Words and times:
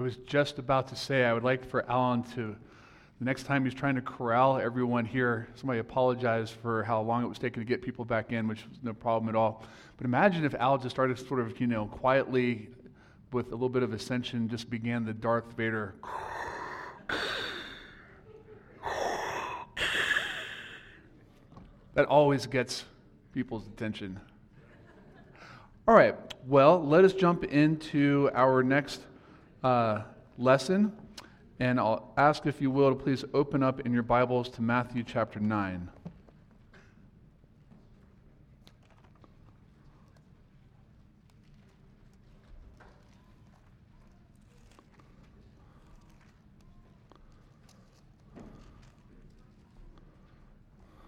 I 0.00 0.02
was 0.02 0.16
just 0.24 0.58
about 0.58 0.88
to 0.88 0.96
say 0.96 1.26
I 1.26 1.34
would 1.34 1.44
like 1.44 1.62
for 1.62 1.86
Alan 1.90 2.22
to, 2.34 2.56
the 3.18 3.24
next 3.26 3.42
time 3.42 3.66
he's 3.66 3.74
trying 3.74 3.96
to 3.96 4.00
corral 4.00 4.56
everyone 4.56 5.04
here, 5.04 5.46
somebody 5.56 5.78
apologize 5.78 6.50
for 6.50 6.82
how 6.84 7.02
long 7.02 7.22
it 7.22 7.26
was 7.26 7.38
taking 7.38 7.60
to 7.60 7.66
get 7.66 7.82
people 7.82 8.06
back 8.06 8.32
in, 8.32 8.48
which 8.48 8.66
was 8.66 8.78
no 8.82 8.94
problem 8.94 9.28
at 9.28 9.34
all. 9.34 9.62
But 9.98 10.06
imagine 10.06 10.46
if 10.46 10.54
Al 10.54 10.78
just 10.78 10.96
started 10.96 11.18
sort 11.18 11.38
of, 11.38 11.60
you 11.60 11.66
know, 11.66 11.84
quietly 11.84 12.70
with 13.30 13.48
a 13.48 13.50
little 13.50 13.68
bit 13.68 13.82
of 13.82 13.92
ascension, 13.92 14.48
just 14.48 14.70
began 14.70 15.04
the 15.04 15.12
Darth 15.12 15.52
Vader. 15.54 15.94
That 21.92 22.06
always 22.06 22.46
gets 22.46 22.86
people's 23.34 23.66
attention. 23.66 24.18
All 25.86 25.94
right, 25.94 26.16
well, 26.46 26.82
let 26.82 27.04
us 27.04 27.12
jump 27.12 27.44
into 27.44 28.30
our 28.32 28.62
next 28.62 29.02
uh, 29.62 30.02
lesson. 30.38 30.92
And 31.58 31.78
I'll 31.78 32.12
ask 32.16 32.46
if 32.46 32.60
you 32.60 32.70
will 32.70 32.90
to 32.90 32.96
please 32.96 33.24
open 33.34 33.62
up 33.62 33.80
in 33.80 33.92
your 33.92 34.02
Bibles 34.02 34.48
to 34.50 34.62
Matthew 34.62 35.02
chapter 35.02 35.40
9. 35.40 35.90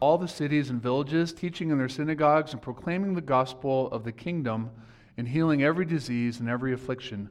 all 0.03 0.19
the 0.19 0.27
cities 0.27 0.69
and 0.69 0.83
villages, 0.83 1.33
teaching 1.33 1.71
in 1.71 1.79
their 1.79 1.89
synagogues 1.89 2.53
and 2.53 2.61
proclaiming 2.61 3.15
the 3.15 3.21
gospel 3.21 3.87
of 3.93 4.03
the 4.03 4.11
kingdom 4.11 4.69
and 5.17 5.29
healing 5.29 5.63
every 5.63 5.85
disease 5.85 6.41
and 6.41 6.49
every 6.49 6.73
affliction. 6.73 7.31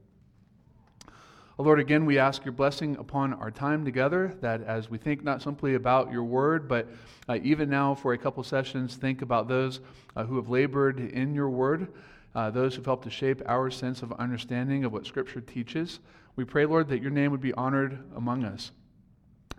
Oh, 1.61 1.63
Lord, 1.63 1.79
again, 1.79 2.07
we 2.07 2.17
ask 2.17 2.43
your 2.43 2.53
blessing 2.53 2.97
upon 2.97 3.33
our 3.33 3.51
time 3.51 3.85
together, 3.85 4.35
that 4.41 4.63
as 4.63 4.89
we 4.89 4.97
think 4.97 5.23
not 5.23 5.43
simply 5.43 5.75
about 5.75 6.11
your 6.11 6.23
word, 6.23 6.67
but 6.67 6.87
uh, 7.29 7.37
even 7.43 7.69
now 7.69 7.93
for 7.93 8.13
a 8.13 8.17
couple 8.17 8.41
sessions, 8.41 8.95
think 8.95 9.21
about 9.21 9.47
those 9.47 9.79
uh, 10.15 10.23
who 10.23 10.37
have 10.37 10.49
labored 10.49 10.99
in 10.99 11.35
your 11.35 11.51
word, 11.51 11.89
uh, 12.33 12.49
those 12.49 12.73
who've 12.73 12.85
helped 12.85 13.03
to 13.03 13.11
shape 13.11 13.43
our 13.45 13.69
sense 13.69 14.01
of 14.01 14.11
understanding 14.13 14.85
of 14.85 14.91
what 14.91 15.05
Scripture 15.05 15.39
teaches. 15.39 15.99
We 16.35 16.45
pray, 16.45 16.65
Lord, 16.65 16.87
that 16.87 16.99
your 16.99 17.11
name 17.11 17.29
would 17.29 17.41
be 17.41 17.53
honored 17.53 18.05
among 18.15 18.43
us, 18.43 18.71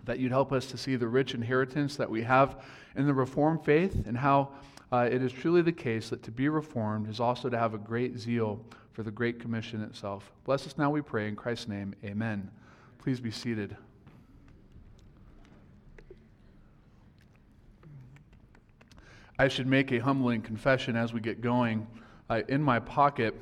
that 0.03 0.19
you'd 0.19 0.33
help 0.33 0.51
us 0.51 0.65
to 0.71 0.77
see 0.77 0.97
the 0.97 1.07
rich 1.07 1.33
inheritance 1.33 1.95
that 1.95 2.09
we 2.09 2.23
have 2.23 2.65
in 2.97 3.07
the 3.07 3.13
Reformed 3.13 3.63
faith 3.63 4.05
and 4.05 4.17
how 4.17 4.49
uh, 4.93 5.09
it 5.11 5.23
is 5.23 5.31
truly 5.31 5.63
the 5.63 5.71
case 5.71 6.09
that 6.09 6.21
to 6.21 6.29
be 6.29 6.47
Reformed 6.47 7.09
is 7.09 7.19
also 7.19 7.49
to 7.49 7.57
have 7.57 7.73
a 7.73 7.79
great 7.79 8.19
zeal 8.19 8.63
for 8.91 9.01
the 9.01 9.09
Great 9.09 9.39
Commission 9.39 9.81
itself. 9.81 10.31
Bless 10.45 10.67
us 10.67 10.77
now, 10.77 10.91
we 10.91 11.01
pray. 11.01 11.27
In 11.27 11.35
Christ's 11.35 11.67
name, 11.67 11.95
amen. 12.05 12.51
Please 12.99 13.19
be 13.19 13.31
seated. 13.31 13.75
I 19.39 19.47
should 19.47 19.65
make 19.65 19.91
a 19.91 19.97
humbling 19.97 20.43
confession 20.43 20.95
as 20.95 21.11
we 21.11 21.21
get 21.21 21.41
going. 21.41 21.87
Uh, 22.29 22.41
in 22.47 22.61
my 22.61 22.79
pocket 22.79 23.33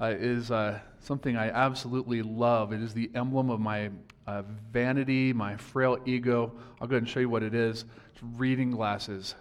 uh, 0.00 0.14
is 0.18 0.50
uh, 0.50 0.78
something 1.00 1.36
I 1.36 1.50
absolutely 1.50 2.22
love. 2.22 2.72
It 2.72 2.80
is 2.80 2.94
the 2.94 3.10
emblem 3.14 3.50
of 3.50 3.60
my 3.60 3.90
uh, 4.26 4.44
vanity, 4.72 5.34
my 5.34 5.58
frail 5.58 5.98
ego. 6.06 6.52
I'll 6.80 6.88
go 6.88 6.94
ahead 6.94 7.02
and 7.02 7.08
show 7.08 7.20
you 7.20 7.28
what 7.28 7.42
it 7.42 7.54
is. 7.54 7.84
It's 8.14 8.22
reading 8.38 8.70
glasses, 8.70 9.34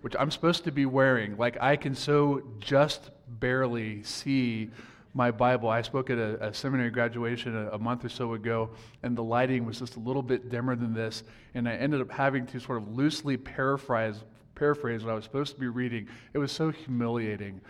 which 0.00 0.14
I'm 0.18 0.30
supposed 0.30 0.64
to 0.64 0.72
be 0.72 0.86
wearing. 0.86 1.36
Like 1.36 1.56
I 1.60 1.76
can 1.76 1.94
so 1.94 2.42
just 2.58 3.10
barely 3.28 4.02
see 4.02 4.70
my 5.14 5.30
Bible. 5.30 5.68
I 5.68 5.82
spoke 5.82 6.10
at 6.10 6.18
a, 6.18 6.48
a 6.48 6.54
seminary 6.54 6.90
graduation 6.90 7.56
a, 7.56 7.70
a, 7.70 7.78
month 7.78 8.04
or 8.04 8.08
so 8.08 8.34
ago, 8.34 8.70
and 9.02 9.16
the 9.16 9.22
lighting 9.22 9.64
was 9.66 9.78
just 9.78 9.96
a 9.96 10.00
little 10.00 10.22
bit 10.22 10.50
dimmer 10.50 10.76
than 10.76 10.94
this, 10.94 11.24
and 11.54 11.68
I 11.68 11.74
ended 11.74 12.00
up 12.00 12.10
having 12.10 12.46
to 12.46 12.60
sort 12.60 12.78
of 12.78 12.96
loosely 12.96 13.36
paraphrase, 13.36 14.16
paraphrase 14.54 15.04
what 15.04 15.10
I 15.10 15.14
was 15.14 15.24
supposed 15.24 15.54
to 15.54 15.60
be 15.60 15.68
reading. 15.68 16.08
It 16.32 16.38
was 16.38 16.52
so 16.52 16.70
humiliating. 16.70 17.60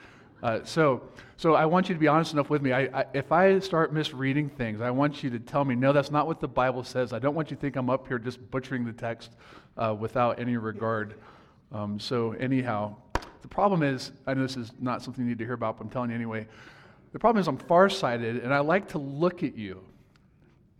Uh, 0.42 0.60
so, 0.64 1.02
so 1.36 1.54
I 1.54 1.66
want 1.66 1.88
you 1.88 1.94
to 1.94 1.98
be 1.98 2.08
honest 2.08 2.32
enough 2.32 2.48
with 2.48 2.62
me. 2.62 2.72
I, 2.72 3.00
I, 3.00 3.04
if 3.12 3.30
I 3.30 3.58
start 3.58 3.92
misreading 3.92 4.48
things, 4.48 4.80
I 4.80 4.90
want 4.90 5.22
you 5.22 5.28
to 5.30 5.38
tell 5.38 5.64
me, 5.64 5.74
no, 5.74 5.92
that's 5.92 6.10
not 6.10 6.26
what 6.26 6.40
the 6.40 6.48
Bible 6.48 6.82
says. 6.82 7.12
I 7.12 7.18
don't 7.18 7.34
want 7.34 7.50
you 7.50 7.56
to 7.56 7.60
think 7.60 7.76
I'm 7.76 7.90
up 7.90 8.08
here 8.08 8.18
just 8.18 8.50
butchering 8.50 8.84
the 8.84 8.92
text 8.92 9.32
uh, 9.76 9.94
without 9.98 10.38
any 10.38 10.56
regard. 10.56 11.14
Um, 11.72 12.00
so, 12.00 12.32
anyhow, 12.32 12.96
the 13.42 13.48
problem 13.48 13.82
is, 13.82 14.12
I 14.26 14.34
know 14.34 14.42
this 14.42 14.56
is 14.56 14.72
not 14.80 15.02
something 15.02 15.24
you 15.24 15.30
need 15.30 15.38
to 15.38 15.44
hear 15.44 15.54
about, 15.54 15.78
but 15.78 15.84
I'm 15.84 15.90
telling 15.90 16.10
you 16.10 16.16
anyway. 16.16 16.46
The 17.12 17.18
problem 17.18 17.40
is, 17.40 17.48
I'm 17.48 17.58
farsighted 17.58 18.42
and 18.42 18.52
I 18.52 18.60
like 18.60 18.88
to 18.88 18.98
look 18.98 19.42
at 19.42 19.56
you. 19.56 19.84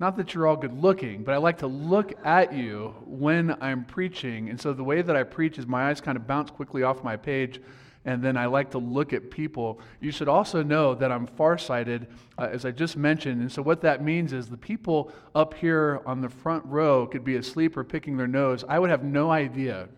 Not 0.00 0.16
that 0.16 0.34
you're 0.34 0.46
all 0.46 0.56
good 0.56 0.72
looking, 0.82 1.24
but 1.24 1.34
I 1.34 1.36
like 1.36 1.58
to 1.58 1.66
look 1.66 2.14
at 2.24 2.54
you 2.54 2.94
when 3.04 3.54
I'm 3.62 3.84
preaching. 3.84 4.48
And 4.48 4.58
so 4.58 4.72
the 4.72 4.82
way 4.82 5.02
that 5.02 5.14
I 5.14 5.22
preach 5.24 5.58
is 5.58 5.66
my 5.66 5.90
eyes 5.90 6.00
kind 6.00 6.16
of 6.16 6.26
bounce 6.26 6.50
quickly 6.50 6.82
off 6.82 7.04
my 7.04 7.16
page, 7.16 7.60
and 8.06 8.22
then 8.22 8.38
I 8.38 8.46
like 8.46 8.70
to 8.70 8.78
look 8.78 9.12
at 9.12 9.30
people. 9.30 9.78
You 10.00 10.10
should 10.10 10.28
also 10.28 10.62
know 10.62 10.94
that 10.94 11.12
I'm 11.12 11.26
farsighted, 11.26 12.06
uh, 12.38 12.48
as 12.50 12.64
I 12.64 12.70
just 12.70 12.96
mentioned. 12.96 13.42
And 13.42 13.52
so 13.52 13.60
what 13.60 13.82
that 13.82 14.02
means 14.02 14.32
is 14.32 14.48
the 14.48 14.56
people 14.56 15.12
up 15.34 15.52
here 15.52 16.00
on 16.06 16.22
the 16.22 16.30
front 16.30 16.64
row 16.64 17.06
could 17.06 17.24
be 17.24 17.36
asleep 17.36 17.76
or 17.76 17.84
picking 17.84 18.16
their 18.16 18.26
nose. 18.26 18.64
I 18.66 18.78
would 18.78 18.88
have 18.88 19.04
no 19.04 19.30
idea 19.30 19.88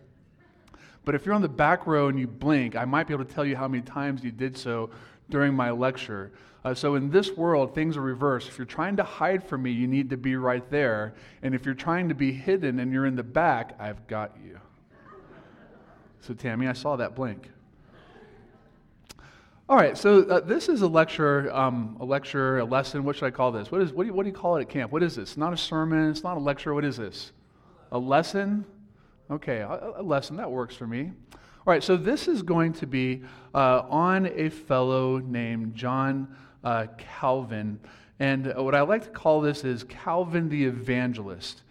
but 1.05 1.15
if 1.15 1.25
you're 1.25 1.35
on 1.35 1.41
the 1.41 1.49
back 1.49 1.85
row 1.85 2.07
and 2.07 2.19
you 2.19 2.27
blink, 2.27 2.75
I 2.75 2.85
might 2.85 3.07
be 3.07 3.13
able 3.13 3.25
to 3.25 3.33
tell 3.33 3.45
you 3.45 3.55
how 3.55 3.67
many 3.67 3.83
times 3.83 4.23
you 4.23 4.31
did 4.31 4.57
so 4.57 4.89
during 5.29 5.53
my 5.53 5.71
lecture. 5.71 6.31
Uh, 6.65 6.73
so 6.73 6.95
in 6.95 7.09
this 7.09 7.31
world, 7.31 7.75
things 7.75 7.97
are 7.97 8.01
reversed. 8.01 8.47
If 8.47 8.57
you're 8.57 8.65
trying 8.65 8.95
to 8.95 9.03
hide 9.03 9.43
from 9.43 9.63
me, 9.63 9.71
you 9.71 9.85
need 9.85 10.09
to 10.11 10.17
be 10.17 10.37
right 10.37 10.67
there. 10.69 11.13
And 11.41 11.53
if 11.53 11.65
you're 11.65 11.75
trying 11.75 12.07
to 12.07 12.15
be 12.15 12.31
hidden 12.31 12.79
and 12.79 12.93
you're 12.93 13.05
in 13.05 13.15
the 13.15 13.23
back, 13.23 13.75
I've 13.79 14.07
got 14.07 14.31
you. 14.43 14.59
So, 16.21 16.33
Tammy, 16.33 16.67
I 16.67 16.73
saw 16.73 16.95
that 16.95 17.15
blink. 17.15 17.49
All 19.67 19.75
right, 19.77 19.97
so 19.97 20.23
uh, 20.23 20.39
this 20.39 20.69
is 20.69 20.81
a 20.81 20.87
lecture, 20.87 21.53
um, 21.53 21.97
a 21.99 22.05
lecture, 22.05 22.59
a 22.59 22.65
lesson. 22.65 23.03
What 23.03 23.17
should 23.17 23.25
I 23.25 23.31
call 23.31 23.51
this? 23.51 23.71
What, 23.71 23.81
is, 23.81 23.91
what, 23.91 24.03
do 24.03 24.07
you, 24.07 24.13
what 24.13 24.23
do 24.23 24.29
you 24.29 24.35
call 24.35 24.55
it 24.57 24.61
at 24.61 24.69
camp? 24.69 24.91
What 24.91 25.03
is 25.03 25.15
this? 25.15 25.35
Not 25.35 25.51
a 25.51 25.57
sermon. 25.57 26.09
It's 26.09 26.23
not 26.23 26.37
a 26.37 26.39
lecture. 26.39 26.73
What 26.73 26.85
is 26.85 26.95
this? 26.95 27.33
A 27.91 27.97
lesson? 27.97 28.65
Okay, 29.31 29.59
a, 29.59 30.01
lesson 30.01 30.35
that 30.35 30.51
works 30.51 30.75
for 30.75 30.85
me. 30.85 31.11
All 31.33 31.73
right, 31.73 31.81
so 31.81 31.95
this 31.95 32.27
is 32.27 32.41
going 32.41 32.73
to 32.73 32.85
be 32.85 33.23
uh, 33.55 33.83
on 33.89 34.25
a 34.25 34.49
fellow 34.49 35.17
named 35.17 35.75
John 35.75 36.35
uh, 36.61 36.87
Calvin. 36.97 37.79
And 38.19 38.53
what 38.55 38.75
I 38.75 38.81
like 38.81 39.03
to 39.03 39.09
call 39.09 39.39
this 39.39 39.63
is 39.63 39.85
Calvin 39.85 40.49
the 40.49 40.65
Evangelist. 40.65 41.61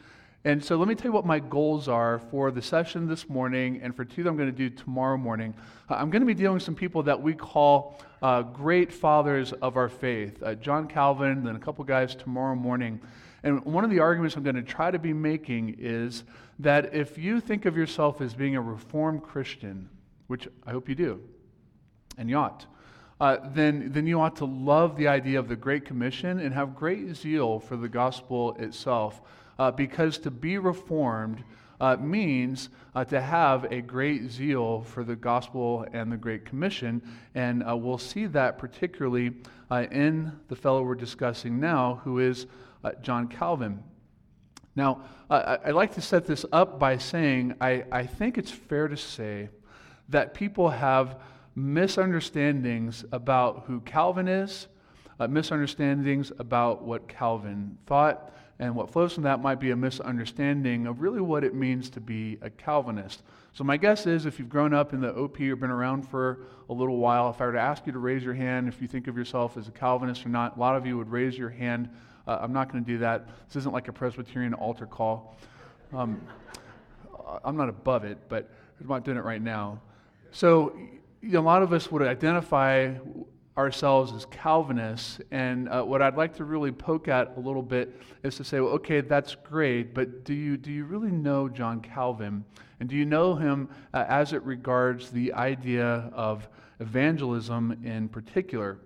And 0.45 0.65
so 0.65 0.77
let 0.77 0.89
me 0.89 0.95
tell 0.95 1.07
you 1.07 1.13
what 1.13 1.27
my 1.27 1.39
goals 1.39 1.89
are 1.89 2.19
for 2.31 2.51
the 2.51 2.63
session 2.63 3.07
this 3.07 3.29
morning 3.29 3.81
and 3.83 3.95
for 3.95 4.05
two 4.05 4.23
that 4.23 4.31
I'm 4.31 4.37
going 4.37 4.51
to 4.51 4.57
do 4.57 4.71
tomorrow 4.71 5.19
morning. 5.19 5.55
Uh, 5.91 5.95
I'm 5.95 6.11
going 6.11 6.23
to 6.23 6.27
be 6.27 6.35
dealing 6.35 6.55
with 6.55 6.63
some 6.63 6.75
people 6.75 7.03
that 7.03 7.23
we 7.23 7.35
call 7.35 8.01
uh, 8.23 8.43
great 8.43 8.91
fathers 8.91 9.53
of 9.53 9.77
our 9.77 9.91
faith 9.91 10.43
uh, 10.43 10.55
John 10.55 10.89
Calvin, 10.89 11.45
then 11.45 11.55
a 11.55 11.61
couple 11.61 11.85
guys 11.85 12.15
tomorrow 12.15 12.55
morning. 12.55 12.99
And 13.45 13.65
one 13.65 13.85
of 13.85 13.91
the 13.91 13.99
arguments 14.01 14.37
I'm 14.37 14.43
going 14.43 14.57
to 14.57 14.63
try 14.63 14.91
to 14.91 14.99
be 14.99 15.13
making 15.13 15.77
is 15.79 16.25
that 16.63 16.95
if 16.95 17.19
you 17.19 17.41
think 17.41 17.67
of 17.67 17.77
yourself 17.77 18.21
as 18.21 18.35
being 18.35 18.57
a 18.57 18.63
Reformed 18.63 19.23
Christian, 19.23 19.89
which 20.29 20.49
I 20.67 20.71
hope 20.71 20.89
you 20.89 20.95
do, 20.95 21.21
and 22.17 22.31
you 22.31 22.37
ought, 22.37 22.67
uh, 23.21 23.39
then, 23.55 23.93
then 23.93 24.07
you 24.07 24.21
ought 24.21 24.37
to 24.37 24.45
love 24.45 24.97
the 24.97 25.09
idea 25.09 25.39
of 25.39 25.49
the 25.49 25.57
Great 25.57 25.85
Commission 25.85 26.41
and 26.41 26.55
have 26.55 26.75
great 26.75 27.15
zeal 27.15 27.61
for 27.61 27.77
the 27.77 27.89
gospel 27.89 28.55
itself. 28.59 29.23
Uh, 29.59 29.71
because 29.71 30.19
to 30.19 30.31
be 30.31 30.59
reformed 30.59 31.45
uh, 31.81 31.97
means 31.97 32.69
uh, 32.95 33.05
to 33.05 33.21
have 33.21 33.65
a 33.71 33.81
great 33.81 34.31
zeal 34.31 34.83
for 34.83 35.05
the 35.05 35.17
gospel 35.17 35.87
and 35.93 36.11
the 36.11 36.17
Great 36.17 36.45
Commission. 36.45 37.03
And 37.35 37.63
uh, 37.69 37.77
we'll 37.77 37.99
see 37.99 38.27
that 38.27 38.59
particularly 38.59 39.33
uh, 39.71 39.87
in 39.91 40.33
the 40.49 40.57
fellow 40.57 40.83
we're 40.83 40.95
discussing 40.95 41.61
now, 41.61 42.01
who 42.05 42.19
is 42.19 42.47
John 43.03 43.29
Calvin. 43.29 43.83
Now, 44.75 45.03
I'd 45.29 45.75
like 45.75 45.95
to 45.95 46.01
set 46.01 46.27
this 46.27 46.47
up 46.53 46.79
by 46.79 46.97
saying 46.97 47.57
I, 47.61 47.85
I 47.93 48.07
think 48.07 48.39
it's 48.39 48.51
fair 48.51 48.89
to 48.89 48.97
say 48.97 49.51
that 50.09 50.35
people 50.35 50.71
have 50.71 51.21
misunderstandings 51.55 53.05
about 53.13 53.65
who 53.67 53.81
Calvin 53.81 54.29
is, 54.29 54.69
uh, 55.21 55.29
misunderstandings 55.29 56.33
about 56.39 56.83
what 56.83 57.07
Calvin 57.07 57.77
thought, 57.87 58.33
and 58.59 58.75
what 58.75 58.91
flows 58.91 59.13
from 59.13 59.25
that 59.25 59.43
might 59.43 59.61
be 59.61 59.73
a 59.73 59.77
misunderstanding 59.77 60.87
of 60.87 61.01
really 61.01 61.21
what 61.21 61.45
it 61.45 61.55
means 61.55 61.91
to 61.91 62.01
be 62.01 62.39
a 62.43 62.49
Calvinist. 62.49 63.23
So, 63.53 63.65
my 63.65 63.77
guess 63.77 64.07
is 64.07 64.25
if 64.25 64.39
you've 64.39 64.49
grown 64.49 64.73
up 64.73 64.93
in 64.93 65.01
the 65.01 65.15
OP 65.15 65.41
or 65.41 65.57
been 65.57 65.71
around 65.71 66.09
for 66.09 66.47
a 66.71 66.73
little 66.73 66.97
while, 66.97 67.29
if 67.31 67.41
I 67.41 67.47
were 67.47 67.53
to 67.53 67.61
ask 67.61 67.87
you 67.87 67.93
to 67.93 67.99
raise 67.99 68.23
your 68.23 68.35
hand 68.35 68.69
if 68.69 68.81
you 68.81 68.89
think 68.89 69.09
of 69.09 69.17
yourself 69.17 69.57
as 69.57 69.69
a 69.69 69.73
Calvinist 69.73 70.25
or 70.25 70.31
not, 70.31 70.57
a 70.57 70.61
lot 70.61 70.77
of 70.77 70.87
you 70.87 70.97
would 70.97 71.11
raise 71.11 71.37
your 71.37 71.51
hand. 71.51 71.91
Uh, 72.27 72.39
I'm 72.41 72.53
not 72.53 72.71
going 72.71 72.85
to 72.85 72.91
do 72.91 72.99
that. 72.99 73.27
This 73.49 73.57
isn't 73.57 73.73
like 73.73 73.89
a 73.89 73.93
Presbyterian 73.93 74.55
altar 74.55 74.87
call. 74.87 75.37
Um, 75.93 76.21
I'm 77.45 77.57
not 77.57 77.69
above 77.69 78.05
it, 78.05 78.19
but 78.29 78.51
I'm 78.81 78.89
not 78.89 79.05
doing 79.05 79.17
it 79.17 79.25
right 79.25 79.43
now. 79.43 79.81
So, 80.31 80.77
you 81.21 81.33
know, 81.33 81.41
a 81.41 81.43
lot 81.43 81.63
of 81.63 81.73
us 81.73 81.91
would 81.91 82.03
identify 82.03 82.95
ourselves 83.57 84.13
as 84.13 84.25
Calvinists, 84.27 85.21
and 85.31 85.69
uh, 85.69 85.83
what 85.83 86.01
I'd 86.01 86.17
like 86.17 86.35
to 86.37 86.45
really 86.45 86.73
poke 86.73 87.09
at 87.09 87.37
a 87.37 87.41
little 87.41 87.63
bit 87.63 88.01
is 88.23 88.37
to 88.37 88.45
say, 88.45 88.61
well, 88.61 88.73
okay, 88.73 89.03
that's 89.03 89.35
great, 89.35 89.93
but 89.93 90.25
do 90.25 90.33
you, 90.33 90.57
do 90.57 90.73
you 90.73 90.85
really 90.85 91.11
know 91.11 91.49
John 91.49 91.81
Calvin? 91.81 92.45
And 92.81 92.89
do 92.89 92.97
you 92.97 93.05
know 93.05 93.35
him 93.35 93.69
uh, 93.93 94.05
as 94.09 94.33
it 94.33 94.43
regards 94.43 95.11
the 95.11 95.35
idea 95.35 96.11
of 96.15 96.49
evangelism 96.81 97.79
in 97.85 98.09
particular? 98.09 98.79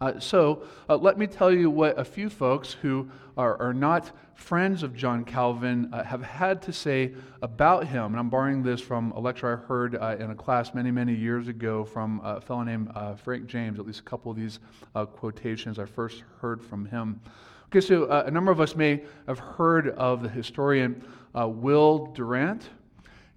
Uh, 0.00 0.18
so 0.20 0.62
uh, 0.88 0.96
let 0.96 1.18
me 1.18 1.26
tell 1.26 1.52
you 1.52 1.70
what 1.70 1.98
a 1.98 2.04
few 2.04 2.30
folks 2.30 2.72
who 2.72 3.10
are, 3.36 3.60
are 3.60 3.74
not 3.74 4.12
friends 4.34 4.84
of 4.84 4.94
John 4.94 5.24
Calvin 5.24 5.92
uh, 5.92 6.04
have 6.04 6.22
had 6.22 6.62
to 6.62 6.72
say 6.72 7.14
about 7.42 7.88
him. 7.88 8.04
And 8.04 8.16
I'm 8.16 8.30
borrowing 8.30 8.62
this 8.62 8.80
from 8.80 9.10
a 9.12 9.20
lecture 9.20 9.52
I 9.52 9.66
heard 9.66 9.96
uh, 9.96 10.16
in 10.20 10.30
a 10.30 10.34
class 10.34 10.72
many, 10.72 10.92
many 10.92 11.14
years 11.14 11.48
ago 11.48 11.84
from 11.84 12.20
a 12.22 12.40
fellow 12.40 12.62
named 12.62 12.92
uh, 12.94 13.16
Frank 13.16 13.46
James, 13.46 13.80
at 13.80 13.86
least 13.86 14.00
a 14.00 14.04
couple 14.04 14.30
of 14.30 14.36
these 14.36 14.60
uh, 14.94 15.04
quotations 15.04 15.80
I 15.80 15.84
first 15.86 16.22
heard 16.40 16.62
from 16.62 16.86
him. 16.86 17.20
Okay, 17.66 17.80
so 17.80 18.08
a 18.08 18.30
number 18.30 18.50
of 18.50 18.60
us 18.60 18.76
may 18.76 19.02
have 19.26 19.38
heard 19.38 19.88
of 19.90 20.22
the 20.22 20.28
historian 20.28 21.04
Will 21.34 22.06
Durant, 22.14 22.70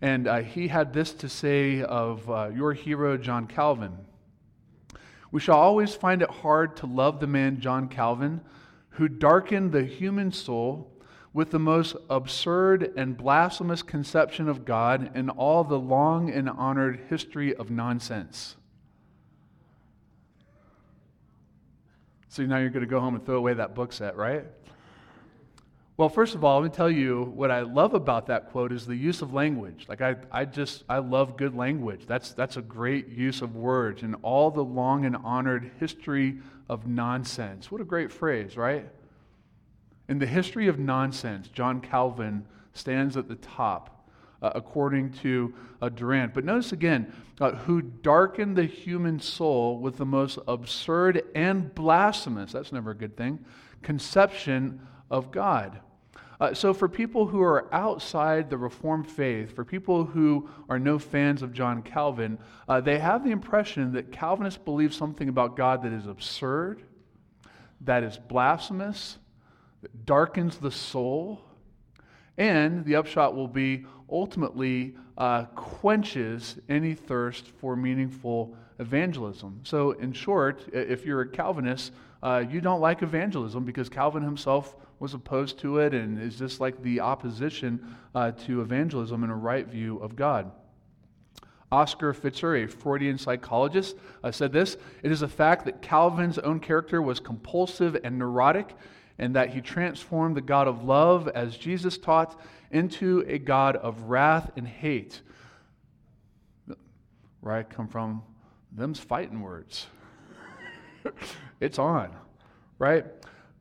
and 0.02 0.26
he 0.46 0.70
had 0.70 0.94
this 0.94 1.14
to 1.16 1.28
say 1.28 1.82
of 1.84 2.28
your 2.56 2.72
hero, 2.72 3.18
John 3.18 3.46
Calvin. 3.46 3.92
We 5.32 5.40
shall 5.40 5.58
always 5.58 5.96
find 5.96 6.22
it 6.22 6.30
hard 6.30 6.76
to 6.78 6.86
love 6.86 7.20
the 7.20 7.28
man 7.28 7.60
John 7.60 7.88
Calvin, 7.88 8.42
who 8.92 9.08
darkened 9.08 9.72
the 9.72 9.84
human 9.84 10.32
soul 10.32 10.92
with 11.34 11.52
the 11.52 11.60
most 11.60 11.96
absurd 12.10 12.92
and 12.98 13.16
blasphemous 13.16 13.82
conception 13.82 14.50
of 14.50 14.66
God 14.66 15.16
in 15.16 15.30
all 15.30 15.64
the 15.64 15.80
long 15.80 16.30
and 16.30 16.50
honored 16.50 17.06
history 17.10 17.56
of 17.56 17.72
nonsense. 17.72 18.58
So 22.28 22.44
now 22.44 22.58
you're 22.58 22.70
going 22.70 22.86
to 22.86 22.90
go 22.90 23.00
home 23.00 23.16
and 23.16 23.26
throw 23.26 23.38
away 23.38 23.54
that 23.54 23.76
book 23.76 23.94
set, 23.94 24.18
right? 24.18 24.46
Well, 26.02 26.10
first 26.10 26.34
of 26.34 26.44
all, 26.44 26.60
let 26.60 26.72
me 26.72 26.76
tell 26.76 26.90
you 26.90 27.32
what 27.36 27.52
I 27.52 27.60
love 27.60 27.94
about 27.94 28.26
that 28.26 28.50
quote 28.50 28.72
is 28.72 28.88
the 28.88 28.96
use 28.96 29.22
of 29.22 29.36
language. 29.36 29.86
Like 29.88 30.02
I, 30.02 30.16
I 30.32 30.46
just 30.46 30.84
I 30.90 30.98
love 30.98 31.38
good 31.38 31.56
language. 31.56 32.08
That's 32.08 32.34
that's 32.34 32.58
a 32.58 32.64
great 32.64 33.10
use 33.10 33.44
of 33.44 33.56
words 33.56 34.02
and 34.02 34.16
all 34.24 34.50
the 34.50 34.64
long 34.64 35.06
and 35.06 35.16
honored 35.16 35.70
history 35.80 36.40
of 36.68 36.88
nonsense. 36.88 37.72
What 37.72 37.82
a 37.82 37.84
great 37.84 38.12
phrase, 38.12 38.58
right? 38.58 38.90
In 40.10 40.18
the 40.18 40.26
history 40.26 40.68
of 40.68 40.80
nonsense, 40.80 41.50
John 41.50 41.80
Calvin 41.80 42.48
stands 42.74 43.16
at 43.16 43.28
the 43.28 43.36
top, 43.36 44.10
uh, 44.42 44.54
according 44.56 45.12
to 45.22 45.54
uh, 45.84 45.90
Durant. 45.90 46.34
But 46.34 46.46
notice 46.46 46.72
again, 46.72 47.14
uh, 47.40 47.52
who 47.52 47.84
darkened 47.84 48.56
the 48.56 48.66
human 48.66 49.20
soul 49.20 49.78
with 49.78 49.98
the 49.98 50.06
most 50.08 50.40
absurd 50.48 51.22
and 51.36 51.76
blasphemous, 51.76 52.54
that's 52.54 52.72
never 52.72 52.90
a 52.90 52.98
good 52.98 53.16
thing, 53.16 53.46
conception 53.84 54.82
of 55.12 55.30
God. 55.30 55.80
Uh, 56.42 56.56
so, 56.56 56.74
for 56.74 56.90
people 56.90 57.28
who 57.28 57.40
are 57.40 57.72
outside 57.72 58.50
the 58.50 58.58
Reformed 58.58 59.08
faith, 59.08 59.56
for 59.56 59.64
people 59.64 60.04
who 60.04 60.50
are 60.70 60.80
no 60.80 60.98
fans 60.98 61.44
of 61.44 61.54
John 61.54 61.84
Calvin, 61.84 62.40
uh, 62.68 62.82
they 62.82 62.98
have 62.98 63.24
the 63.24 63.30
impression 63.30 63.94
that 63.94 64.12
Calvinists 64.12 64.60
believe 64.60 64.92
something 64.92 65.30
about 65.30 65.56
God 65.56 65.84
that 65.84 65.94
is 65.94 66.08
absurd, 66.08 66.82
that 67.82 68.02
is 68.02 68.18
blasphemous, 68.18 69.20
that 69.84 70.08
darkens 70.08 70.58
the 70.58 70.72
soul, 70.72 71.44
and 72.40 72.84
the 72.86 72.96
upshot 72.96 73.36
will 73.36 73.48
be 73.48 73.86
ultimately 74.10 74.96
uh, 75.20 75.44
quenches 75.54 76.58
any 76.68 76.96
thirst 76.96 77.50
for 77.60 77.76
meaningful 77.76 78.56
evangelism. 78.80 79.60
So, 79.62 79.92
in 79.92 80.12
short, 80.12 80.64
if 80.74 81.06
you're 81.06 81.22
a 81.22 81.30
Calvinist, 81.30 81.94
uh, 82.24 82.44
you 82.50 82.62
don't 82.62 82.82
like 82.82 83.04
evangelism 83.04 83.64
because 83.64 83.90
Calvin 83.90 84.24
himself 84.24 84.76
was 85.02 85.16
opposed 85.16 85.58
to 85.58 85.80
it 85.80 85.96
and 85.96 86.22
is 86.22 86.38
just 86.38 86.60
like 86.60 86.80
the 86.84 87.00
opposition 87.00 87.98
uh, 88.14 88.30
to 88.32 88.62
evangelism 88.62 89.24
and 89.24 89.32
a 89.32 89.36
right 89.36 89.66
view 89.66 89.98
of 89.98 90.16
God. 90.16 90.52
Oscar 91.72 92.14
Pfister, 92.14 92.56
a 92.56 92.68
Freudian 92.68 93.18
psychologist, 93.18 93.98
uh, 94.24 94.30
said 94.30 94.54
this 94.54 94.78
It 95.02 95.12
is 95.12 95.24
a 95.24 95.28
fact 95.28 95.66
that 95.66 95.82
Calvin's 95.82 96.38
own 96.38 96.60
character 96.60 97.02
was 97.02 97.20
compulsive 97.20 97.98
and 98.04 98.20
neurotic, 98.20 98.76
and 99.18 99.36
that 99.36 99.50
he 99.50 99.60
transformed 99.60 100.38
the 100.38 100.42
God 100.42 100.68
of 100.68 100.84
love, 100.84 101.28
as 101.30 101.58
Jesus 101.58 101.98
taught, 101.98 102.40
into 102.70 103.26
a 103.28 103.40
God 103.40 103.78
of 103.78 104.04
wrath 104.04 104.52
and 104.56 104.68
hate. 104.68 105.22
I 107.44 107.64
come 107.64 107.88
from, 107.88 108.22
them's 108.72 109.00
fighting 109.00 109.42
words. 109.42 109.88
it's 111.60 111.80
on, 111.80 112.16
right? 112.78 113.04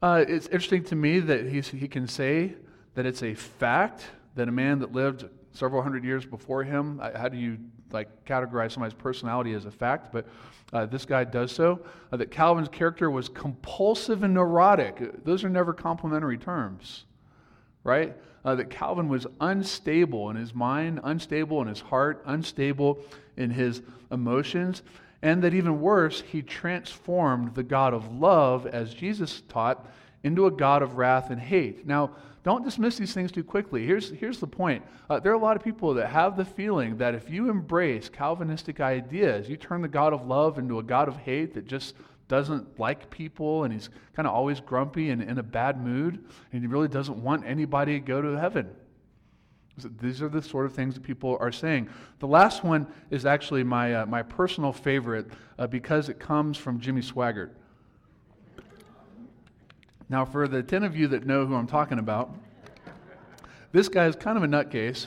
Uh, 0.03 0.25
it's 0.27 0.47
interesting 0.47 0.83
to 0.83 0.97
me 0.97 1.21
that 1.21 1.47
he's, 1.47 1.69
he 1.69 1.87
can 1.87 2.09
say 2.09 2.55
that 2.95 3.05
it's 3.05 3.23
a 3.23 3.35
fact 3.35 4.05
that 4.35 4.49
a 4.49 4.53
man 4.53 4.79
that 4.79 4.93
lived 4.93 5.27
several 5.53 5.83
hundred 5.83 6.05
years 6.05 6.25
before 6.25 6.65
him, 6.65 6.99
how 7.15 7.29
do 7.29 7.37
you 7.37 7.59
like 7.93 8.25
categorize 8.25 8.73
somebody's 8.73 8.95
personality 8.95 9.53
as 9.53 9.67
a 9.67 9.71
fact? 9.71 10.11
But 10.11 10.27
uh, 10.73 10.87
this 10.87 11.05
guy 11.05 11.25
does 11.25 11.53
so. 11.53 11.81
Uh, 12.11 12.17
that 12.17 12.31
Calvin's 12.31 12.69
character 12.69 13.11
was 13.11 13.29
compulsive 13.29 14.23
and 14.23 14.33
neurotic. 14.33 15.25
Those 15.25 15.45
are 15.45 15.51
never 15.51 15.75
complimentary 15.75 16.39
terms, 16.39 17.05
right? 17.85 18.17
Uh, 18.43 18.55
that 18.55 18.71
Calvin 18.71 19.09
was 19.09 19.27
unstable 19.41 20.31
in 20.31 20.37
his 20.37 20.55
mind, 20.55 21.01
unstable 21.05 21.61
in 21.61 21.69
his 21.69 21.81
heart, 21.81 22.23
unstable 22.25 23.01
in 23.37 23.51
his 23.51 23.83
emotions. 24.11 24.83
And 25.23 25.43
that 25.43 25.55
even 25.55 25.81
worse, 25.81 26.23
he 26.23 26.43
transformed 26.43 27.55
the 27.55 27.63
God 27.63 27.93
of 27.93 28.13
love, 28.13 28.67
as 28.67 28.95
Jesus 28.95 29.43
taught, 29.49 29.87
into 30.23 30.47
a 30.47 30.51
God 30.51 30.83
of 30.83 30.97
wrath 30.97 31.31
and 31.31 31.41
hate. 31.41 31.87
Now, 31.87 32.13
don't 32.43 32.65
dismiss 32.65 32.97
these 32.97 33.13
things 33.13 33.31
too 33.31 33.45
quickly. 33.45 33.85
Here's, 33.85 34.11
here's 34.11 34.39
the 34.39 34.47
point 34.47 34.83
uh, 35.11 35.21
there 35.21 35.33
are 35.33 35.37
a 35.37 35.39
lot 35.39 35.57
of 35.57 35.63
people 35.63 35.93
that 35.95 36.09
have 36.09 36.37
the 36.37 36.45
feeling 36.45 36.97
that 36.99 37.15
if 37.15 37.29
you 37.29 37.51
embrace 37.51 38.09
Calvinistic 38.09 38.81
ideas, 38.81 39.49
you 39.49 39.57
turn 39.57 39.83
the 39.83 39.89
God 39.89 40.13
of 40.13 40.27
love 40.27 40.59
into 40.59 40.79
a 40.79 40.83
God 40.83 41.09
of 41.09 41.19
hate 41.19 41.55
that 41.55 41.67
just 41.67 41.95
doesn't 42.29 42.79
like 42.79 43.11
people 43.11 43.65
and 43.65 43.73
he's 43.73 43.91
kind 44.15 44.27
of 44.27 44.33
always 44.33 44.61
grumpy 44.61 45.11
and 45.11 45.21
in 45.21 45.39
a 45.39 45.43
bad 45.43 45.85
mood 45.85 46.25
and 46.53 46.63
he 46.63 46.67
really 46.69 46.89
doesn't 46.89 47.21
want 47.23 47.45
anybody 47.45 47.95
to 47.95 48.01
go 48.01 48.23
to 48.23 48.39
heaven. 48.39 48.71
These 50.01 50.21
are 50.21 50.29
the 50.29 50.43
sort 50.43 50.67
of 50.67 50.75
things 50.75 50.95
that 50.95 51.03
people 51.03 51.39
are 51.41 51.53
saying. 51.53 51.89
The 52.19 52.27
last 52.27 52.65
one 52.65 52.87
is 53.11 53.25
actually 53.25 53.65
my, 53.65 53.95
uh, 53.95 54.07
my 54.07 54.23
personal 54.23 54.73
favorite 54.73 55.27
uh, 55.59 55.67
because 55.67 56.09
it 56.09 56.19
comes 56.19 56.57
from 56.57 56.81
Jimmy 56.81 57.01
Swaggart. 57.01 57.51
Now, 60.09 60.25
for 60.25 60.49
the 60.49 60.63
10 60.63 60.83
of 60.83 60.97
you 60.97 61.07
that 61.09 61.25
know 61.25 61.47
who 61.47 61.55
I'm 61.55 61.69
talking 61.69 62.01
about, 62.01 62.35
this 63.73 63.89
guy 63.89 64.07
is 64.07 64.17
kind 64.17 64.37
of 64.37 64.43
a 64.43 64.49
nutcase. 64.49 65.07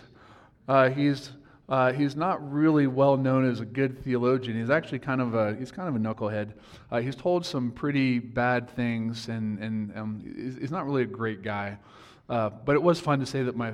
Uh, 0.65 0.89
he's, 0.89 1.31
uh, 1.67 1.91
he's 1.91 2.15
not 2.15 2.51
really 2.51 2.87
well 2.87 3.17
known 3.17 3.49
as 3.49 3.59
a 3.59 3.65
good 3.65 4.01
theologian. 4.01 4.57
He's 4.57 4.69
actually 4.69 4.99
kind 4.99 5.19
of 5.19 5.35
a, 5.35 5.55
he's 5.55 5.71
kind 5.71 5.89
of 5.89 5.95
a 5.95 5.99
knucklehead. 5.99 6.53
Uh, 6.89 7.01
he's 7.01 7.17
told 7.17 7.45
some 7.45 7.71
pretty 7.71 8.19
bad 8.19 8.69
things, 8.69 9.27
and, 9.27 9.59
and 9.59 9.97
um, 9.97 10.55
he's, 10.59 10.71
not 10.71 10.85
really 10.85 11.03
a 11.03 11.07
great 11.07 11.43
guy. 11.43 11.77
Uh, 12.29 12.49
but 12.49 12.75
it 12.75 12.81
was 12.81 13.01
fun 13.01 13.19
to 13.19 13.25
say 13.25 13.43
that 13.43 13.57
my 13.57 13.73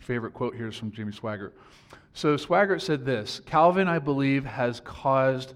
favorite 0.00 0.34
quote 0.34 0.54
here 0.54 0.68
is 0.68 0.76
from 0.76 0.90
Jimmy 0.92 1.12
Swaggart. 1.12 1.52
So 2.12 2.36
Swaggart 2.36 2.82
said 2.82 3.04
this 3.04 3.40
Calvin, 3.46 3.88
I 3.88 3.98
believe, 3.98 4.44
has 4.44 4.80
caused 4.80 5.54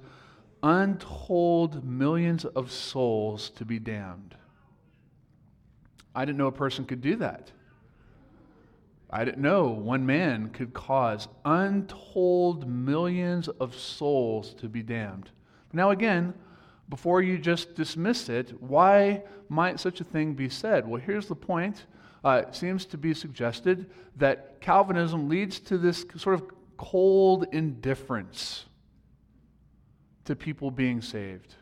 untold 0.63 1.85
millions 1.85 2.45
of 2.45 2.71
souls 2.71 3.51
to 3.51 3.65
be 3.65 3.79
damned. 3.79 4.35
I 6.15 6.25
didn't 6.25 6.39
know 6.39 6.47
a 6.47 6.53
person 6.53 6.85
could 6.85 7.01
do 7.01 7.17
that. 7.17 7.51
I 9.11 9.25
didn't 9.25 9.43
know 9.43 9.69
one 9.69 10.07
man 10.07 10.49
could 10.51 10.73
cause 10.73 11.29
untold 11.45 12.69
millions 12.69 13.49
of 13.49 13.75
souls 13.77 14.55
to 14.55 14.69
be 14.69 14.83
damned. 14.83 15.31
Now, 15.73 15.91
again, 15.91 16.35
before 16.89 17.23
you 17.23 17.39
just 17.39 17.75
dismiss 17.75 18.29
it, 18.29 18.61
why 18.61 19.23
might 19.49 19.81
such 19.81 20.01
a 20.01 20.05
thing 20.05 20.35
be 20.35 20.49
said? 20.49 20.87
Well, 20.87 21.01
here's 21.01 21.27
the 21.27 21.35
point 21.35 21.87
uh, 22.25 22.51
seems 22.51 22.87
to 22.87 22.99
be 22.99 23.13
suggested 23.15 23.91
that 24.17 24.61
Calvinism 24.61 25.29
leads 25.29 25.61
to 25.61 25.79
this 25.79 26.07
sort 26.17 26.35
of 26.35 26.45
cold 26.77 27.47
indifference 27.53 28.65
to 30.25 30.35
people 30.35 30.71
being 30.71 31.03
saved. 31.03 31.55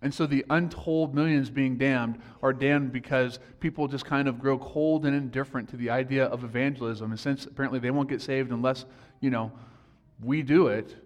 And 0.00 0.14
so 0.14 0.26
the 0.26 0.44
untold 0.50 1.14
millions 1.14 1.50
being 1.50 1.76
damned 1.76 2.20
are 2.42 2.52
damned 2.52 2.92
because 2.92 3.40
people 3.58 3.88
just 3.88 4.04
kind 4.04 4.28
of 4.28 4.38
grow 4.38 4.58
cold 4.58 5.06
and 5.06 5.16
indifferent 5.16 5.68
to 5.70 5.76
the 5.76 5.90
idea 5.90 6.26
of 6.26 6.44
evangelism. 6.44 7.10
And 7.10 7.18
since 7.18 7.46
apparently 7.46 7.80
they 7.80 7.90
won't 7.90 8.08
get 8.08 8.22
saved 8.22 8.52
unless, 8.52 8.84
you 9.20 9.30
know, 9.30 9.50
we 10.22 10.42
do 10.42 10.68
it, 10.68 10.96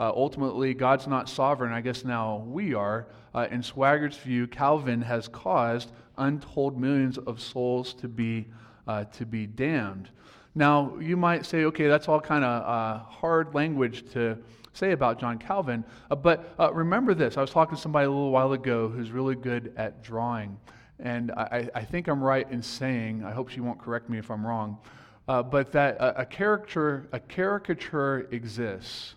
uh, 0.00 0.10
ultimately 0.16 0.72
God's 0.72 1.06
not 1.06 1.28
sovereign. 1.28 1.72
I 1.72 1.82
guess 1.82 2.04
now 2.04 2.42
we 2.46 2.72
are. 2.72 3.06
Uh, 3.34 3.46
in 3.50 3.62
Swaggart's 3.62 4.16
view, 4.16 4.46
Calvin 4.46 5.02
has 5.02 5.28
caused 5.28 5.92
untold 6.16 6.80
millions 6.80 7.18
of 7.18 7.38
souls 7.38 7.92
to 7.94 8.08
be, 8.08 8.46
uh, 8.88 9.04
to 9.04 9.26
be 9.26 9.46
damned. 9.46 10.08
Now, 10.54 10.96
you 10.98 11.18
might 11.18 11.44
say, 11.44 11.64
okay, 11.64 11.86
that's 11.86 12.08
all 12.08 12.18
kind 12.18 12.44
of 12.44 12.62
uh, 12.62 13.04
hard 13.04 13.54
language 13.54 14.10
to 14.12 14.38
say 14.72 14.92
about 14.92 15.20
John 15.20 15.36
Calvin. 15.38 15.84
Uh, 16.10 16.16
but 16.16 16.54
uh, 16.58 16.72
remember 16.72 17.12
this 17.12 17.36
I 17.36 17.42
was 17.42 17.50
talking 17.50 17.76
to 17.76 17.80
somebody 17.80 18.06
a 18.06 18.10
little 18.10 18.30
while 18.30 18.54
ago 18.54 18.88
who's 18.88 19.10
really 19.10 19.34
good 19.34 19.74
at 19.76 20.02
drawing. 20.02 20.58
And 20.98 21.30
I, 21.32 21.68
I 21.74 21.84
think 21.84 22.08
I'm 22.08 22.22
right 22.24 22.50
in 22.50 22.62
saying, 22.62 23.22
I 23.22 23.32
hope 23.32 23.50
she 23.50 23.60
won't 23.60 23.78
correct 23.78 24.08
me 24.08 24.18
if 24.18 24.30
I'm 24.30 24.46
wrong, 24.46 24.78
but 25.26 25.72
that 25.72 25.96
a, 25.96 26.22
a, 26.22 26.26
caricature, 26.26 27.08
a 27.12 27.20
caricature 27.20 28.28
exists 28.32 29.14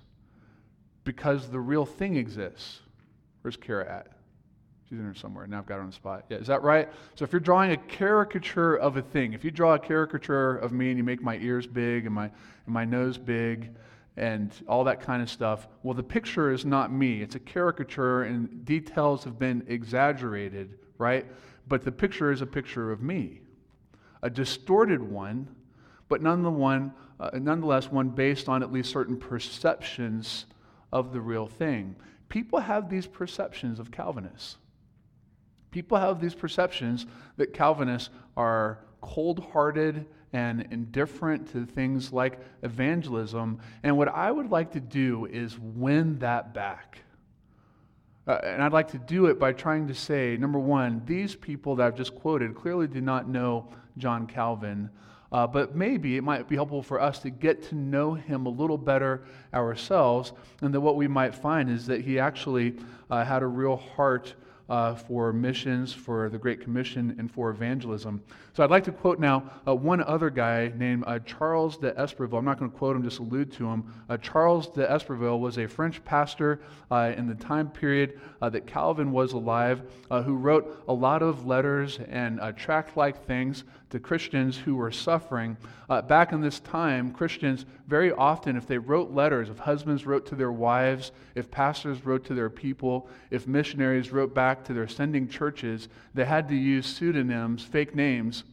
because 1.04 1.50
the 1.50 1.60
real 1.60 1.86
thing 1.86 2.16
exists. 2.16 2.80
Where's 3.42 3.58
Kara 3.58 3.90
at? 3.92 4.08
She's 4.90 5.00
in 5.00 5.06
there 5.06 5.16
somewhere. 5.16 5.48
Now 5.48 5.60
I've 5.60 5.66
got 5.66 5.76
her 5.76 5.82
on 5.82 5.88
the 5.88 5.94
spot. 5.94 6.26
Yeah, 6.30 6.38
is 6.38 6.48
that 6.48 6.62
right? 6.62 6.90
So 7.16 7.26
if 7.26 7.32
you're 7.32 7.40
drawing 7.40 7.72
a 7.72 7.78
caricature 7.78 8.76
of 8.76 8.98
a 8.98 9.02
thing, 9.02 9.34
if 9.34 9.44
you 9.44 9.52
draw 9.52 9.74
a 9.74 9.80
caricature 9.80 10.56
of 10.58 10.72
me 10.72 10.90
and 10.90 10.98
you 10.98 11.04
make 11.04 11.22
my 11.22 11.38
ears 11.38 11.68
big 11.68 12.06
and 12.06 12.14
my, 12.14 12.26
and 12.26 12.34
my 12.68 12.86
nose 12.86 13.18
big, 13.18 13.72
and 14.16 14.54
all 14.68 14.84
that 14.84 15.02
kind 15.02 15.22
of 15.22 15.30
stuff. 15.30 15.68
Well, 15.82 15.94
the 15.94 16.04
picture 16.04 16.52
is 16.52 16.66
not 16.66 16.92
me. 16.92 17.22
It's 17.22 17.36
a 17.36 17.40
caricature, 17.40 18.24
and 18.24 18.64
details 18.64 19.24
have 19.24 19.40
been 19.40 19.64
exaggerated, 19.68 20.78
right? 20.98 21.26
But 21.68 21.84
the 21.84 21.92
picture 21.92 22.32
is 22.32 22.42
a 22.42 22.46
picture 22.46 22.92
of 22.92 23.02
me, 23.02 23.42
a 24.22 24.30
distorted 24.30 25.02
one, 25.02 25.48
but 26.10 26.24
uh, 26.24 27.30
nonetheless 27.34 27.92
one 27.92 28.10
based 28.10 28.50
on 28.50 28.62
at 28.62 28.72
least 28.72 28.92
certain 28.92 29.18
perceptions 29.18 30.46
of 30.94 31.12
the 31.12 31.20
real 31.20 31.48
thing. 31.48 31.96
People 32.30 32.60
have 32.60 32.90
these 32.90 33.08
perceptions 33.08 33.80
of 33.80 33.92
Calvinists. 33.92 34.58
People 35.72 35.98
have 35.98 36.22
these 36.22 36.36
perceptions 36.36 37.08
that 37.38 37.52
Calvinists 37.52 38.12
are 38.38 38.80
cold 39.02 39.44
hearted 39.52 40.06
and 40.32 40.68
indifferent 40.72 41.52
to 41.52 41.66
things 41.66 42.14
like 42.14 42.40
evangelism. 42.62 43.60
And 43.82 43.98
what 43.98 44.08
I 44.08 44.32
would 44.32 44.52
like 44.52 44.72
to 44.74 44.80
do 44.80 45.26
is 45.26 45.58
win 45.60 46.20
that 46.20 46.54
back. 46.54 47.00
Uh, 48.28 48.40
and 48.44 48.64
I'd 48.64 48.72
like 48.72 48.92
to 48.92 49.00
do 49.00 49.26
it 49.26 49.40
by 49.40 49.52
trying 49.52 49.88
to 49.88 49.96
say 49.96 50.38
number 50.38 50.60
one, 50.60 51.02
these 51.06 51.36
people 51.36 51.76
that 51.76 51.88
I've 51.88 51.98
just 51.98 52.16
quoted 52.16 52.56
clearly 52.56 52.88
did 52.88 53.04
not 53.04 53.28
know 53.28 53.70
John 53.98 54.28
Calvin. 54.28 54.90
Uh, 55.34 55.48
but 55.48 55.76
maybe 55.76 56.16
it 56.16 56.24
might 56.24 56.48
be 56.48 56.56
helpful 56.56 56.84
for 56.84 57.02
us 57.02 57.18
to 57.18 57.32
get 57.32 57.64
to 57.64 57.76
know 57.76 58.14
him 58.14 58.46
a 58.46 58.50
little 58.50 58.78
better 58.78 59.24
ourselves. 59.54 60.32
And 60.62 60.72
that 60.74 60.80
what 60.80 60.96
we 60.96 61.08
might 61.08 61.34
find 61.34 61.72
is 61.72 61.88
that 61.88 62.02
he 62.02 62.20
actually 62.20 62.76
uh, 63.10 63.26
had 63.26 63.42
a 63.42 63.48
real 63.48 63.78
heart 63.78 64.36
uh, 64.70 64.96
for 64.96 65.34
missions, 65.34 65.92
for 65.92 66.30
the 66.30 66.38
Great 66.38 66.62
Commission, 66.62 67.16
and 67.20 67.30
for 67.30 67.50
evangelism. 67.50 68.24
So 68.54 68.64
I'd 68.64 68.70
like 68.70 68.86
to 68.86 68.92
quote 68.92 69.20
now 69.20 69.44
uh, 69.68 69.76
one 69.76 70.02
other 70.02 70.30
guy 70.30 70.72
named 70.78 71.04
uh, 71.06 71.20
Charles 71.20 71.78
d'Espeville. 71.78 72.38
I'm 72.38 72.46
not 72.46 72.60
going 72.60 72.72
to 72.72 72.78
quote 72.78 72.96
him, 72.96 73.04
just 73.04 73.20
allude 73.20 73.52
to 73.54 73.68
him. 73.68 73.94
Uh, 74.10 74.18
Charles 74.18 74.68
d'Espeville 74.68 75.40
was 75.40 75.58
a 75.58 75.68
French 75.68 76.04
pastor 76.06 76.62
in 76.92 77.28
the 77.28 77.36
time 77.36 77.70
period 77.70 78.20
that 78.40 78.68
Calvin 78.68 79.12
was 79.12 79.34
alive, 79.34 79.82
who 80.10 80.36
wrote 80.36 80.84
a 80.88 80.94
lot 80.94 81.24
of 81.24 81.46
letters 81.48 82.00
and 82.08 82.40
tract 82.56 82.96
like 82.96 83.26
things 83.26 83.64
to 83.94 84.00
Christians 84.00 84.58
who 84.58 84.76
were 84.76 84.92
suffering. 84.92 85.56
Uh, 85.88 86.02
back 86.02 86.32
in 86.34 86.42
this 86.42 86.60
time, 86.62 87.12
Christians 87.12 87.68
very 87.88 88.12
often, 88.12 88.58
if 88.58 88.66
they 88.66 88.80
wrote 88.80 89.12
letters, 89.12 89.50
if 89.52 89.60
husbands 89.60 90.08
wrote 90.08 90.26
to 90.26 90.36
their 90.36 90.52
wives, 90.52 91.12
if 91.36 91.52
pastors 91.52 92.04
wrote 92.04 92.26
to 92.26 92.34
their 92.34 92.50
people, 92.50 93.08
if 93.30 93.48
missionaries 93.48 94.12
wrote 94.12 94.34
back 94.34 94.64
to 94.64 94.74
their 94.74 94.88
sending 94.88 95.28
churches, 95.28 95.90
they 96.16 96.26
had 96.26 96.50
to 96.50 96.56
use 96.56 96.88
pseudonyms, 96.88 97.62
fake 97.62 97.94
names, 97.94 98.46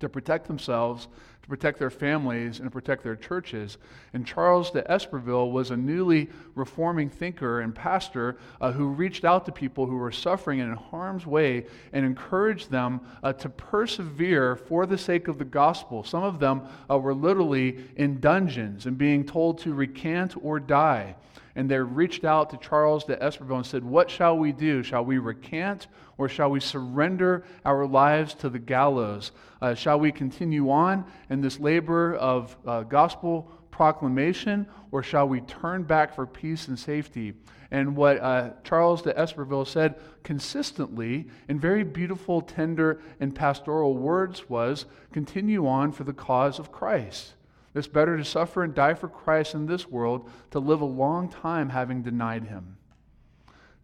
to 0.00 0.08
protect 0.08 0.48
themselves, 0.48 1.06
to 1.48 1.56
protect 1.56 1.78
their 1.78 1.90
families, 1.90 2.58
and 2.58 2.66
to 2.66 2.70
protect 2.70 3.02
their 3.02 3.16
churches. 3.16 3.78
And 4.12 4.26
Charles 4.26 4.70
d'Espeville 4.70 5.50
was 5.50 5.70
a 5.70 5.76
newly 5.76 6.28
reforming 6.54 7.08
thinker 7.08 7.60
and 7.60 7.74
pastor 7.74 8.36
uh, 8.60 8.72
who 8.72 8.88
reached 8.88 9.24
out 9.24 9.46
to 9.46 9.52
people 9.52 9.86
who 9.86 9.96
were 9.96 10.12
suffering 10.12 10.58
in 10.58 10.74
harm's 10.74 11.26
way 11.26 11.64
and 11.94 12.04
encouraged 12.04 12.70
them 12.70 13.00
uh, 13.22 13.32
to 13.32 13.48
persevere 13.48 14.56
for 14.56 14.84
the 14.84 14.98
sake 14.98 15.26
of 15.26 15.38
the 15.38 15.44
gospel. 15.44 16.04
Some 16.04 16.22
of 16.22 16.38
them 16.38 16.62
uh, 16.90 16.98
were 16.98 17.14
literally 17.14 17.78
in 17.96 18.20
dungeons 18.20 18.84
and 18.84 18.98
being 18.98 19.24
told 19.24 19.58
to 19.60 19.72
recant 19.72 20.34
or 20.42 20.60
die 20.60 21.16
and 21.58 21.68
they 21.68 21.76
reached 21.76 22.24
out 22.24 22.50
to 22.50 22.56
Charles 22.56 23.02
d'Espeville 23.02 23.56
and 23.56 23.66
said, 23.66 23.82
What 23.82 24.08
shall 24.08 24.38
we 24.38 24.52
do? 24.52 24.84
Shall 24.84 25.04
we 25.04 25.18
recant 25.18 25.88
or 26.16 26.28
shall 26.28 26.50
we 26.50 26.60
surrender 26.60 27.42
our 27.64 27.84
lives 27.84 28.32
to 28.34 28.48
the 28.48 28.60
gallows? 28.60 29.32
Uh, 29.60 29.74
shall 29.74 29.98
we 29.98 30.12
continue 30.12 30.70
on 30.70 31.04
in 31.30 31.40
this 31.40 31.58
labor 31.58 32.14
of 32.14 32.56
uh, 32.64 32.84
gospel 32.84 33.50
proclamation 33.72 34.68
or 34.92 35.02
shall 35.02 35.26
we 35.26 35.40
turn 35.40 35.82
back 35.82 36.14
for 36.14 36.26
peace 36.28 36.68
and 36.68 36.78
safety? 36.78 37.34
And 37.72 37.96
what 37.96 38.20
uh, 38.20 38.50
Charles 38.62 39.02
d'Espeville 39.02 39.66
said 39.66 39.96
consistently 40.22 41.26
in 41.48 41.58
very 41.58 41.82
beautiful, 41.82 42.40
tender, 42.40 43.02
and 43.18 43.34
pastoral 43.34 43.96
words 43.96 44.48
was 44.48 44.84
continue 45.10 45.66
on 45.66 45.90
for 45.90 46.04
the 46.04 46.12
cause 46.12 46.60
of 46.60 46.70
Christ. 46.70 47.34
It's 47.78 47.86
better 47.86 48.16
to 48.16 48.24
suffer 48.24 48.62
and 48.64 48.74
die 48.74 48.94
for 48.94 49.08
Christ 49.08 49.54
in 49.54 49.66
this 49.66 49.88
world 49.88 50.28
to 50.50 50.58
live 50.58 50.80
a 50.80 50.86
long 50.86 51.28
time 51.28 51.70
having 51.70 52.02
denied 52.02 52.44
him. 52.44 52.76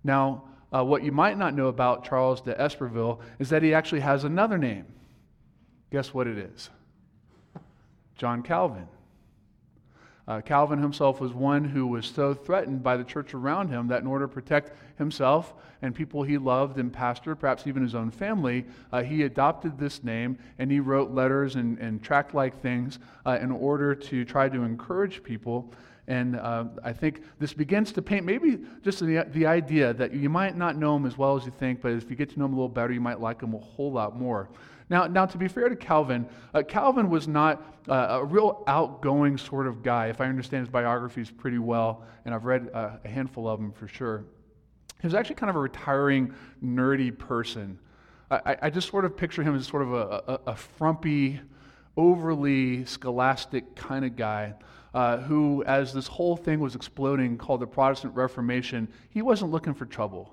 Now, 0.02 0.44
uh, 0.72 0.84
what 0.84 1.04
you 1.04 1.12
might 1.12 1.38
not 1.38 1.54
know 1.54 1.68
about 1.68 2.04
Charles 2.04 2.40
d'Espeville 2.40 3.20
is 3.38 3.48
that 3.50 3.62
he 3.62 3.72
actually 3.72 4.00
has 4.00 4.24
another 4.24 4.58
name. 4.58 4.86
Guess 5.90 6.12
what 6.12 6.26
it 6.26 6.36
is? 6.36 6.70
John 8.16 8.42
Calvin. 8.42 8.88
Uh, 10.26 10.40
Calvin 10.40 10.80
himself 10.80 11.20
was 11.20 11.32
one 11.32 11.64
who 11.64 11.86
was 11.86 12.06
so 12.06 12.32
threatened 12.32 12.82
by 12.82 12.96
the 12.96 13.04
church 13.04 13.34
around 13.34 13.68
him 13.68 13.88
that 13.88 14.00
in 14.00 14.06
order 14.06 14.26
to 14.26 14.32
protect 14.32 14.72
himself 14.96 15.52
and 15.82 15.94
people 15.94 16.22
he 16.22 16.38
loved 16.38 16.78
and 16.78 16.90
pastored, 16.90 17.38
perhaps 17.38 17.66
even 17.66 17.82
his 17.82 17.94
own 17.94 18.10
family, 18.10 18.64
uh, 18.90 19.02
he 19.02 19.24
adopted 19.24 19.78
this 19.78 20.02
name 20.02 20.38
and 20.58 20.70
he 20.70 20.80
wrote 20.80 21.10
letters 21.10 21.56
and, 21.56 21.78
and 21.78 22.02
tract 22.02 22.34
like 22.34 22.58
things 22.62 22.98
uh, 23.26 23.38
in 23.40 23.50
order 23.50 23.94
to 23.94 24.24
try 24.24 24.48
to 24.48 24.62
encourage 24.62 25.22
people. 25.22 25.70
And 26.06 26.36
uh, 26.36 26.66
I 26.82 26.92
think 26.92 27.22
this 27.38 27.52
begins 27.52 27.92
to 27.92 28.02
paint 28.02 28.24
maybe 28.24 28.60
just 28.82 29.00
the, 29.00 29.26
the 29.30 29.46
idea 29.46 29.92
that 29.94 30.14
you 30.14 30.30
might 30.30 30.56
not 30.56 30.76
know 30.76 30.96
him 30.96 31.06
as 31.06 31.18
well 31.18 31.36
as 31.36 31.44
you 31.44 31.50
think, 31.50 31.82
but 31.82 31.92
if 31.92 32.08
you 32.08 32.16
get 32.16 32.30
to 32.30 32.38
know 32.38 32.46
him 32.46 32.52
a 32.52 32.56
little 32.56 32.68
better, 32.68 32.92
you 32.92 33.00
might 33.00 33.20
like 33.20 33.42
him 33.42 33.54
a 33.54 33.58
whole 33.58 33.92
lot 33.92 34.18
more. 34.18 34.48
Now, 34.94 35.08
now 35.08 35.26
to 35.26 35.36
be 35.36 35.48
fair 35.48 35.68
to 35.68 35.74
Calvin, 35.74 36.24
uh, 36.54 36.62
Calvin 36.62 37.10
was 37.10 37.26
not 37.26 37.60
uh, 37.88 38.20
a 38.20 38.24
real 38.24 38.62
outgoing 38.68 39.36
sort 39.36 39.66
of 39.66 39.82
guy, 39.82 40.06
if 40.06 40.20
I 40.20 40.26
understand 40.26 40.60
his 40.60 40.68
biographies 40.68 41.32
pretty 41.32 41.58
well, 41.58 42.04
and 42.24 42.32
I've 42.32 42.44
read 42.44 42.70
uh, 42.72 42.90
a 43.04 43.08
handful 43.08 43.48
of 43.48 43.58
them 43.58 43.72
for 43.72 43.88
sure. 43.88 44.24
He 45.00 45.06
was 45.08 45.14
actually 45.14 45.34
kind 45.34 45.50
of 45.50 45.56
a 45.56 45.58
retiring, 45.58 46.32
nerdy 46.64 47.10
person. 47.18 47.76
I, 48.30 48.56
I 48.62 48.70
just 48.70 48.88
sort 48.88 49.04
of 49.04 49.16
picture 49.16 49.42
him 49.42 49.56
as 49.56 49.66
sort 49.66 49.82
of 49.82 49.92
a, 49.92 49.98
a, 50.28 50.40
a 50.52 50.54
frumpy, 50.54 51.40
overly 51.96 52.84
scholastic 52.84 53.74
kind 53.74 54.04
of 54.04 54.14
guy. 54.14 54.54
Uh, 54.94 55.16
who, 55.22 55.64
as 55.66 55.92
this 55.92 56.06
whole 56.06 56.36
thing 56.36 56.60
was 56.60 56.76
exploding, 56.76 57.36
called 57.36 57.58
the 57.58 57.66
Protestant 57.66 58.14
Reformation, 58.14 58.86
he 59.10 59.22
wasn't 59.22 59.50
looking 59.50 59.74
for 59.74 59.86
trouble. 59.86 60.32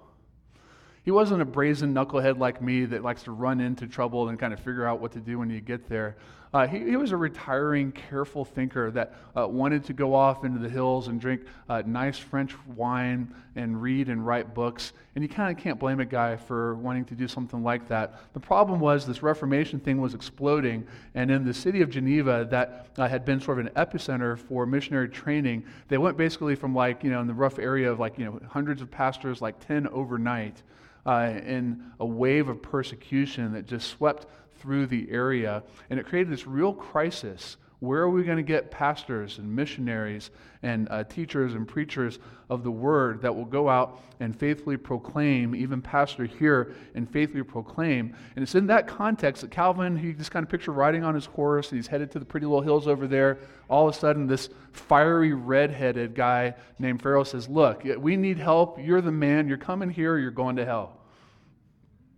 He 1.04 1.10
wasn't 1.10 1.42
a 1.42 1.46
brazen 1.46 1.96
knucklehead 1.96 2.38
like 2.38 2.62
me 2.62 2.86
that 2.86 3.04
likes 3.04 3.24
to 3.24 3.32
run 3.32 3.60
into 3.60 3.88
trouble 3.88 4.30
and 4.30 4.38
kind 4.38 4.54
of 4.54 4.60
figure 4.60 4.86
out 4.86 5.00
what 5.00 5.12
to 5.14 5.20
do 5.20 5.40
when 5.40 5.50
you 5.50 5.60
get 5.60 5.90
there. 5.90 6.16
Uh, 6.54 6.68
he, 6.68 6.80
he, 6.80 6.98
was 6.98 7.14
a 7.14 7.18
retiring, 7.18 7.94
careful 7.94 8.44
thinker 8.44 8.92
that 8.92 9.16
uh, 9.38 9.48
wanted 9.48 9.86
to 9.86 9.94
go 9.94 10.14
off 10.14 10.44
into 10.44 10.60
the 10.60 10.68
hills 10.68 11.08
and 11.08 11.20
drink 11.20 11.44
uh, 11.70 11.82
nice 11.86 12.18
French 12.18 12.54
wine 12.76 13.34
and 13.56 13.82
read 13.82 14.10
and 14.10 14.28
write 14.28 14.54
books. 14.54 14.92
And 15.16 15.24
you 15.24 15.30
kind 15.30 15.58
of 15.58 15.64
can't 15.64 15.80
blame 15.80 16.02
a 16.02 16.06
guy 16.06 16.36
for 16.36 16.76
wanting 16.76 17.06
to 17.06 17.16
do 17.16 17.26
something 17.26 17.64
like 17.64 17.88
that. 17.88 18.20
The 18.34 18.40
problem 18.42 18.82
was 18.82 19.08
this 19.08 19.24
Reformation 19.24 19.80
thing 19.80 20.02
was 20.02 20.14
exploding, 20.14 20.86
and 21.16 21.32
in 21.32 21.46
the 21.46 21.54
city 21.54 21.82
of 21.82 21.90
Geneva, 21.90 22.46
that 22.52 22.88
uh, 22.98 23.08
had 23.08 23.24
been 23.24 23.40
sort 23.40 23.58
of 23.58 23.68
an 23.68 23.74
epicenter 23.74 24.38
for 24.38 24.66
missionary 24.66 25.08
training, 25.08 25.64
they 25.88 25.98
went 25.98 26.18
basically 26.18 26.56
from 26.56 26.76
like, 26.76 27.02
you 27.02 27.10
know, 27.10 27.22
in 27.22 27.28
the 27.28 27.34
rough 27.34 27.60
area 27.60 27.90
of 27.90 27.98
like, 27.98 28.20
you 28.20 28.26
know, 28.26 28.42
hundreds 28.50 28.82
of 28.82 28.92
pastors, 28.92 29.42
like 29.42 29.66
10 29.66 29.88
overnight 29.88 30.62
uh, 31.06 31.34
in 31.46 31.84
a 32.00 32.06
wave 32.06 32.50
of 32.50 32.62
persecution 32.62 33.54
that 33.54 33.66
just 33.66 33.90
swept 33.90 34.28
through 34.60 34.88
the 34.88 35.10
area. 35.12 35.64
And 35.90 36.00
it 36.00 36.06
created 36.06 36.32
this 36.32 36.46
real 36.46 36.74
crisis 36.74 37.58
Where 37.82 38.02
are 38.02 38.10
we 38.12 38.22
going 38.22 38.38
to 38.38 38.44
get 38.44 38.70
pastors 38.70 39.40
and 39.40 39.56
missionaries 39.56 40.30
and 40.62 40.88
uh, 40.92 41.04
teachers 41.04 41.56
and 41.56 41.68
preachers 41.68 42.20
of 42.48 42.64
the 42.64 42.70
word 42.70 43.24
that 43.24 43.36
will 43.36 43.46
go 43.46 43.68
out 43.68 44.04
and 44.20 44.38
faithfully 44.38 44.78
proclaim, 44.78 45.56
even 45.56 45.82
pastor 45.82 46.26
here 46.26 46.76
and 46.94 47.10
faithfully 47.10 47.42
proclaim? 47.42 48.16
And 48.36 48.44
it's 48.44 48.54
in 48.54 48.68
that 48.68 48.86
context 48.86 49.42
that 49.42 49.50
Calvin, 49.50 49.98
he 49.98 50.14
just 50.14 50.30
kind 50.30 50.44
of 50.44 50.50
picture 50.50 50.72
riding 50.72 51.04
on 51.04 51.16
his 51.16 51.26
horse 51.26 51.72
and 51.72 51.80
he's 51.80 51.88
headed 51.88 52.12
to 52.12 52.20
the 52.20 52.26
pretty 52.26 52.46
little 52.46 52.62
hills 52.62 52.88
over 52.88 53.08
there. 53.08 53.40
All 53.68 53.90
of 53.90 53.96
a 53.96 53.98
sudden, 53.98 54.28
this 54.28 54.50
fiery 54.74 55.34
red-headed 55.34 56.14
guy 56.14 56.54
named 56.78 57.02
Farel 57.02 57.26
says, 57.26 57.50
Look, 57.50 57.84
we 57.98 58.16
need 58.16 58.38
help. 58.38 58.78
You're 58.80 59.02
the 59.02 59.12
man. 59.12 59.48
You're 59.48 59.58
coming 59.58 59.90
here, 59.90 60.20
you're 60.20 60.30
going 60.30 60.58
to 60.58 60.66
hell. 60.66 61.00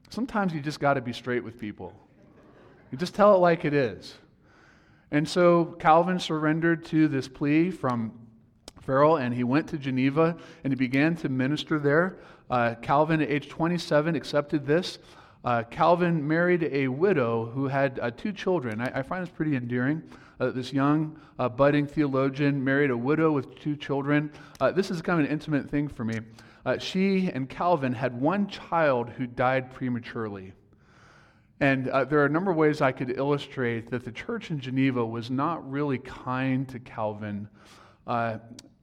Sometimes 0.09 0.53
you 0.53 0.59
just 0.59 0.81
got 0.81 0.95
to 0.95 1.01
be 1.01 1.13
straight 1.13 1.45
with 1.45 1.57
people. 1.57 1.93
You 2.91 2.97
just 2.97 3.15
tell 3.15 3.33
it 3.33 3.37
like 3.37 3.63
it 3.63 3.73
is. 3.73 4.15
And 5.13 5.29
so 5.29 5.65
Calvin 5.77 6.19
surrendered 6.19 6.85
to 6.85 7.07
this 7.07 7.27
plea 7.27 7.69
from 7.69 8.11
Farel 8.81 9.17
and 9.17 9.31
he 9.31 9.43
went 9.43 9.67
to 9.69 9.77
Geneva 9.77 10.35
and 10.63 10.73
he 10.73 10.75
began 10.75 11.15
to 11.17 11.29
minister 11.29 11.77
there. 11.77 12.17
Uh, 12.49 12.73
Calvin, 12.81 13.21
at 13.21 13.29
age 13.29 13.47
27, 13.47 14.15
accepted 14.15 14.65
this. 14.65 14.97
Uh, 15.45 15.61
Calvin 15.69 16.27
married 16.27 16.67
a 16.71 16.87
widow 16.87 17.45
who 17.45 17.67
had 17.67 17.99
uh, 17.99 18.09
two 18.09 18.31
children. 18.31 18.81
I, 18.81 18.99
I, 18.99 19.01
find 19.03 19.23
this 19.23 19.31
pretty 19.31 19.55
endearing. 19.55 20.01
Uh, 20.39 20.49
this 20.49 20.73
young, 20.73 21.19
uh, 21.37 21.47
budding 21.47 21.85
theologian 21.85 22.63
married 22.63 22.89
a 22.89 22.97
widow 22.97 23.31
with 23.31 23.53
two 23.59 23.75
children. 23.75 24.31
Uh, 24.59 24.71
this 24.71 24.89
is 24.89 24.99
kind 25.03 25.19
of 25.19 25.27
an 25.27 25.31
intimate 25.31 25.69
thing 25.69 25.87
for 25.87 26.03
me. 26.03 26.21
she 26.79 27.29
and 27.29 27.47
Calvin 27.47 27.93
had 27.93 28.19
one 28.19 28.47
child 28.47 29.09
who 29.11 29.27
died 29.27 29.71
prematurely. 29.71 30.53
And 31.63 31.87
uh, 31.87 32.03
there 32.03 32.19
are 32.19 32.25
a 32.25 32.29
number 32.29 32.51
of 32.51 32.57
ways 32.57 32.81
I 32.81 32.91
could 32.91 33.17
illustrate 33.17 33.89
that 33.91 34.03
the 34.03 34.11
church 34.11 34.51
in 34.51 34.59
Geneva 34.59 35.05
was 35.05 35.31
not 35.31 35.71
really 35.71 35.97
kind 35.97 36.67
to 36.67 36.77
Calvin. 36.77 37.47
Uh, 38.05 38.39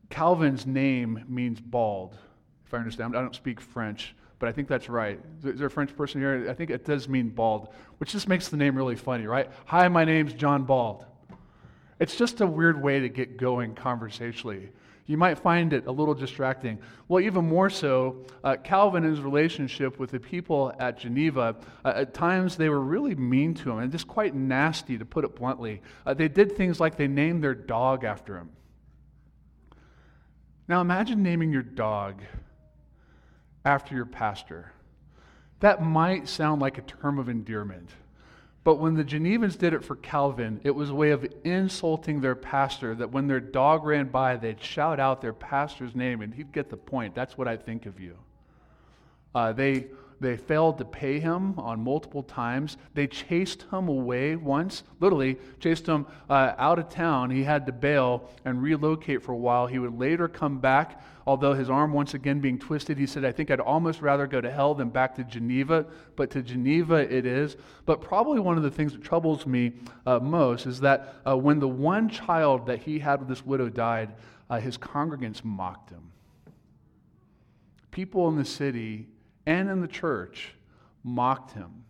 Calvin's 0.09 0.65
name 0.65 1.23
means 1.29 1.61
bald, 1.61 2.17
if 2.65 2.73
I 2.73 2.79
understand. 2.79 3.15
I 3.15 3.21
don't 3.21 3.35
speak 3.35 3.61
French, 3.61 4.15
but 4.39 4.49
I 4.49 4.53
think 4.53 4.67
that's 4.67 4.89
right. 4.89 5.21
Is 5.45 5.59
there 5.59 5.67
a 5.67 5.71
French 5.71 5.95
person 5.95 6.23
here? 6.23 6.47
I 6.49 6.55
think 6.55 6.71
it 6.71 6.87
does 6.87 7.07
mean 7.07 7.29
bald, 7.29 7.69
which 7.99 8.13
just 8.13 8.31
makes 8.31 8.49
the 8.49 8.57
name 8.57 8.75
really 8.75 8.97
funny, 8.97 9.27
right? 9.27 9.51
Hi, 9.67 9.87
my 9.89 10.07
name's 10.07 10.33
John 10.33 10.65
Bald. 10.65 11.05
It's 11.99 12.17
just 12.17 12.41
a 12.41 12.47
weird 12.47 12.83
way 12.83 13.01
to 13.01 13.11
get 13.11 13.37
going 13.37 13.75
conversationally. 13.75 14.71
You 15.11 15.17
might 15.17 15.41
find 15.41 15.73
it 15.73 15.89
a 15.89 15.91
little 15.91 16.15
distracting. 16.15 16.79
Well, 17.09 17.21
even 17.21 17.45
more 17.45 17.69
so, 17.69 18.25
uh, 18.45 18.55
Calvin 18.63 19.03
and 19.03 19.13
his 19.13 19.21
relationship 19.21 19.99
with 19.99 20.13
the 20.13 20.21
people 20.21 20.73
at 20.79 20.99
Geneva, 20.99 21.57
uh, 21.85 21.93
at 21.97 22.15
times 22.15 22.57
they 22.57 22.69
were 22.69 22.79
really 22.79 23.17
mean 23.17 23.55
to 23.55 23.73
him 23.73 23.81
and 23.81 23.91
just 23.91 24.07
quite 24.07 24.37
nasty, 24.37 24.97
to 24.97 25.05
put 25.05 25.25
it 25.25 25.35
bluntly. 25.35 25.83
Uh, 26.07 26.15
they 26.15 26.29
did 26.29 26.57
things 26.57 26.79
like 26.79 26.97
they 26.97 27.09
named 27.09 27.43
their 27.43 27.57
dog 27.57 28.05
after 28.05 28.37
him. 28.37 28.51
Now 30.69 30.81
imagine 30.81 31.25
naming 31.25 31.53
your 31.53 31.65
dog 31.65 32.23
after 33.65 33.97
your 33.97 34.07
pastor. 34.07 34.71
That 35.59 35.83
might 35.83 36.29
sound 36.29 36.63
like 36.63 36.79
a 36.79 36.83
term 36.83 37.19
of 37.19 37.29
endearment. 37.29 37.91
But 38.63 38.77
when 38.77 38.95
the 38.95 39.05
Genevans 39.05 39.57
did 39.57 39.73
it 39.73 39.85
for 39.85 39.97
Calvin, 39.97 40.61
it 40.65 40.73
was 40.73 40.91
a 40.91 40.95
way 40.95 41.11
of 41.11 41.27
insulting 41.45 42.21
their 42.21 42.35
pastor 42.35 42.95
that 42.97 43.11
when 43.11 43.27
their 43.27 43.41
dog 43.41 43.85
ran 43.85 44.09
by, 44.09 44.37
they'd 44.37 44.63
shout 44.63 45.01
out 45.01 45.23
their 45.23 45.33
pastor's 45.33 45.95
name 45.95 46.21
and 46.21 46.35
he'd 46.35 46.53
get 46.53 46.69
the 46.69 46.77
point. 46.77 47.15
That's 47.15 47.39
what 47.39 47.49
I 47.49 47.57
think 47.57 47.87
of 47.87 47.99
you. 47.99 48.17
Uh, 49.35 49.53
they 49.53 49.87
they 50.21 50.37
failed 50.37 50.77
to 50.79 50.85
pay 50.85 51.19
him 51.19 51.59
on 51.59 51.83
multiple 51.83 52.23
times. 52.23 52.77
They 52.93 53.07
chased 53.07 53.63
him 53.73 53.89
away 53.89 54.37
once, 54.37 54.83
literally 55.01 55.39
chased 55.61 55.87
him 55.87 56.07
uh, 56.29 56.53
out 56.59 56.79
of 56.79 56.91
town. 56.91 57.31
He 57.31 57.43
had 57.43 57.65
to 57.67 57.73
bail 57.73 58.29
and 58.45 58.63
relocate 58.63 59.23
for 59.23 59.33
a 59.33 59.37
while. 59.37 59.67
He 59.67 59.79
would 59.79 59.99
later 59.99 60.29
come 60.29 60.59
back, 60.59 61.03
although 61.27 61.55
his 61.55 61.71
arm 61.71 61.95
once 61.95 62.13
again 62.13 62.39
being 62.41 62.59
twisted. 62.59 62.99
He 62.99 63.07
said, 63.07 63.25
I 63.25 63.33
think 63.33 63.51
I'd 63.51 63.61
almost 63.61 64.03
rather 64.03 64.27
go 64.27 64.43
to 64.43 64.51
hell 64.51 64.75
than 64.75 64.91
back 64.91 65.15
to 65.17 65.25
Geneva, 65.25 65.87
but 66.17 66.31
to 66.33 66.43
Geneva 66.43 66.97
it 66.97 67.25
is. 67.25 67.57
But 67.87 68.03
probably 68.03 68.41
one 68.41 68.59
of 68.59 68.63
the 68.63 68.71
things 68.71 68.93
that 68.93 69.03
troubles 69.03 69.47
me 69.47 69.73
uh, 70.05 70.19
most 70.19 70.67
is 70.67 70.81
that 70.81 71.15
uh, 71.27 71.35
when 71.35 71.61
the 71.61 71.69
one 71.69 72.11
child 72.11 72.67
that 72.67 72.81
he 72.81 72.99
had 72.99 73.21
with 73.21 73.29
this 73.29 73.45
widow 73.47 73.71
died, 73.71 74.13
uh, 74.51 74.61
his 74.61 74.77
congregants 74.77 75.43
mocked 75.43 75.89
him. 75.89 76.13
People 77.91 78.29
in 78.29 78.37
the 78.37 78.45
city 78.45 79.09
and 79.47 79.69
in 79.69 79.81
the 79.81 79.89
church 79.89 80.55
mocked 81.03 81.53
him. 81.53 81.85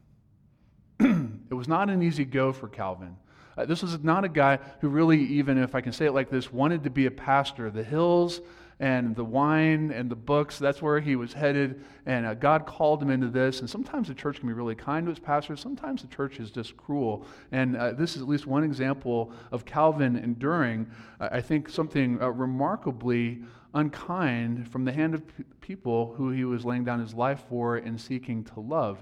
it 1.51 1.55
was 1.55 1.69
not 1.69 1.91
an 1.91 2.03
easy 2.03 2.25
go 2.25 2.53
for 2.53 2.69
Calvin. 2.69 3.17
Uh, 3.57 3.65
this 3.65 3.83
was 3.83 3.99
not 4.03 4.25
a 4.25 4.29
guy 4.29 4.59
who 4.81 4.89
really, 4.89 5.19
even 5.19 5.59
if 5.59 5.75
I 5.75 5.81
can 5.81 5.93
say 5.93 6.07
it 6.07 6.13
like 6.13 6.31
this, 6.31 6.53
wanted 6.53 6.85
to 6.85 6.91
be 6.91 7.07
a 7.07 7.11
pastor. 7.11 7.71
The 7.71 7.85
hills 7.85 8.41
and 8.81 9.15
the 9.15 9.25
wine 9.25 9.93
and 9.93 10.11
the 10.11 10.17
books, 10.17 10.59
that's 10.59 10.81
where 10.81 11.01
he 11.01 11.15
was 11.15 11.35
headed. 11.35 11.85
And 12.07 12.25
uh, 12.25 12.33
God 12.33 12.65
called 12.65 13.03
him 13.03 13.11
into 13.11 13.29
this. 13.29 13.61
And 13.61 13.69
sometimes 13.69 14.09
the 14.09 14.15
church 14.15 14.41
can 14.41 14.49
be 14.49 14.55
really 14.55 14.75
kind 14.75 15.05
to 15.07 15.11
its 15.11 15.21
pastors, 15.21 15.61
sometimes 15.61 16.01
the 16.01 16.09
church 16.09 16.41
is 16.41 16.51
just 16.51 16.77
cruel. 16.79 17.27
And 17.53 17.77
uh, 17.77 17.93
this 17.93 18.17
is 18.17 18.23
at 18.23 18.29
least 18.29 18.47
one 18.47 18.65
example 18.65 19.33
of 19.53 19.67
Calvin 19.67 20.17
enduring, 20.17 20.91
uh, 21.21 21.29
I 21.31 21.43
think, 21.43 21.69
something 21.69 22.21
uh, 22.23 22.31
remarkably 22.31 23.43
unkind 23.75 24.67
from 24.73 24.87
the 24.87 24.93
hand 24.93 25.15
of 25.15 25.29
p- 25.29 25.45
people 25.61 26.15
who 26.17 26.31
he 26.31 26.45
was 26.45 26.65
laying 26.65 26.83
down 26.83 27.01
his 27.01 27.13
life 27.13 27.45
for 27.51 27.77
and 27.77 28.01
seeking 28.01 28.43
to 28.45 28.61
love. 28.61 28.99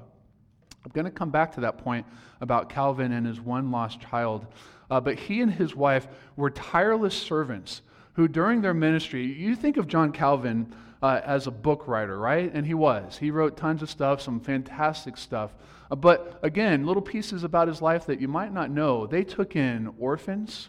I'm 0.84 0.90
going 0.90 1.04
to 1.04 1.10
come 1.10 1.30
back 1.30 1.52
to 1.52 1.60
that 1.60 1.78
point 1.78 2.04
about 2.40 2.68
Calvin 2.68 3.12
and 3.12 3.24
his 3.24 3.40
one 3.40 3.70
lost 3.70 4.00
child. 4.00 4.46
Uh, 4.90 5.00
but 5.00 5.18
he 5.18 5.40
and 5.40 5.52
his 5.52 5.76
wife 5.76 6.08
were 6.36 6.50
tireless 6.50 7.14
servants 7.14 7.82
who, 8.18 8.26
during 8.26 8.60
their 8.60 8.74
ministry, 8.74 9.24
you 9.24 9.54
think 9.54 9.76
of 9.76 9.86
John 9.86 10.10
Calvin 10.10 10.74
uh, 11.00 11.20
as 11.24 11.46
a 11.46 11.52
book 11.52 11.86
writer, 11.86 12.18
right? 12.18 12.52
And 12.52 12.66
he 12.66 12.74
was. 12.74 13.16
He 13.16 13.30
wrote 13.30 13.56
tons 13.56 13.80
of 13.80 13.88
stuff, 13.88 14.20
some 14.20 14.40
fantastic 14.40 15.16
stuff. 15.16 15.54
Uh, 15.88 15.94
but 15.94 16.40
again, 16.42 16.84
little 16.84 17.00
pieces 17.00 17.44
about 17.44 17.68
his 17.68 17.80
life 17.80 18.06
that 18.06 18.20
you 18.20 18.26
might 18.26 18.52
not 18.52 18.72
know. 18.72 19.06
They 19.06 19.22
took 19.22 19.54
in 19.54 19.94
orphans, 20.00 20.68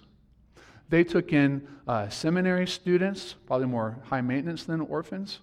they 0.89 1.03
took 1.03 1.33
in 1.33 1.67
uh, 1.87 2.09
seminary 2.09 2.67
students, 2.67 3.33
probably 3.47 3.65
more 3.65 3.97
high 4.03 4.21
maintenance 4.21 4.65
than 4.65 4.81
orphans. 4.81 5.39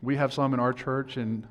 We 0.00 0.14
have 0.14 0.32
some 0.32 0.54
in 0.54 0.60
our 0.60 0.72
church, 0.72 1.16
and 1.16 1.44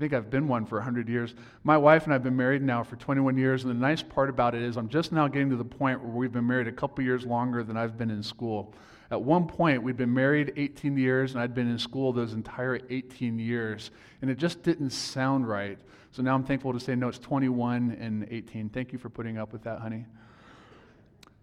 think 0.00 0.14
I've 0.14 0.30
been 0.30 0.48
one 0.48 0.64
for 0.64 0.76
100 0.76 1.08
years. 1.08 1.34
My 1.62 1.76
wife 1.76 2.04
and 2.04 2.12
I 2.12 2.14
have 2.14 2.24
been 2.24 2.36
married 2.36 2.62
now 2.62 2.82
for 2.82 2.96
21 2.96 3.36
years, 3.36 3.64
and 3.64 3.70
the 3.70 3.78
nice 3.78 4.02
part 4.02 4.30
about 4.30 4.54
it 4.54 4.62
is 4.62 4.76
I'm 4.76 4.88
just 4.88 5.12
now 5.12 5.28
getting 5.28 5.50
to 5.50 5.56
the 5.56 5.64
point 5.64 6.02
where 6.02 6.10
we've 6.10 6.32
been 6.32 6.46
married 6.46 6.66
a 6.66 6.72
couple 6.72 7.04
years 7.04 7.26
longer 7.26 7.62
than 7.62 7.76
I've 7.76 7.98
been 7.98 8.10
in 8.10 8.22
school. 8.22 8.74
At 9.10 9.20
one 9.20 9.46
point, 9.46 9.82
we'd 9.82 9.98
been 9.98 10.14
married 10.14 10.54
18 10.56 10.96
years, 10.96 11.32
and 11.32 11.40
I'd 11.40 11.54
been 11.54 11.70
in 11.70 11.78
school 11.78 12.12
those 12.12 12.32
entire 12.32 12.80
18 12.88 13.38
years, 13.38 13.90
and 14.22 14.30
it 14.30 14.38
just 14.38 14.62
didn't 14.62 14.90
sound 14.90 15.46
right. 15.46 15.78
So 16.12 16.22
now 16.22 16.34
I'm 16.34 16.44
thankful 16.44 16.72
to 16.72 16.80
say, 16.80 16.94
no, 16.96 17.08
it's 17.08 17.18
21 17.18 17.98
and 18.00 18.26
18. 18.30 18.70
Thank 18.70 18.92
you 18.92 18.98
for 18.98 19.10
putting 19.10 19.36
up 19.36 19.52
with 19.52 19.62
that, 19.64 19.80
honey. 19.80 20.06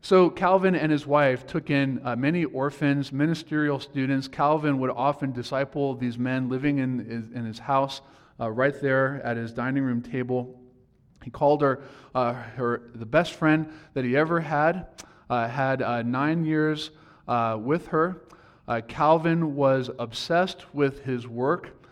So 0.01 0.29
Calvin 0.29 0.75
and 0.75 0.91
his 0.91 1.05
wife 1.05 1.45
took 1.45 1.69
in 1.69 2.01
uh, 2.03 2.15
many 2.15 2.45
orphans, 2.45 3.11
ministerial 3.11 3.79
students. 3.79 4.27
Calvin 4.27 4.79
would 4.79 4.91
often 4.91 5.31
disciple 5.31 5.95
these 5.95 6.17
men 6.17 6.49
living 6.49 6.79
in 6.79 7.31
in 7.35 7.45
his 7.45 7.59
house, 7.59 8.01
uh, 8.39 8.49
right 8.51 8.79
there 8.81 9.21
at 9.23 9.37
his 9.37 9.51
dining 9.51 9.83
room 9.83 10.01
table. 10.01 10.59
He 11.23 11.31
called 11.31 11.61
her, 11.61 11.81
uh, 12.15 12.33
her 12.33 12.89
the 12.95 13.05
best 13.05 13.33
friend 13.33 13.71
that 13.93 14.05
he 14.05 14.15
ever 14.15 14.39
had. 14.39 14.87
Uh, 15.29 15.47
had 15.47 15.81
uh, 15.81 16.01
nine 16.03 16.45
years 16.45 16.91
uh, 17.27 17.57
with 17.59 17.87
her. 17.87 18.21
Calvin 18.87 19.55
was 19.55 19.89
obsessed 19.97 20.73
with 20.73 21.03
his 21.03 21.27
work. 21.27 21.83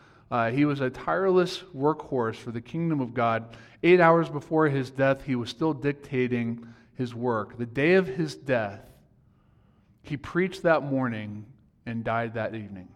he 0.52 0.66
was 0.66 0.82
a 0.82 0.90
tireless 0.90 1.64
workhorse 1.76 2.36
for 2.36 2.52
the 2.52 2.62
kingdom 2.62 3.00
of 3.00 3.14
God. 3.14 3.56
Eight 3.84 4.02
hours 4.02 4.30
before 4.30 4.68
his 4.68 4.90
death, 4.90 5.24
he 5.24 5.36
was 5.36 5.50
still 5.50 5.74
dictating 5.74 6.68
his 6.96 7.14
work. 7.14 7.58
The 7.58 7.66
day 7.66 7.94
of 7.94 8.08
his 8.08 8.36
death, 8.36 8.82
he 10.02 10.18
preached 10.18 10.64
that 10.64 10.84
morning 10.84 11.46
and 11.86 12.04
died 12.04 12.34
that 12.34 12.56
evening. 12.56 12.90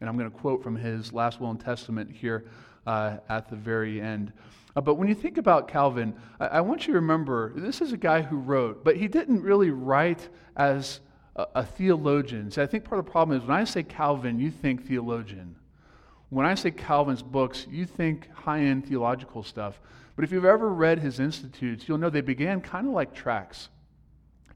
And 0.00 0.08
I'm 0.08 0.16
going 0.16 0.30
to 0.30 0.36
quote 0.36 0.62
from 0.62 0.76
his 0.76 1.12
last 1.12 1.40
will 1.40 1.50
and 1.50 1.60
testament 1.60 2.10
here 2.10 2.46
uh, 2.86 3.18
at 3.28 3.48
the 3.48 3.56
very 3.56 4.00
end. 4.00 4.32
Uh, 4.74 4.80
but 4.80 4.94
when 4.94 5.08
you 5.08 5.14
think 5.14 5.36
about 5.36 5.68
Calvin, 5.68 6.14
I, 6.38 6.46
I, 6.46 6.60
want 6.60 6.86
you 6.86 6.94
to 6.94 7.00
remember 7.00 7.52
this 7.56 7.80
is 7.80 7.92
a 7.92 7.96
guy 7.96 8.22
who 8.22 8.36
wrote, 8.36 8.84
but 8.84 8.96
he 8.96 9.08
didn't 9.08 9.42
really 9.42 9.70
write 9.70 10.28
as 10.56 11.00
a, 11.36 11.46
a 11.56 11.64
theologian. 11.64 12.50
See, 12.50 12.62
I 12.62 12.66
think 12.66 12.84
part 12.84 12.98
of 12.98 13.04
the 13.04 13.10
problem 13.10 13.36
is 13.36 13.46
when 13.46 13.56
I 13.56 13.64
say 13.64 13.82
Calvin, 13.82 14.38
you 14.38 14.50
think 14.50 14.86
theologian. 14.86 15.56
When 16.28 16.46
I 16.46 16.54
say 16.54 16.70
Calvin's 16.70 17.22
books, 17.22 17.66
you 17.68 17.84
think 17.84 18.30
high 18.32 18.60
end 18.60 18.86
theological 18.86 19.42
stuff. 19.42 19.80
But 20.14 20.24
if 20.24 20.32
you've 20.32 20.44
ever 20.44 20.68
read 20.68 21.00
his 21.00 21.18
institutes, 21.18 21.88
you'll 21.88 21.98
know 21.98 22.10
they 22.10 22.20
began 22.20 22.60
kind 22.60 22.86
of 22.86 22.92
like 22.92 23.12
tracts, 23.12 23.68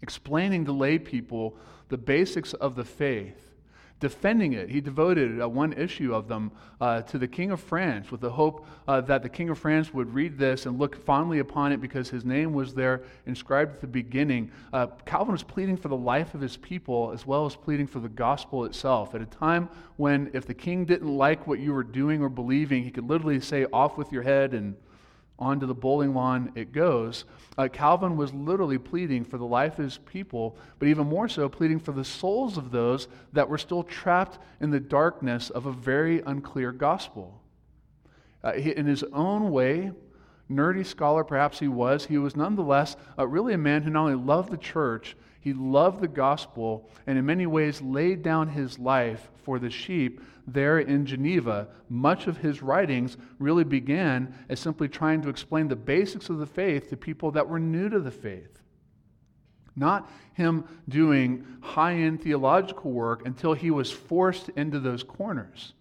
explaining 0.02 0.66
to 0.66 0.72
lay 0.72 0.98
people 0.98 1.56
the 1.88 1.98
basics 1.98 2.52
of 2.54 2.76
the 2.76 2.84
faith, 2.84 3.53
defending 4.04 4.52
it. 4.52 4.68
He 4.68 4.82
devoted 4.82 5.40
uh, 5.40 5.48
one 5.48 5.72
issue 5.72 6.14
of 6.14 6.28
them 6.28 6.52
uh, 6.78 7.00
to 7.00 7.16
the 7.16 7.26
King 7.26 7.52
of 7.52 7.58
France 7.58 8.10
with 8.10 8.20
the 8.20 8.28
hope 8.28 8.66
uh, 8.86 9.00
that 9.00 9.22
the 9.22 9.30
King 9.30 9.48
of 9.48 9.58
France 9.58 9.94
would 9.94 10.12
read 10.12 10.36
this 10.36 10.66
and 10.66 10.78
look 10.78 10.94
fondly 11.06 11.38
upon 11.38 11.72
it 11.72 11.80
because 11.80 12.10
his 12.10 12.22
name 12.22 12.52
was 12.52 12.74
there 12.74 13.00
inscribed 13.24 13.76
at 13.76 13.80
the 13.80 13.86
beginning. 13.86 14.50
Uh, 14.74 14.88
Calvin 15.06 15.32
was 15.32 15.42
pleading 15.42 15.78
for 15.78 15.88
the 15.88 15.96
life 15.96 16.34
of 16.34 16.42
his 16.42 16.58
people 16.58 17.12
as 17.14 17.26
well 17.26 17.46
as 17.46 17.56
pleading 17.56 17.86
for 17.86 17.98
the 17.98 18.10
gospel 18.10 18.66
itself. 18.66 19.14
At 19.14 19.22
a 19.22 19.26
time 19.26 19.70
when, 19.96 20.30
if 20.34 20.44
the 20.44 20.52
king 20.52 20.84
didn't 20.84 21.08
like 21.08 21.46
what 21.46 21.58
you 21.58 21.72
were 21.72 21.82
doing 21.82 22.20
or 22.20 22.28
believing, 22.28 22.84
he 22.84 22.90
could 22.90 23.08
literally 23.08 23.40
say, 23.40 23.64
Off 23.72 23.96
with 23.96 24.12
your 24.12 24.22
head 24.22 24.52
and 24.52 24.76
onto 25.38 25.66
the 25.66 25.74
bowling 25.74 26.14
lawn 26.14 26.52
it 26.54 26.72
goes. 26.72 27.24
Uh, 27.58 27.68
Calvin 27.72 28.16
was 28.16 28.32
literally 28.32 28.78
pleading 28.78 29.24
for 29.24 29.38
the 29.38 29.44
life 29.44 29.78
of 29.78 29.84
his 29.84 29.98
people, 29.98 30.56
but 30.78 30.88
even 30.88 31.06
more 31.06 31.28
so, 31.28 31.48
pleading 31.48 31.78
for 31.78 31.92
the 31.92 32.04
souls 32.04 32.56
of 32.56 32.70
those 32.70 33.08
that 33.32 33.48
were 33.48 33.58
still 33.58 33.82
trapped 33.82 34.38
in 34.60 34.70
the 34.70 34.80
darkness 34.80 35.50
of 35.50 35.66
a 35.66 35.72
very 35.72 36.20
unclear 36.26 36.72
gospel. 36.72 37.40
Uh, 38.42 38.52
in 38.52 38.86
his 38.86 39.02
own 39.12 39.50
way, 39.50 39.90
nerdy 40.50 40.84
scholar 40.84 41.24
perhaps 41.24 41.58
he 41.58 41.68
was, 41.68 42.06
he 42.06 42.18
was 42.18 42.36
nonetheless 42.36 42.96
uh, 43.18 43.26
really 43.26 43.54
a 43.54 43.58
man 43.58 43.82
who 43.82 43.90
not 43.90 44.02
only 44.02 44.14
loved 44.14 44.50
the 44.50 44.56
church, 44.56 45.16
he 45.40 45.52
loved 45.52 46.00
the 46.00 46.08
gospel, 46.08 46.88
and 47.06 47.18
in 47.18 47.26
many 47.26 47.46
ways 47.46 47.82
laid 47.82 48.22
down 48.22 48.48
his 48.48 48.78
life 48.78 49.30
for 49.42 49.58
the 49.58 49.70
sheep 49.70 50.20
there 50.46 50.78
in 50.78 51.06
Geneva. 51.06 51.68
Much 51.88 52.26
of 52.26 52.38
his 52.38 52.62
writings 52.62 53.16
really 53.38 53.64
began 53.64 54.34
as 54.48 54.60
simply 54.60 54.88
trying 54.88 55.22
to 55.22 55.28
explain 55.28 55.68
the 55.68 55.76
basics 55.76 56.28
of 56.28 56.38
the 56.38 56.46
faith 56.46 56.90
to 56.90 56.96
people 56.96 57.30
that 57.32 57.48
were 57.48 57.60
new 57.60 57.88
to 57.88 58.00
the 58.00 58.10
faith. 58.10 58.60
Not 59.76 60.10
him 60.34 60.64
doing 60.88 61.46
high 61.60 61.94
end 61.94 62.22
theological 62.22 62.92
work 62.92 63.26
until 63.26 63.54
he 63.54 63.70
was 63.70 63.90
forced 63.90 64.48
into 64.50 64.78
those 64.78 65.02
corners. 65.02 65.74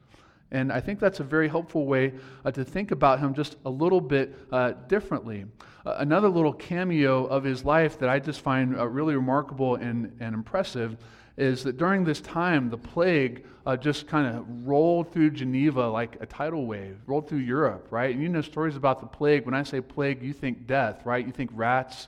And 0.52 0.72
I 0.72 0.80
think 0.80 1.00
that's 1.00 1.20
a 1.20 1.24
very 1.24 1.50
helpful 1.50 1.88
way 1.88 2.14
uh, 2.46 2.52
to 2.52 2.64
think 2.64 2.92
about 2.92 3.20
him 3.20 3.34
just 3.34 3.58
a 3.66 3.70
little 3.70 4.00
bit 4.00 4.38
uh, 4.52 4.74
differently. 4.88 5.46
Uh, 5.84 5.96
another 5.98 6.30
little 6.30 6.54
cameo 6.54 7.26
of 7.26 7.44
his 7.44 7.66
life 7.66 7.98
that 8.00 8.08
I 8.08 8.20
just 8.20 8.42
find 8.42 8.78
uh, 8.78 8.88
really 8.88 9.16
remarkable 9.16 9.76
and, 9.76 10.16
and 10.20 10.36
impressive 10.36 10.98
is 11.38 11.64
that 11.64 11.78
during 11.78 12.04
this 12.04 12.22
time, 12.22 12.70
the 12.70 12.78
plague 12.78 13.46
uh, 13.66 13.76
just 13.78 14.08
kind 14.08 14.36
of 14.36 14.46
rolled 14.68 15.12
through 15.12 15.32
Geneva 15.32 15.88
like 15.88 16.18
a 16.20 16.26
tidal 16.26 16.66
wave, 16.66 16.98
rolled 17.08 17.28
through 17.28 17.40
Europe, 17.40 17.88
right? 17.90 18.14
And 18.14 18.22
you 18.22 18.30
know 18.30 18.42
stories 18.42 18.76
about 18.76 19.00
the 19.00 19.08
plague. 19.08 19.46
When 19.46 19.56
I 19.56 19.64
say 19.64 19.82
plague, 19.82 20.22
you 20.22 20.34
think 20.34 20.68
death, 20.68 21.06
right? 21.06 21.26
You 21.26 21.32
think 21.32 21.50
rats. 21.54 22.08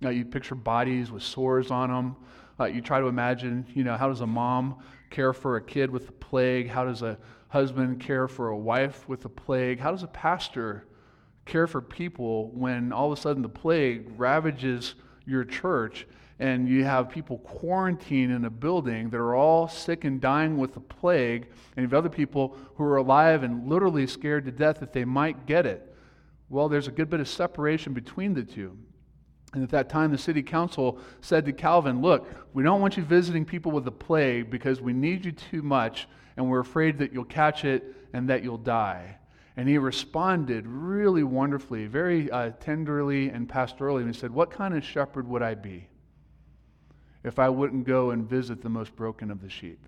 You, 0.00 0.06
know, 0.06 0.10
you 0.10 0.24
picture 0.24 0.54
bodies 0.54 1.10
with 1.10 1.22
sores 1.22 1.70
on 1.70 1.90
them. 1.90 2.16
Uh, 2.58 2.64
you 2.64 2.80
try 2.80 3.00
to 3.00 3.06
imagine, 3.06 3.66
you 3.74 3.84
know, 3.84 3.96
how 3.96 4.08
does 4.08 4.20
a 4.20 4.26
mom 4.26 4.76
care 5.10 5.32
for 5.32 5.56
a 5.56 5.62
kid 5.62 5.90
with 5.90 6.06
the 6.06 6.12
plague? 6.12 6.68
How 6.68 6.84
does 6.84 7.02
a 7.02 7.18
husband 7.48 8.00
care 8.00 8.28
for 8.28 8.48
a 8.48 8.56
wife 8.56 9.08
with 9.08 9.22
the 9.22 9.28
plague? 9.28 9.78
How 9.78 9.90
does 9.90 10.02
a 10.02 10.08
pastor 10.08 10.86
care 11.44 11.66
for 11.66 11.80
people 11.80 12.50
when 12.50 12.92
all 12.92 13.10
of 13.10 13.18
a 13.18 13.20
sudden 13.20 13.42
the 13.42 13.48
plague 13.48 14.06
ravages 14.16 14.94
your 15.24 15.44
church 15.44 16.06
and 16.38 16.68
you 16.68 16.84
have 16.84 17.08
people 17.08 17.38
quarantined 17.38 18.32
in 18.32 18.44
a 18.44 18.50
building 18.50 19.08
that 19.10 19.16
are 19.16 19.34
all 19.34 19.68
sick 19.68 20.04
and 20.04 20.20
dying 20.20 20.58
with 20.58 20.74
the 20.74 20.80
plague, 20.80 21.46
and 21.76 21.82
you 21.82 21.82
have 21.82 21.94
other 21.94 22.10
people 22.10 22.56
who 22.74 22.84
are 22.84 22.96
alive 22.96 23.42
and 23.42 23.68
literally 23.68 24.06
scared 24.06 24.44
to 24.44 24.52
death 24.52 24.80
that 24.80 24.92
they 24.92 25.04
might 25.04 25.46
get 25.46 25.64
it? 25.64 25.94
Well, 26.50 26.68
there's 26.68 26.88
a 26.88 26.92
good 26.92 27.08
bit 27.08 27.20
of 27.20 27.28
separation 27.28 27.94
between 27.94 28.34
the 28.34 28.44
two. 28.44 28.76
And 29.54 29.62
at 29.62 29.70
that 29.70 29.88
time, 29.88 30.12
the 30.12 30.18
city 30.18 30.42
council 30.42 30.98
said 31.22 31.46
to 31.46 31.52
Calvin, 31.52 32.02
Look, 32.02 32.28
we 32.52 32.62
don't 32.62 32.80
want 32.80 32.98
you 32.98 33.02
visiting 33.02 33.44
people 33.44 33.72
with 33.72 33.84
the 33.84 33.92
plague 33.92 34.50
because 34.50 34.80
we 34.80 34.92
need 34.92 35.24
you 35.24 35.32
too 35.32 35.62
much 35.62 36.06
and 36.36 36.50
we're 36.50 36.60
afraid 36.60 36.98
that 36.98 37.12
you'll 37.14 37.24
catch 37.24 37.64
it 37.64 37.94
and 38.12 38.28
that 38.28 38.42
you'll 38.42 38.58
die. 38.58 39.16
And 39.56 39.66
he 39.66 39.78
responded 39.78 40.66
really 40.66 41.22
wonderfully, 41.22 41.86
very 41.86 42.30
uh, 42.30 42.50
tenderly 42.60 43.30
and 43.30 43.48
pastorally. 43.48 44.00
And 44.02 44.14
he 44.14 44.20
said, 44.20 44.30
What 44.30 44.50
kind 44.50 44.76
of 44.76 44.84
shepherd 44.84 45.26
would 45.26 45.42
I 45.42 45.54
be 45.54 45.88
if 47.26 47.38
I 47.38 47.48
wouldn't 47.48 47.84
go 47.86 48.10
and 48.10 48.28
visit 48.28 48.62
the 48.62 48.68
most 48.68 48.96
broken 48.96 49.30
of 49.30 49.42
the 49.42 49.50
sheep? 49.50 49.84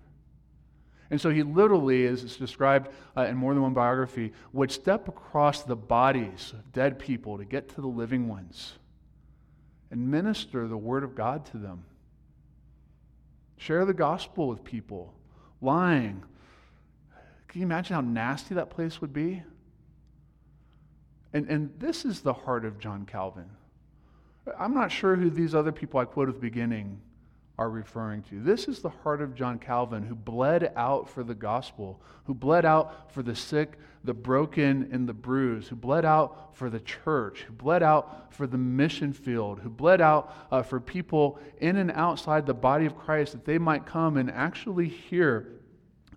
And 1.09 1.19
so 1.19 1.29
he 1.31 1.41
literally, 1.41 2.05
as 2.05 2.23
it's 2.23 2.35
described 2.35 2.89
uh, 3.17 3.21
in 3.23 3.35
more 3.35 3.53
than 3.53 3.63
one 3.63 3.73
biography, 3.73 4.31
would 4.53 4.71
step 4.71 5.07
across 5.07 5.63
the 5.63 5.75
bodies 5.75 6.53
of 6.53 6.71
dead 6.71 6.99
people 6.99 7.37
to 7.39 7.45
get 7.45 7.69
to 7.69 7.81
the 7.81 7.87
living 7.87 8.27
ones 8.27 8.73
and 9.89 10.11
minister 10.11 10.67
the 10.67 10.77
word 10.77 11.03
of 11.03 11.15
God 11.15 11.45
to 11.47 11.57
them. 11.57 11.85
Share 13.57 13.85
the 13.85 13.93
gospel 13.93 14.47
with 14.47 14.63
people. 14.63 15.13
Lying, 15.61 16.23
can 17.47 17.61
you 17.61 17.65
imagine 17.65 17.95
how 17.95 18.01
nasty 18.01 18.55
that 18.55 18.69
place 18.69 19.01
would 19.01 19.11
be? 19.11 19.41
And, 21.33 21.47
and 21.49 21.71
this 21.79 22.05
is 22.05 22.21
the 22.21 22.33
heart 22.33 22.65
of 22.65 22.79
John 22.79 23.05
Calvin. 23.05 23.49
I'm 24.57 24.73
not 24.73 24.91
sure 24.91 25.15
who 25.15 25.29
these 25.29 25.53
other 25.53 25.71
people 25.71 25.99
I 25.99 26.05
quoted 26.05 26.35
at 26.35 26.41
the 26.41 26.47
beginning 26.47 27.01
are 27.59 27.69
referring 27.69 28.23
to. 28.23 28.39
This 28.41 28.69
is 28.69 28.79
the 28.79 28.89
heart 28.89 29.21
of 29.21 29.35
John 29.35 29.59
Calvin, 29.59 30.01
who 30.01 30.15
bled 30.15 30.71
out 30.77 31.09
for 31.09 31.25
the 31.25 31.35
gospel, 31.35 32.01
who 32.23 32.33
bled 32.33 32.63
out 32.63 33.11
for 33.11 33.21
the 33.21 33.35
sick, 33.35 33.77
the 34.05 34.13
broken, 34.13 34.87
and 34.93 35.09
the 35.09 35.13
bruised, 35.13 35.67
who 35.67 35.75
bled 35.75 36.05
out 36.05 36.55
for 36.55 36.69
the 36.69 36.79
church, 36.79 37.41
who 37.41 37.51
bled 37.51 37.83
out 37.83 38.33
for 38.33 38.47
the 38.47 38.57
mission 38.57 39.11
field, 39.11 39.59
who 39.59 39.69
bled 39.69 39.99
out 39.99 40.33
uh, 40.51 40.63
for 40.63 40.79
people 40.79 41.37
in 41.59 41.75
and 41.75 41.91
outside 41.91 42.45
the 42.45 42.53
body 42.53 42.85
of 42.85 42.97
Christ 42.97 43.33
that 43.33 43.43
they 43.43 43.57
might 43.57 43.85
come 43.85 44.15
and 44.15 44.31
actually 44.31 44.87
hear 44.87 45.59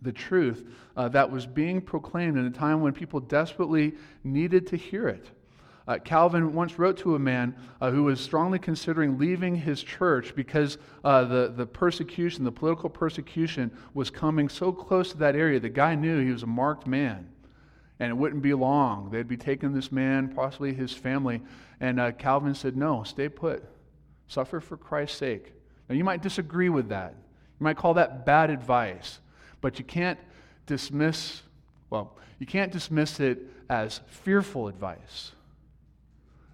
the 0.00 0.12
truth 0.12 0.64
uh, 0.96 1.08
that 1.08 1.28
was 1.28 1.44
being 1.44 1.80
proclaimed 1.80 2.38
in 2.38 2.46
a 2.46 2.50
time 2.50 2.82
when 2.82 2.92
people 2.92 3.18
desperately 3.18 3.94
needed 4.22 4.68
to 4.68 4.76
hear 4.76 5.08
it. 5.08 5.28
Uh, 5.88 5.98
Calvin 5.98 6.54
once 6.54 6.78
wrote 6.78 6.96
to 6.98 7.16
a 7.16 7.18
man 7.18 7.56
uh, 7.80 7.90
who 7.90 8.04
was 8.04 8.20
strongly 8.20 8.58
considering 8.58 9.18
leaving 9.18 9.56
his 9.56 9.82
church 9.82 10.34
because 10.36 10.78
uh, 11.02 11.24
the, 11.24 11.52
the 11.56 11.66
persecution, 11.66 12.44
the 12.44 12.52
political 12.52 12.88
persecution, 12.88 13.70
was 13.92 14.08
coming 14.08 14.48
so 14.48 14.70
close 14.72 15.10
to 15.10 15.18
that 15.18 15.34
area. 15.34 15.58
The 15.58 15.68
guy 15.68 15.94
knew 15.94 16.24
he 16.24 16.30
was 16.30 16.44
a 16.44 16.46
marked 16.46 16.86
man, 16.86 17.28
and 17.98 18.10
it 18.10 18.14
wouldn't 18.14 18.42
be 18.42 18.54
long. 18.54 19.10
They'd 19.10 19.26
be 19.26 19.36
taking 19.36 19.72
this 19.72 19.90
man, 19.90 20.28
possibly 20.28 20.72
his 20.72 20.92
family. 20.92 21.42
And 21.80 21.98
uh, 21.98 22.12
Calvin 22.12 22.54
said, 22.54 22.76
No, 22.76 23.02
stay 23.02 23.28
put. 23.28 23.64
Suffer 24.28 24.60
for 24.60 24.76
Christ's 24.76 25.18
sake. 25.18 25.52
Now, 25.88 25.96
you 25.96 26.04
might 26.04 26.22
disagree 26.22 26.68
with 26.68 26.88
that. 26.90 27.14
You 27.60 27.64
might 27.64 27.76
call 27.76 27.94
that 27.94 28.24
bad 28.24 28.50
advice. 28.50 29.18
But 29.60 29.78
you 29.78 29.84
can't 29.84 30.18
dismiss, 30.66 31.42
well, 31.90 32.16
you 32.38 32.46
can't 32.46 32.72
dismiss 32.72 33.20
it 33.20 33.40
as 33.68 34.00
fearful 34.06 34.68
advice. 34.68 35.32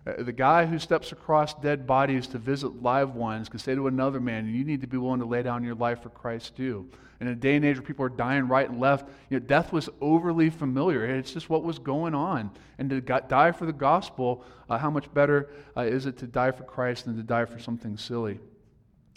Uh, 0.09 0.23
the 0.23 0.33
guy 0.33 0.65
who 0.65 0.79
steps 0.79 1.13
across 1.13 1.55
dead 1.55 1.87
bodies 1.87 2.27
to 2.29 2.39
visit 2.39 2.83
live 2.83 3.15
ones 3.15 3.49
can 3.49 3.59
say 3.59 3.75
to 3.75 3.87
another 3.87 4.21
man, 4.21 4.47
You 4.47 4.65
need 4.65 4.81
to 4.81 4.87
be 4.87 4.97
willing 4.97 5.21
to 5.21 5.27
lay 5.27 5.43
down 5.43 5.65
your 5.65 5.75
life 5.75 6.03
for 6.03 6.09
Christ 6.09 6.57
too. 6.57 6.89
In 7.21 7.27
a 7.27 7.35
day 7.35 7.57
and 7.57 7.65
age 7.65 7.77
where 7.77 7.85
people 7.85 8.05
are 8.05 8.11
dying 8.11 8.47
right 8.47 8.69
and 8.69 8.79
left, 8.79 9.09
you 9.29 9.39
know, 9.39 9.45
death 9.45 9.73
was 9.73 9.89
overly 10.01 10.51
familiar. 10.51 11.05
It's 11.05 11.33
just 11.33 11.51
what 11.51 11.65
was 11.65 11.81
going 11.81 12.15
on. 12.15 12.53
And 12.79 12.89
to 12.91 13.01
die 13.01 13.51
for 13.51 13.67
the 13.67 13.73
gospel, 13.73 14.45
uh, 14.71 14.79
how 14.79 14.89
much 14.89 15.13
better 15.13 15.51
uh, 15.77 15.81
is 15.81 16.07
it 16.07 16.17
to 16.19 16.29
die 16.29 16.53
for 16.53 16.63
Christ 16.63 17.07
than 17.07 17.17
to 17.17 17.25
die 17.25 17.45
for 17.45 17.59
something 17.59 17.97
silly? 17.97 18.39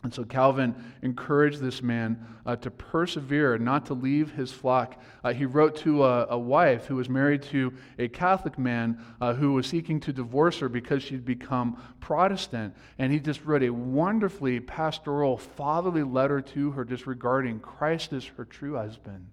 And 0.03 0.11
so 0.11 0.23
Calvin 0.23 0.73
encouraged 1.03 1.59
this 1.59 1.83
man 1.83 2.25
uh, 2.45 2.55
to 2.57 2.71
persevere, 2.71 3.59
not 3.59 3.85
to 3.85 3.93
leave 3.93 4.31
his 4.31 4.51
flock. 4.51 4.99
Uh, 5.23 5.31
he 5.31 5.45
wrote 5.45 5.75
to 5.77 6.03
a, 6.03 6.25
a, 6.31 6.39
wife 6.39 6.87
who 6.87 6.95
was 6.95 7.07
married 7.07 7.43
to 7.43 7.71
a 7.99 8.07
Catholic 8.07 8.57
man 8.57 8.99
uh, 9.21 9.35
who 9.35 9.53
was 9.53 9.67
seeking 9.67 9.99
to 9.99 10.11
divorce 10.11 10.59
her 10.59 10.69
because 10.69 11.03
she'd 11.03 11.23
become 11.23 11.79
Protestant. 11.99 12.75
And 12.97 13.13
he 13.13 13.19
just 13.19 13.45
wrote 13.45 13.61
a 13.61 13.69
wonderfully 13.69 14.59
pastoral, 14.59 15.37
fatherly 15.37 16.03
letter 16.03 16.41
to 16.41 16.71
her, 16.71 16.83
just 16.83 17.05
regarding 17.05 17.59
Christ 17.59 18.11
as 18.11 18.25
her 18.25 18.45
true 18.45 18.75
husband. 18.75 19.27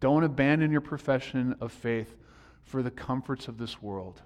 Don't 0.00 0.24
abandon 0.24 0.72
your 0.72 0.80
profession 0.80 1.54
of 1.60 1.70
faith 1.70 2.16
for 2.64 2.82
the 2.82 2.90
comforts 2.90 3.46
of 3.46 3.58
this 3.58 3.82
world. 3.82 4.22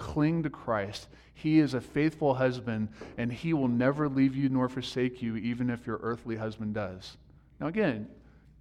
Cling 0.00 0.42
to 0.44 0.50
Christ. 0.50 1.08
He 1.34 1.58
is 1.58 1.74
a 1.74 1.80
faithful 1.80 2.34
husband, 2.34 2.88
and 3.18 3.30
he 3.30 3.52
will 3.52 3.68
never 3.68 4.08
leave 4.08 4.34
you 4.34 4.48
nor 4.48 4.66
forsake 4.66 5.20
you, 5.20 5.36
even 5.36 5.68
if 5.68 5.86
your 5.86 5.98
earthly 6.02 6.36
husband 6.36 6.72
does. 6.72 7.18
Now, 7.60 7.66
again, 7.66 8.08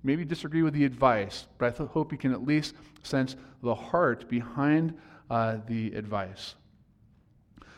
maybe 0.04 0.26
disagree 0.26 0.64
with 0.64 0.74
the 0.74 0.84
advice, 0.84 1.48
but 1.58 1.68
I 1.68 1.78
th- 1.78 1.90
hope 1.92 2.12
you 2.12 2.18
can 2.18 2.34
at 2.34 2.46
least 2.46 2.76
sense 3.04 3.38
the 3.64 3.74
heart 3.74 4.30
behind 4.30 4.98
uh, 5.30 5.60
the 5.66 5.94
advice. 5.94 6.56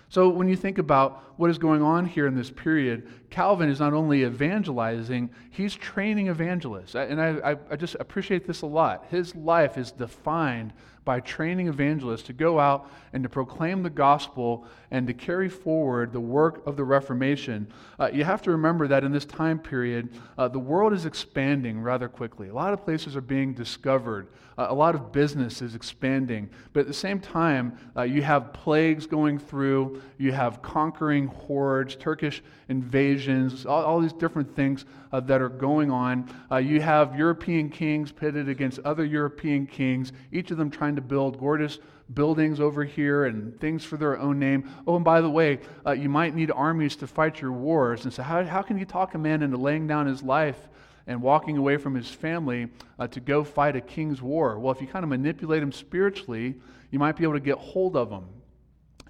So, 0.10 0.28
when 0.28 0.50
you 0.50 0.56
think 0.56 0.80
about 0.80 1.24
what 1.38 1.52
is 1.52 1.60
going 1.60 1.84
on 1.84 2.08
here 2.08 2.26
in 2.26 2.36
this 2.36 2.50
period, 2.50 3.08
Calvin 3.30 3.70
is 3.70 3.80
not 3.80 3.94
only 3.94 4.24
evangelizing, 4.24 5.30
he's 5.52 5.76
training 5.76 6.28
evangelists. 6.28 6.96
And 6.96 7.22
I, 7.22 7.58
I, 7.70 7.76
just 7.76 7.96
appreciate 8.00 8.48
this 8.48 8.64
a 8.64 8.66
lot. 8.66 9.06
His 9.12 9.36
life 9.36 9.78
is 9.78 9.92
defined 9.92 10.74
by 11.04 11.20
training 11.20 11.68
evangelists 11.68 12.24
to 12.24 12.34
go 12.34 12.60
out 12.60 12.90
and 13.14 13.24
to 13.24 13.30
proclaim 13.30 13.84
the 13.84 13.90
gospel 13.90 14.66
and 14.92 15.08
to 15.08 15.14
carry 15.14 15.50
forward 15.50 16.12
the 16.12 16.20
work 16.20 16.66
of 16.68 16.78
the 16.78 16.84
Reformation. 16.84 17.68
Uh, 18.00 18.10
you 18.14 18.24
have 18.24 18.42
to 18.42 18.52
remember 18.52 18.88
that 18.88 19.04
in 19.04 19.12
this 19.12 19.26
time 19.26 19.58
period, 19.58 20.10
uh, 20.38 20.48
the 20.48 20.60
world 20.60 20.94
is 20.94 21.06
expanding 21.06 21.82
rather 21.82 22.08
quickly. 22.08 22.50
A 22.50 22.54
lot 22.54 22.74
of 22.74 22.84
places 22.84 23.16
are 23.16 23.22
being 23.22 23.54
discovered, 23.54 24.28
uh, 24.58 24.68
a 24.70 24.74
lot 24.74 24.96
of 24.96 25.12
business 25.12 25.62
is 25.62 25.76
expanding. 25.76 26.50
But 26.74 26.82
at 26.82 26.88
the 26.88 26.94
same 26.94 27.20
time, 27.20 27.78
uh, 27.96 28.04
you 28.04 28.22
have 28.22 28.54
plagues 28.54 29.08
going 29.08 29.40
through, 29.40 30.02
you 30.18 30.32
have 30.34 30.62
conquering 30.62 31.28
hordes, 31.28 31.96
Turkish 31.96 32.44
invasions, 32.70 33.66
all, 33.66 33.84
all 33.84 34.00
these 34.00 34.14
different 34.14 34.56
things 34.56 34.86
uh, 35.12 35.20
that 35.22 35.42
are 35.42 35.50
going 35.50 35.92
on. 35.92 36.30
Uh, 36.52 36.58
you 36.58 36.82
have 36.82 37.18
European 37.18 37.70
kings 37.70 38.12
pitted 38.12 38.50
against 38.50 38.80
other 38.80 39.06
European 39.06 39.66
kings, 39.66 40.14
each 40.32 40.52
of 40.52 40.58
them 40.58 40.70
trying 40.70 40.91
to 40.96 41.02
build 41.02 41.40
gorgeous 41.40 41.80
buildings 42.14 42.60
over 42.60 42.84
here 42.84 43.26
and 43.26 43.60
things 43.60 43.84
for 43.84 43.98
their 43.98 44.20
own 44.20 44.40
name. 44.40 44.70
Oh, 44.86 44.96
and 44.96 45.06
by 45.06 45.22
the 45.22 45.30
way, 45.30 45.60
uh, 45.86 45.92
you 45.92 46.10
might 46.10 46.36
need 46.36 46.52
armies 46.52 46.96
to 46.98 47.08
fight 47.08 47.42
your 47.42 47.52
wars. 47.52 48.04
And 48.04 48.14
so, 48.14 48.24
how, 48.24 48.44
how 48.44 48.62
can 48.62 48.78
you 48.78 48.86
talk 48.86 49.14
a 49.14 49.18
man 49.18 49.44
into 49.44 49.58
laying 49.58 49.88
down 49.88 50.08
his 50.08 50.22
life 50.22 50.68
and 51.08 51.22
walking 51.22 51.58
away 51.58 51.78
from 51.78 51.96
his 51.96 52.10
family 52.10 52.68
uh, 53.00 53.08
to 53.08 53.20
go 53.20 53.44
fight 53.44 53.76
a 53.76 53.82
king's 53.82 54.22
war? 54.22 54.60
Well, 54.60 54.74
if 54.74 54.82
you 54.82 54.88
kind 54.88 55.04
of 55.04 55.10
manipulate 55.10 55.64
him 55.64 55.72
spiritually, 55.72 56.56
you 56.92 57.00
might 57.00 57.16
be 57.16 57.24
able 57.24 57.34
to 57.34 57.40
get 57.40 57.58
hold 57.58 57.96
of 57.96 58.10
him. 58.10 58.26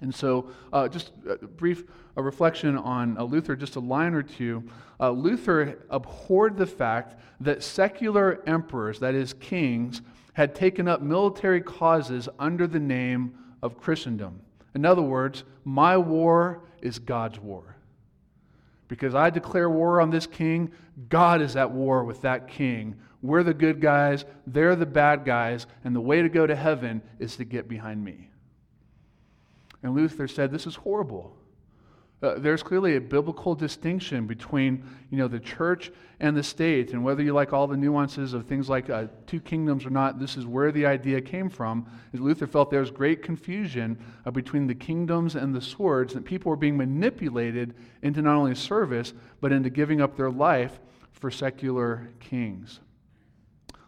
And 0.00 0.14
so, 0.14 0.50
uh, 0.72 0.88
just 0.88 1.12
a 1.28 1.46
brief 1.46 1.84
a 2.16 2.22
reflection 2.22 2.76
on 2.76 3.16
uh, 3.16 3.24
Luther, 3.24 3.56
just 3.56 3.76
a 3.76 3.80
line 3.80 4.14
or 4.14 4.22
two. 4.22 4.64
Uh, 5.00 5.10
Luther 5.10 5.78
abhorred 5.90 6.56
the 6.56 6.66
fact 6.66 7.18
that 7.40 7.62
secular 7.62 8.42
emperors, 8.46 9.00
that 9.00 9.14
is, 9.14 9.32
kings, 9.34 10.02
had 10.34 10.54
taken 10.54 10.88
up 10.88 11.02
military 11.02 11.60
causes 11.60 12.28
under 12.38 12.66
the 12.66 12.80
name 12.80 13.34
of 13.62 13.78
Christendom. 13.78 14.40
In 14.74 14.84
other 14.84 15.02
words, 15.02 15.44
my 15.64 15.96
war 15.96 16.62
is 16.80 16.98
God's 16.98 17.38
war. 17.38 17.76
Because 18.88 19.14
I 19.14 19.30
declare 19.30 19.70
war 19.70 20.00
on 20.00 20.10
this 20.10 20.26
king, 20.26 20.70
God 21.08 21.40
is 21.40 21.56
at 21.56 21.70
war 21.70 22.04
with 22.04 22.22
that 22.22 22.48
king. 22.48 22.96
We're 23.22 23.42
the 23.42 23.54
good 23.54 23.80
guys, 23.80 24.24
they're 24.46 24.76
the 24.76 24.86
bad 24.86 25.24
guys, 25.24 25.66
and 25.84 25.94
the 25.94 26.00
way 26.00 26.22
to 26.22 26.28
go 26.28 26.46
to 26.46 26.56
heaven 26.56 27.02
is 27.18 27.36
to 27.36 27.44
get 27.44 27.68
behind 27.68 28.04
me. 28.04 28.28
And 29.82 29.94
Luther 29.94 30.28
said, 30.28 30.50
This 30.50 30.66
is 30.66 30.74
horrible. 30.74 31.36
Uh, 32.22 32.34
there's 32.38 32.62
clearly 32.62 32.94
a 32.94 33.00
biblical 33.00 33.54
distinction 33.54 34.26
between 34.28 34.84
you 35.10 35.18
know, 35.18 35.26
the 35.26 35.40
church 35.40 35.90
and 36.20 36.36
the 36.36 36.42
state. 36.42 36.92
And 36.92 37.02
whether 37.02 37.22
you 37.22 37.32
like 37.32 37.52
all 37.52 37.66
the 37.66 37.76
nuances 37.76 38.32
of 38.32 38.46
things 38.46 38.68
like 38.68 38.88
uh, 38.88 39.06
two 39.26 39.40
kingdoms 39.40 39.84
or 39.84 39.90
not, 39.90 40.20
this 40.20 40.36
is 40.36 40.46
where 40.46 40.70
the 40.70 40.86
idea 40.86 41.20
came 41.20 41.50
from. 41.50 41.84
Is 42.12 42.20
Luther 42.20 42.46
felt 42.46 42.70
there 42.70 42.80
was 42.80 42.92
great 42.92 43.22
confusion 43.22 43.98
uh, 44.24 44.30
between 44.30 44.68
the 44.68 44.74
kingdoms 44.74 45.34
and 45.34 45.52
the 45.52 45.60
swords, 45.60 46.14
that 46.14 46.24
people 46.24 46.50
were 46.50 46.56
being 46.56 46.76
manipulated 46.76 47.74
into 48.02 48.22
not 48.22 48.36
only 48.36 48.54
service, 48.54 49.14
but 49.40 49.50
into 49.50 49.68
giving 49.68 50.00
up 50.00 50.16
their 50.16 50.30
life 50.30 50.78
for 51.10 51.28
secular 51.30 52.08
kings. 52.20 52.78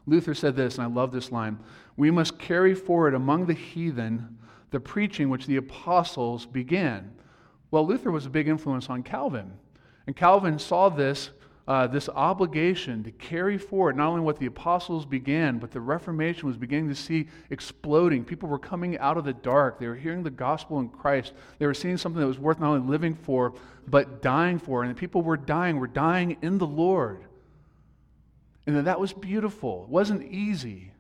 Luther 0.07 0.35
said 0.35 0.57
this, 0.57 0.75
and 0.75 0.85
I 0.85 0.89
love 0.89 1.13
this 1.13 1.31
line 1.31 1.59
We 1.97 2.11
must 2.11 2.39
carry 2.39 2.75
forward 2.75 3.15
among 3.15 3.47
the 3.47 3.55
heathen 3.55 4.39
the 4.71 4.81
preaching 4.81 5.31
which 5.31 5.47
the 5.47 5.57
apostles 5.57 6.47
began. 6.47 7.13
Well, 7.75 7.89
Luther 7.89 8.13
was 8.13 8.25
a 8.25 8.31
big 8.31 8.47
influence 8.47 8.89
on 8.89 9.03
Calvin. 9.03 9.51
And 10.07 10.15
Calvin 10.15 10.61
saw 10.61 10.91
this, 10.91 11.31
uh, 11.67 11.89
this 11.89 12.09
obligation 12.09 13.03
to 13.03 13.11
carry 13.11 13.59
forward 13.59 13.97
not 13.97 14.11
only 14.11 14.21
what 14.21 14.39
the 14.39 14.47
apostles 14.47 15.05
began, 15.05 15.59
but 15.59 15.73
the 15.73 15.81
Reformation 15.81 16.47
was 16.47 16.57
beginning 16.57 16.89
to 16.91 16.95
see 16.95 17.27
exploding. 17.51 18.25
People 18.25 18.49
were 18.49 18.61
coming 18.61 18.97
out 18.99 19.17
of 19.17 19.25
the 19.25 19.33
dark. 19.33 19.81
They 19.81 19.89
were 19.89 19.97
hearing 19.97 20.23
the 20.23 20.31
gospel 20.31 20.79
in 20.79 20.89
Christ. 20.89 21.33
They 21.59 21.67
were 21.67 21.75
seeing 21.75 21.97
something 21.97 22.21
that 22.21 22.29
was 22.29 22.39
worth 22.39 22.61
not 22.61 22.69
only 22.69 22.89
living 22.89 23.17
for, 23.17 23.55
but 23.89 24.23
dying 24.23 24.61
for. 24.61 24.85
And 24.85 24.91
the 24.93 25.01
people 25.01 25.23
were 25.23 25.37
dying, 25.37 25.81
were 25.81 25.89
dying 25.89 26.37
in 26.43 26.59
the 26.59 26.69
Lord. 26.69 27.25
And 28.69 28.77
that, 28.77 28.85
that 28.85 29.01
was 29.01 29.13
beautiful. 29.13 29.83
It 29.83 29.89
wasn't 29.89 30.23
easy, 30.31 30.93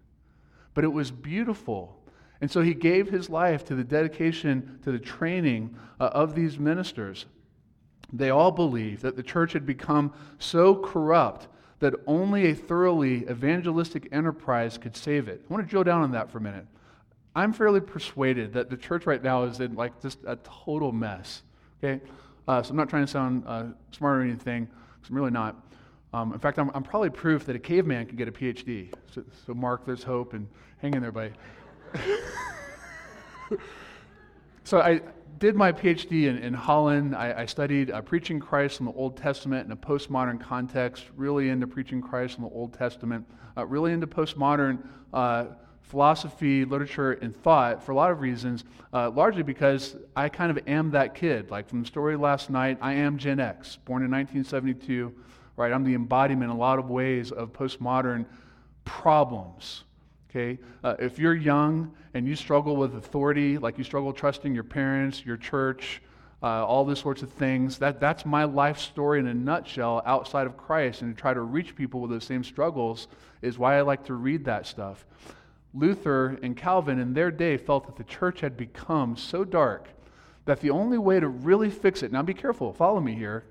but 0.75 0.83
it 0.83 0.93
was 0.93 1.13
beautiful. 1.13 2.01
And 2.41 2.51
so 2.51 2.61
he 2.61 2.75
gave 2.75 3.09
his 3.09 3.31
life 3.31 3.65
to 3.67 3.75
the 3.75 3.85
dedication, 3.85 4.79
to 4.85 4.93
the 4.93 4.99
training 4.99 5.77
uh, 6.01 6.11
of 6.13 6.35
these 6.35 6.59
ministers. 6.59 7.27
They 8.13 8.31
all 8.31 8.51
believed 8.51 9.03
that 9.03 9.17
the 9.17 9.23
church 9.23 9.53
had 9.53 9.67
become 9.67 10.13
so 10.39 10.75
corrupt 10.75 11.49
that 11.81 11.95
only 12.07 12.47
a 12.51 12.55
thoroughly 12.55 13.29
evangelistic 13.29 14.09
enterprise 14.13 14.79
could 14.79 14.97
save 14.97 15.29
it. 15.29 15.45
I 15.49 15.53
want 15.53 15.67
to 15.67 15.71
drill 15.71 15.85
down 15.85 16.03
on 16.03 16.13
that 16.13 16.31
for 16.31 16.39
a 16.39 16.41
minute. 16.41 16.67
I'm 17.37 17.53
fairly 17.53 17.81
persuaded 17.81 18.53
that 18.53 18.71
the 18.71 18.77
church 18.77 19.07
right 19.07 19.23
now 19.23 19.45
is 19.45 19.61
in 19.61 19.75
like 19.75 20.01
just 20.01 20.19
a 20.27 20.37
total 20.37 20.93
mess. 20.93 21.43
Okay, 21.83 22.01
uh, 22.47 22.63
so 22.63 22.71
I'm 22.71 22.77
not 22.77 22.89
trying 22.89 23.05
to 23.05 23.11
sound 23.11 23.45
uh, 23.47 23.65
smart 23.91 24.19
or 24.19 24.23
anything, 24.23 24.65
because 24.65 25.11
I'm 25.11 25.17
really 25.17 25.31
not. 25.31 25.57
Um, 26.13 26.33
in 26.33 26.39
fact, 26.39 26.59
I'm, 26.59 26.71
I'm, 26.75 26.85
probably 26.85 27.11
proof 27.11 27.45
that 27.47 27.57
a 27.57 27.59
caveman 27.59 28.07
can 28.07 28.17
get 28.17 28.29
a 28.29 28.33
PhD. 28.33 28.95
So, 29.13 29.25
so 29.47 29.53
Mark, 29.53 29.85
there's 29.85 30.05
hope, 30.05 30.33
and 30.33 30.47
hang 30.79 30.95
in 30.95 31.03
there, 31.03 31.11
buddy. 31.11 31.33
so 34.65 34.81
I 34.81 35.01
did 35.39 35.57
my 35.57 35.73
PhD 35.73 36.27
in, 36.27 36.39
in 36.39 36.55
Holland. 36.55 37.15
I, 37.15 37.43
I 37.43 37.47
studied 37.47 37.91
uh, 37.91 38.01
preaching 38.03 38.41
Christ 38.41 38.81
in 38.81 38.87
the 38.87 38.93
Old 38.93 39.17
Testament 39.17 39.67
in 39.67 39.73
a 39.73 39.77
postmodern 39.77 40.41
context, 40.41 41.05
really 41.17 41.51
into 41.51 41.67
preaching 41.67 42.01
Christ 42.01 42.39
in 42.39 42.45
the 42.45 42.51
Old 42.51 42.73
Testament, 42.73 43.27
uh, 43.57 43.67
really 43.67 43.93
into 43.93 44.07
postmodern 44.07 44.87
uh, 45.13 45.47
philosophy, 45.83 46.65
literature, 46.65 47.13
and 47.13 47.37
thought 47.37 47.83
for 47.83 47.93
a 47.93 47.95
lot 47.95 48.11
of 48.11 48.21
reasons, 48.21 48.65
uh, 48.93 49.11
largely 49.11 49.43
because 49.43 49.97
I 50.17 50.29
kind 50.29 50.51
of 50.51 50.59
am 50.67 50.91
that 50.93 51.15
kid. 51.15 51.51
Like 51.51 51.69
from 51.69 51.81
the 51.81 51.87
story 51.87 52.17
last 52.17 52.49
night, 52.51 52.79
I 52.81 52.95
am 52.95 53.19
Gen 53.19 53.41
X, 53.41 53.77
born 53.85 54.03
in 54.03 54.11
1972, 54.11 55.15
right? 55.57 55.73
I'm 55.73 55.85
the 55.85 55.95
embodiment 55.95 56.51
in 56.51 56.57
a 56.57 56.59
lot 56.59 56.79
of 56.79 56.89
ways 56.89 57.33
of 57.33 57.53
postmodern 57.53 58.25
problems 58.85 59.84
Okay? 60.35 60.59
Uh, 60.83 60.97
if 60.99 61.19
you're 61.19 61.35
young 61.35 61.93
and 62.13 62.27
you 62.27 62.35
struggle 62.35 62.77
with 62.77 62.97
authority, 62.97 63.57
like 63.57 63.79
you 63.79 63.85
struggle 63.85 64.13
trusting 64.13 64.53
your 64.53 64.65
parents, 64.65 65.25
your 65.25 65.37
church, 65.37 66.03
uh, 66.43 66.67
all 66.67 66.85
these 66.85 66.99
sorts 66.99 67.23
of 67.23 67.31
things, 67.31 67.79
that, 67.79 68.01
that's 68.01 68.27
my 68.27 68.43
life 68.43 68.79
story 68.79 69.21
in 69.21 69.29
a 69.29 69.35
nutshell 69.35 70.03
outside 70.05 70.47
of 70.47 70.57
Christ. 70.57 71.03
And 71.03 71.15
to 71.15 71.21
try 71.21 71.35
to 71.35 71.41
reach 71.41 71.77
people 71.77 72.01
with 72.01 72.11
those 72.11 72.25
same 72.25 72.43
struggles 72.43 73.07
is 73.43 73.59
why 73.59 73.79
I 73.79 73.83
like 73.83 74.05
to 74.07 74.15
read 74.15 74.45
that 74.47 74.67
stuff. 74.67 75.07
Luther 75.73 76.39
and 76.43 76.57
Calvin 76.57 76.99
in 76.99 77.15
their 77.15 77.31
day 77.31 77.57
felt 77.57 77.87
that 77.87 77.97
the 77.97 78.05
church 78.05 78.41
had 78.41 78.57
become 78.57 79.17
so 79.17 79.45
dark 79.45 79.89
that 80.47 80.61
the 80.61 80.71
only 80.71 80.99
way 80.99 81.21
to 81.21 81.29
really 81.29 81.71
fix 81.71 82.03
it, 82.03 82.13
now 82.13 82.23
be 82.23 82.35
careful, 82.35 82.73
follow 82.73 83.01
me 83.01 83.15
here. 83.15 83.45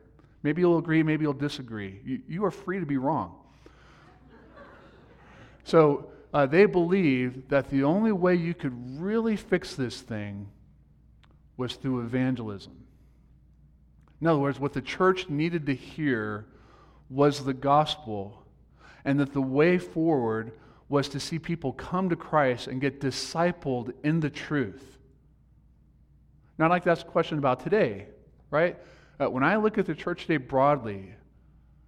Maybe 0.44 0.62
you'll 0.62 0.78
agree, 0.78 1.02
maybe 1.02 1.24
you'll 1.24 1.34
disagree. 1.34 2.02
You, 2.06 2.22
you 2.28 2.46
are 2.46 2.52
free 2.52 2.80
to 2.80 2.86
be 2.86 2.98
wrong. 2.98 3.36
So, 5.64 6.13
uh, 6.34 6.46
they 6.48 6.66
believed 6.66 7.50
that 7.50 7.70
the 7.70 7.84
only 7.84 8.12
way 8.12 8.36
you 8.36 8.54
could 8.54 8.74
really 9.00 9.36
fix 9.36 9.76
this 9.76 10.02
thing 10.02 10.50
was 11.58 11.76
through 11.76 12.02
evangelism. 12.02 12.76
In 14.20 14.28
other 14.28 14.40
words, 14.40 14.60
what 14.60 14.74
the 14.74 14.82
church 14.82 15.30
needed 15.30 15.66
to 15.68 15.76
hear 15.76 16.46
was 17.10 17.44
the 17.44 17.54
gospel, 17.54 18.44
and 19.06 19.20
that 19.20 19.34
the 19.34 19.42
way 19.42 19.78
forward 19.78 20.54
was 20.90 21.10
to 21.10 21.20
see 21.20 21.38
people 21.38 21.74
come 21.74 22.10
to 22.10 22.16
Christ 22.16 22.68
and 22.68 22.82
get 22.82 23.00
discipled 23.00 23.94
in 24.04 24.20
the 24.20 24.30
truth. 24.30 24.98
Now, 26.58 26.66
I'd 26.66 26.72
like 26.72 26.84
to 26.84 26.92
ask 26.92 27.06
a 27.06 27.10
question 27.10 27.38
about 27.38 27.60
today, 27.60 28.08
right? 28.50 28.78
Uh, 29.20 29.30
when 29.30 29.44
I 29.44 29.58
look 29.58 29.78
at 29.78 29.86
the 29.86 29.96
church 29.96 30.22
today 30.22 30.38
broadly, 30.38 31.14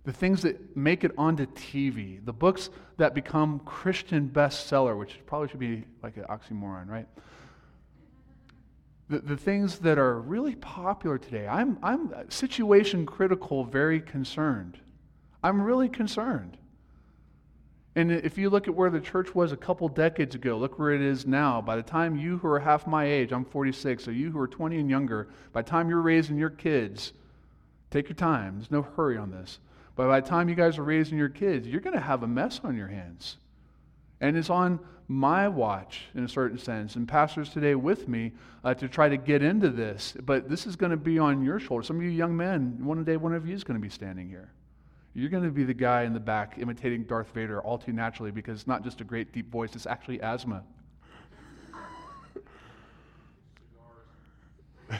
the 0.05 0.13
things 0.13 0.43
that 0.43 0.77
make 0.77 1.03
it 1.03 1.11
onto 1.17 1.47
TV, 1.47 2.23
the 2.23 2.33
books 2.33 2.69
that 2.97 3.15
become 3.15 3.59
Christian 3.59 4.29
bestseller, 4.29 4.97
which 4.97 5.19
probably 5.25 5.47
should 5.49 5.59
be 5.59 5.83
like 6.03 6.15
an 6.17 6.25
oxymoron, 6.29 6.87
right? 6.87 7.07
The, 9.09 9.19
the 9.19 9.37
things 9.37 9.79
that 9.79 9.97
are 9.97 10.19
really 10.19 10.55
popular 10.55 11.17
today, 11.17 11.47
I'm, 11.47 11.79
I'm 11.81 12.11
situation 12.29 13.05
critical, 13.05 13.63
very 13.63 13.99
concerned. 13.99 14.79
I'm 15.43 15.61
really 15.61 15.89
concerned. 15.89 16.57
And 17.95 18.11
if 18.11 18.37
you 18.37 18.49
look 18.49 18.67
at 18.67 18.75
where 18.75 18.89
the 18.89 18.99
church 18.99 19.33
was 19.33 19.51
a 19.51 19.57
couple 19.57 19.87
decades 19.87 20.35
ago, 20.35 20.57
look 20.57 20.77
where 20.77 20.91
it 20.91 21.01
is 21.01 21.25
now. 21.25 21.61
By 21.61 21.77
the 21.77 21.83
time 21.83 22.17
you 22.17 22.37
who 22.37 22.47
are 22.49 22.59
half 22.59 22.85
my 22.85 23.05
age, 23.05 23.31
I'm 23.31 23.45
46, 23.45 24.03
so 24.03 24.11
you 24.11 24.31
who 24.31 24.39
are 24.39 24.47
20 24.47 24.77
and 24.77 24.89
younger, 24.89 25.29
by 25.53 25.61
the 25.61 25.69
time 25.69 25.87
you're 25.87 26.01
raising 26.01 26.37
your 26.37 26.49
kids, 26.49 27.13
take 27.91 28.09
your 28.09 28.15
time. 28.15 28.57
There's 28.57 28.71
no 28.71 28.81
hurry 28.81 29.17
on 29.17 29.31
this. 29.31 29.59
But 29.95 30.07
by 30.07 30.19
the 30.19 30.27
time 30.27 30.49
you 30.49 30.55
guys 30.55 30.77
are 30.77 30.83
raising 30.83 31.17
your 31.17 31.29
kids, 31.29 31.67
you're 31.67 31.81
going 31.81 31.95
to 31.95 32.01
have 32.01 32.23
a 32.23 32.27
mess 32.27 32.59
on 32.63 32.75
your 32.75 32.87
hands. 32.87 33.37
And 34.19 34.37
it's 34.37 34.49
on 34.49 34.79
my 35.07 35.47
watch 35.47 36.05
in 36.15 36.23
a 36.23 36.29
certain 36.29 36.57
sense, 36.57 36.95
and 36.95 37.07
pastors 37.07 37.49
today 37.49 37.75
with 37.75 38.07
me 38.07 38.31
uh, 38.63 38.73
to 38.73 38.87
try 38.87 39.07
to 39.07 39.17
get 39.17 39.43
into 39.43 39.69
this. 39.69 40.15
But 40.23 40.49
this 40.49 40.65
is 40.65 40.75
going 40.75 40.89
to 40.91 40.97
be 40.97 41.19
on 41.19 41.43
your 41.43 41.59
shoulders. 41.59 41.87
Some 41.87 41.97
of 41.97 42.03
you 42.03 42.09
young 42.09 42.35
men, 42.35 42.83
one 42.83 43.03
day 43.03 43.17
one 43.17 43.33
of 43.33 43.47
you 43.47 43.53
is 43.53 43.63
going 43.63 43.79
to 43.79 43.81
be 43.81 43.89
standing 43.89 44.27
here. 44.27 44.49
You're 45.13 45.29
going 45.29 45.43
to 45.43 45.51
be 45.51 45.63
the 45.63 45.73
guy 45.73 46.03
in 46.03 46.13
the 46.13 46.19
back 46.19 46.57
imitating 46.57 47.03
Darth 47.03 47.31
Vader 47.33 47.61
all 47.61 47.77
too 47.77 47.93
naturally 47.93 48.31
because 48.31 48.59
it's 48.59 48.67
not 48.67 48.83
just 48.83 48.99
a 48.99 49.05
great 49.05 49.31
deep 49.31 49.49
voice, 49.49 49.75
it's 49.75 49.85
actually 49.85 50.21
asthma. 50.21 50.63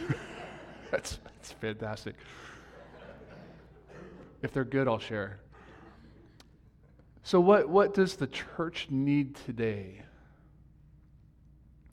that's, 0.91 1.19
that's 1.25 1.51
fantastic. 1.59 2.15
If 4.45 4.53
they're 4.53 4.63
good, 4.63 4.87
I'll 4.87 4.99
share. 4.99 5.39
So, 7.23 7.39
what, 7.41 7.67
what 7.67 7.95
does 7.95 8.15
the 8.15 8.27
church 8.27 8.85
need 8.91 9.35
today? 9.37 10.03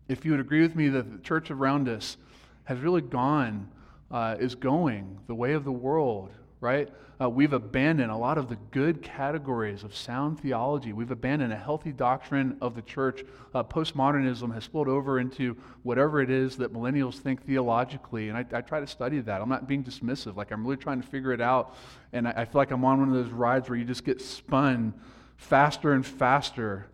If 0.06 0.26
you 0.26 0.32
would 0.32 0.40
agree 0.40 0.60
with 0.60 0.76
me 0.76 0.90
that 0.90 1.10
the 1.10 1.18
church 1.20 1.50
around 1.50 1.88
us 1.88 2.18
has 2.64 2.78
really 2.80 3.00
gone, 3.00 3.70
uh, 4.10 4.36
is 4.38 4.54
going 4.54 5.18
the 5.28 5.34
way 5.34 5.54
of 5.54 5.64
the 5.64 5.72
world, 5.72 6.30
right? 6.62 6.88
Uh, 7.20 7.28
we've 7.28 7.52
abandoned 7.52 8.10
a 8.10 8.16
lot 8.16 8.38
of 8.38 8.48
the 8.48 8.56
good 8.70 9.02
categories 9.02 9.82
of 9.82 9.94
sound 9.94 10.40
theology. 10.40 10.92
We've 10.92 11.10
abandoned 11.10 11.52
a 11.52 11.56
healthy 11.56 11.92
doctrine 11.92 12.56
of 12.60 12.74
the 12.74 12.82
church. 12.82 13.24
Uh, 13.54 13.62
postmodernism 13.64 14.54
has 14.54 14.64
spilled 14.64 14.88
over 14.88 15.18
into 15.18 15.56
whatever 15.82 16.22
it 16.22 16.30
is 16.30 16.56
that 16.56 16.72
millennials 16.72 17.16
think 17.16 17.44
theologically. 17.44 18.28
And 18.28 18.38
I, 18.38 18.46
I, 18.52 18.60
try 18.60 18.80
to 18.80 18.86
study 18.86 19.20
that. 19.20 19.42
I'm 19.42 19.48
not 19.48 19.68
being 19.68 19.84
dismissive. 19.84 20.36
Like, 20.36 20.52
I'm 20.52 20.64
really 20.64 20.78
trying 20.78 21.02
to 21.02 21.06
figure 21.06 21.32
it 21.32 21.40
out. 21.40 21.76
And 22.12 22.26
I, 22.26 22.32
I 22.38 22.44
feel 22.44 22.60
like 22.60 22.70
I'm 22.70 22.84
on 22.84 23.00
one 23.00 23.08
of 23.08 23.14
those 23.14 23.32
rides 23.32 23.68
where 23.68 23.78
you 23.78 23.84
just 23.84 24.04
get 24.04 24.22
spun 24.22 24.94
faster 25.36 25.92
and 25.92 26.06
faster 26.06 26.86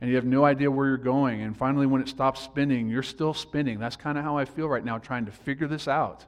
and 0.00 0.10
you 0.10 0.16
have 0.16 0.24
no 0.24 0.44
idea 0.44 0.70
where 0.70 0.86
you're 0.86 0.98
going. 0.98 1.42
And 1.42 1.56
finally, 1.56 1.86
when 1.86 2.00
it 2.00 2.08
stops 2.08 2.40
spinning, 2.40 2.88
you're 2.88 3.02
still 3.02 3.34
spinning. 3.34 3.78
That's 3.80 3.96
kind 3.96 4.18
of 4.18 4.24
how 4.24 4.36
I 4.36 4.44
feel 4.44 4.68
right 4.68 4.84
now, 4.84 4.98
trying 4.98 5.26
to 5.26 5.32
figure 5.32 5.66
this 5.66 5.88
out. 5.88 6.24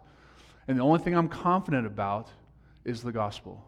And 0.67 0.79
the 0.79 0.83
only 0.83 0.99
thing 0.99 1.15
I'm 1.15 1.29
confident 1.29 1.87
about 1.87 2.31
is 2.89 3.03
the 3.03 3.13
gospel. 3.13 3.63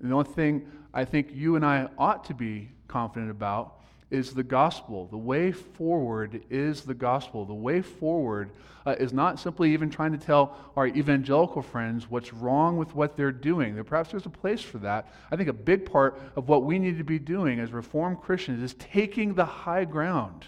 And 0.00 0.10
the 0.10 0.16
only 0.16 0.32
thing 0.32 0.66
I 0.94 1.04
think 1.04 1.28
you 1.32 1.56
and 1.56 1.64
I 1.64 1.88
ought 1.98 2.24
to 2.24 2.34
be 2.34 2.70
confident 2.88 3.30
about 3.30 3.76
is 4.10 4.32
the 4.32 4.42
gospel. 4.42 5.06
The 5.06 5.18
way 5.18 5.52
forward 5.52 6.42
is 6.50 6.80
the 6.82 6.94
gospel. 6.94 7.44
The 7.44 7.54
way 7.54 7.80
forward 7.80 8.50
uh, 8.84 8.96
is 8.98 9.12
not 9.12 9.38
simply 9.38 9.72
even 9.72 9.88
trying 9.88 10.12
to 10.12 10.18
tell 10.18 10.56
our 10.76 10.88
evangelical 10.88 11.62
friends 11.62 12.10
what's 12.10 12.32
wrong 12.32 12.76
with 12.76 12.94
what 12.94 13.16
they're 13.16 13.30
doing. 13.30 13.74
There, 13.74 13.84
perhaps 13.84 14.10
there's 14.10 14.26
a 14.26 14.30
place 14.30 14.62
for 14.62 14.78
that. 14.78 15.12
I 15.30 15.36
think 15.36 15.48
a 15.48 15.52
big 15.52 15.84
part 15.84 16.20
of 16.34 16.48
what 16.48 16.64
we 16.64 16.78
need 16.78 16.98
to 16.98 17.04
be 17.04 17.18
doing 17.20 17.60
as 17.60 17.70
Reformed 17.70 18.20
Christians 18.20 18.62
is 18.62 18.74
taking 18.74 19.34
the 19.34 19.44
high 19.44 19.84
ground 19.84 20.46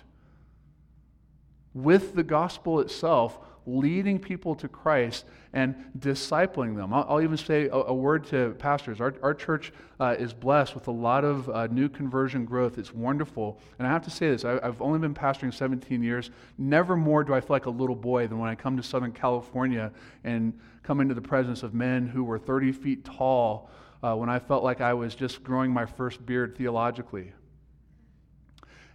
with 1.75 2.15
the 2.15 2.23
gospel 2.23 2.81
itself 2.81 3.39
leading 3.67 4.19
people 4.19 4.55
to 4.57 4.69
Christ 4.69 5.25
and 5.53 5.75
discipling 5.99 6.77
them. 6.77 6.93
I'll, 6.93 7.07
I'll 7.09 7.21
even 7.21 7.37
say 7.37 7.67
a, 7.67 7.75
a, 7.75 7.95
word 7.95 8.25
to 8.27 8.51
pastors. 8.59 9.01
Our, 9.01 9.15
our 9.23 9.35
church 9.35 9.73
uh, 10.01 10.17
is 10.19 10.33
blessed 10.33 10.75
with 10.75 10.89
a 10.89 10.93
lot 10.93 11.25
of 11.25 11.49
uh, 11.51 11.67
new 11.69 11.89
conversion 11.89 12.45
growth. 12.45 12.79
It's 12.79 12.93
wonderful. 12.93 13.61
And 13.79 13.87
I 13.87 13.91
have 13.91 14.03
to 14.05 14.11
say 14.11 14.31
this 14.31 14.45
I, 14.45 14.59
I've 14.63 14.81
only 14.81 14.99
been 14.99 15.15
pastoring 15.15 15.53
17 15.53 16.03
years. 16.03 16.31
Never 16.59 16.97
more 16.97 17.25
do 17.25 17.35
I 17.35 17.41
feel 17.41 17.55
like 17.55 17.67
a 17.67 17.71
little 17.71 17.97
boy 17.97 18.27
than 18.27 18.39
when 18.39 18.49
I 18.49 18.55
come 18.55 18.77
to 18.77 18.83
Southern 18.83 19.13
California 19.13 19.93
and 20.25 20.59
come 20.83 21.01
into 21.01 21.15
the 21.15 21.23
presence 21.23 21.63
of 21.63 21.75
men 21.75 22.07
who 22.07 22.25
were 22.25 22.39
30 22.39 22.73
feet 22.73 23.05
tall 23.05 23.71
uh, 24.03 24.15
when 24.15 24.29
I 24.29 24.39
felt 24.39 24.65
like 24.65 24.81
I 24.81 24.95
was 24.95 25.15
just 25.15 25.45
growing 25.45 25.71
my 25.71 25.87
first 25.87 26.25
beard 26.27 26.57
theologically. 26.57 27.33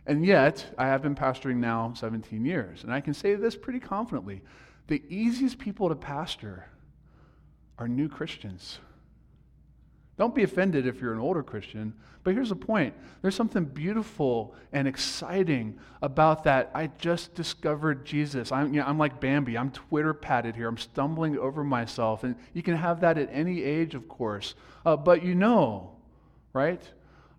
And 0.08 0.26
yet, 0.26 0.66
I 0.78 0.88
have 0.88 1.02
been 1.02 1.16
pastoring 1.16 1.58
now 1.58 1.94
17 1.94 2.46
years. 2.46 2.84
And 2.84 2.94
I 2.94 3.02
can 3.02 3.14
say 3.14 3.36
this 3.36 3.56
pretty 3.56 3.80
confidently 3.80 4.42
the 4.88 5.04
easiest 5.10 5.60
people 5.60 5.90
to 5.90 5.96
pastor 5.96 6.66
are 7.78 7.90
new 7.90 8.08
Christians. 8.08 8.80
Don't 10.18 10.34
be 10.34 10.44
offended 10.44 10.88
if 10.88 11.02
you're 11.02 11.14
an 11.14 11.20
older 11.20 11.44
Christian, 11.44 11.94
but 12.24 12.34
here's 12.34 12.50
the 12.50 12.56
point. 12.56 12.94
There's 13.22 13.36
something 13.36 13.66
beautiful 13.66 14.56
and 14.72 14.88
exciting 14.88 15.78
about 16.02 16.46
that. 16.46 16.72
I 16.74 16.88
just 16.98 17.36
discovered 17.36 18.06
Jesus. 18.06 18.52
I'm, 18.52 18.74
you 18.74 18.80
know, 18.80 18.88
I'm 18.88 18.98
like 18.98 19.20
Bambi. 19.20 19.58
I'm 19.58 19.72
twitterpated 19.72 20.56
here. 20.56 20.70
I'm 20.70 20.78
stumbling 20.78 21.38
over 21.38 21.64
myself. 21.64 22.24
And 22.24 22.36
you 22.54 22.64
can 22.64 22.76
have 22.76 23.02
that 23.02 23.18
at 23.18 23.30
any 23.32 23.62
age, 23.62 23.94
of 23.94 24.08
course. 24.08 24.56
Uh, 24.86 24.96
but 24.96 25.22
you 25.22 25.36
know, 25.36 25.98
right? 26.54 26.82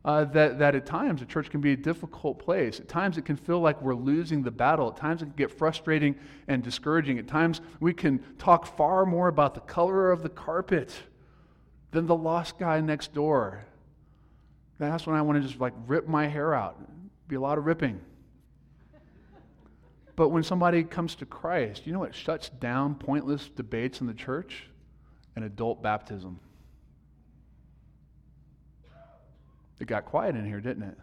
Uh, 0.04 0.24
that, 0.24 0.58
that 0.58 0.74
at 0.74 0.86
times 0.86 1.20
the 1.20 1.26
church 1.26 1.50
can 1.50 1.60
be 1.60 1.72
a 1.72 1.76
difficult 1.76 2.38
place. 2.38 2.80
At 2.80 2.88
times 2.88 3.18
it 3.18 3.24
can 3.24 3.36
feel 3.36 3.60
like 3.60 3.82
we're 3.82 3.94
losing 3.94 4.42
the 4.42 4.50
battle. 4.50 4.88
At 4.88 4.96
times 4.96 5.22
it 5.22 5.26
can 5.26 5.34
get 5.34 5.50
frustrating 5.50 6.16
and 6.46 6.62
discouraging. 6.62 7.18
At 7.18 7.26
times 7.26 7.60
we 7.80 7.92
can 7.92 8.20
talk 8.38 8.76
far 8.76 9.04
more 9.04 9.28
about 9.28 9.54
the 9.54 9.60
color 9.60 10.10
of 10.10 10.22
the 10.22 10.28
carpet 10.28 10.94
than 11.90 12.06
the 12.06 12.16
lost 12.16 12.58
guy 12.58 12.80
next 12.80 13.12
door. 13.12 13.64
That's 14.78 15.06
when 15.06 15.16
I 15.16 15.22
want 15.22 15.42
to 15.42 15.48
just 15.48 15.60
like 15.60 15.74
rip 15.86 16.06
my 16.06 16.26
hair 16.26 16.54
out. 16.54 16.78
Be 17.26 17.36
a 17.36 17.40
lot 17.40 17.58
of 17.58 17.66
ripping. 17.66 18.00
But 20.14 20.30
when 20.30 20.42
somebody 20.42 20.82
comes 20.82 21.14
to 21.16 21.26
Christ, 21.26 21.86
you 21.86 21.92
know 21.92 22.00
what 22.00 22.14
shuts 22.14 22.48
down 22.48 22.94
pointless 22.96 23.48
debates 23.48 24.00
in 24.00 24.06
the 24.06 24.14
church? 24.14 24.68
An 25.36 25.44
adult 25.44 25.82
baptism. 25.82 26.40
It 29.80 29.86
got 29.86 30.04
quiet 30.04 30.34
in 30.34 30.44
here, 30.46 30.60
didn't 30.60 30.82
it? 30.82 30.98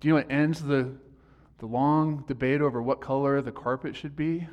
Do 0.00 0.08
you 0.08 0.14
know 0.14 0.20
what 0.20 0.30
ends 0.30 0.62
the, 0.62 0.92
the 1.58 1.66
long 1.66 2.24
debate 2.28 2.60
over 2.60 2.80
what 2.82 3.00
color 3.00 3.40
the 3.40 3.52
carpet 3.52 3.96
should 3.96 4.14
be? 4.14 4.46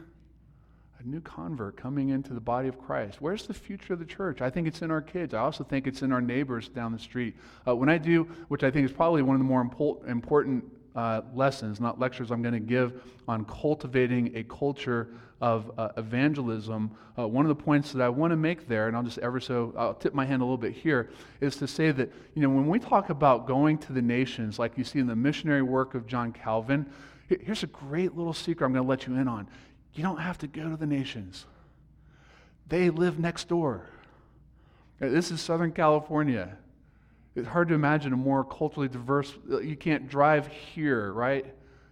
A 1.00 1.04
new 1.08 1.22
convert 1.22 1.78
coming 1.78 2.10
into 2.10 2.34
the 2.34 2.40
body 2.40 2.68
of 2.68 2.80
Christ. 2.80 3.22
Where's 3.22 3.46
the 3.46 3.54
future 3.54 3.94
of 3.94 4.00
the 4.00 4.06
church? 4.06 4.42
I 4.42 4.50
think 4.50 4.68
it's 4.68 4.82
in 4.82 4.90
our 4.90 5.02
kids. 5.02 5.34
I 5.34 5.40
also 5.40 5.64
think 5.64 5.88
it's 5.88 6.02
in 6.02 6.12
our 6.12 6.22
neighbors 6.22 6.68
down 6.70 6.92
the 6.92 7.00
street. 7.00 7.36
Uh, 7.68 7.76
when 7.76 7.90
I 7.90 7.98
do, 7.98 8.24
which 8.48 8.64
I 8.64 8.72
think 8.72 8.86
is 8.86 8.92
probably 8.92 9.22
one 9.22 9.36
of 9.36 9.40
the 9.40 9.46
more 9.46 9.62
important 9.62 10.66
uh, 10.96 11.22
lessons, 11.34 11.80
not 11.80 12.00
lectures, 12.00 12.32
I'm 12.32 12.42
going 12.42 12.54
to 12.54 12.60
give 12.60 13.04
on 13.28 13.46
cultivating 13.46 14.36
a 14.36 14.44
culture 14.44 15.10
of 15.42 15.72
uh, 15.78 15.90
evangelism. 15.98 16.92
Uh, 17.18 17.28
one 17.28 17.46
of 17.46 17.50
the 17.50 17.64
points 17.64 17.92
that 17.92 18.02
I 18.02 18.10
want 18.10 18.32
to 18.32 18.38
make 18.38 18.68
there, 18.68 18.88
and 18.88 18.96
I'll 18.96 19.04
just 19.04 19.18
ever 19.20 19.40
so, 19.40 19.74
I'll 19.78 19.94
tip 19.94 20.14
my 20.14 20.26
hand 20.26 20.42
a 20.42 20.46
little 20.46 20.58
bit 20.58 20.74
here, 20.74 21.10
is 21.42 21.58
to 21.58 21.68
say 21.68 21.92
that, 21.92 22.12
you 22.34 22.42
know, 22.42 22.50
when 22.50 22.68
we 22.68 22.80
talk 22.80 23.10
about 23.10 23.46
going 23.46 23.78
to 23.80 23.94
the 23.94 24.02
nations, 24.02 24.58
like 24.58 24.78
you 24.78 24.84
see 24.84 25.00
in 25.00 25.08
the 25.08 25.16
missionary 25.16 25.62
work 25.62 25.94
of 25.94 26.08
John 26.08 26.32
Calvin, 26.32 26.86
here's 27.28 27.64
a 27.64 27.68
great 27.68 28.16
little 28.16 28.34
secret 28.34 28.66
I'm 28.66 28.74
going 28.74 28.84
to 28.84 28.90
let 28.90 29.08
you 29.08 29.16
in 29.16 29.28
on. 29.28 29.48
You 29.94 30.04
don't 30.04 30.20
have 30.20 30.38
to 30.40 30.48
go 30.48 30.70
to 30.70 30.78
the 30.78 30.88
nations, 30.88 31.46
they 32.68 32.90
live 32.90 33.20
next 33.20 33.48
door. 33.48 33.90
This 35.00 35.30
is 35.30 35.42
Southern 35.42 35.74
California. 35.74 36.58
It's 37.36 37.48
hard 37.48 37.68
to 37.68 37.74
imagine 37.74 38.14
a 38.14 38.18
more 38.18 38.44
culturally 38.46 38.88
diverse. 38.88 39.34
You 39.50 39.76
can't 39.76 40.08
drive 40.08 40.48
here, 40.48 41.12
right? 41.12 41.46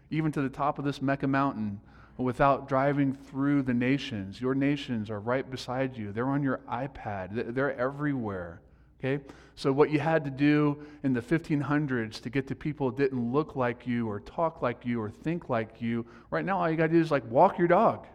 Even 0.09 0.31
to 0.31 0.41
the 0.41 0.49
top 0.49 0.79
of 0.79 0.85
this 0.85 1.01
Mecca 1.01 1.27
mountain 1.27 1.81
without 2.17 2.69
driving 2.69 3.13
through 3.13 3.63
the 3.63 3.73
nations. 3.73 4.39
Your 4.39 4.55
nations 4.55 5.09
are 5.09 5.19
right 5.19 5.49
beside 5.49 5.97
you. 5.97 6.11
They're 6.13 6.29
on 6.29 6.43
your 6.43 6.61
iPad. 6.69 7.53
They're 7.53 7.77
everywhere. 7.77 8.61
Okay? 8.99 9.21
So 9.55 9.71
what 9.73 9.91
you 9.91 9.99
had 9.99 10.23
to 10.23 10.31
do 10.31 10.81
in 11.03 11.13
the 11.13 11.21
1500s 11.21 12.21
to 12.21 12.29
get 12.29 12.47
to 12.47 12.55
people 12.55 12.89
that 12.89 12.97
didn't 12.97 13.33
look 13.33 13.55
like 13.55 13.85
you 13.85 14.09
or 14.09 14.21
talk 14.21 14.61
like 14.61 14.85
you 14.85 15.01
or 15.01 15.09
think 15.09 15.49
like 15.49 15.81
you, 15.81 16.05
right 16.31 16.45
now 16.45 16.59
all 16.59 16.69
you 16.69 16.77
got 16.77 16.87
to 16.87 16.93
do 16.93 17.01
is 17.01 17.11
like 17.11 17.29
walk 17.29 17.57
your 17.57 17.67
dog. 17.67 18.07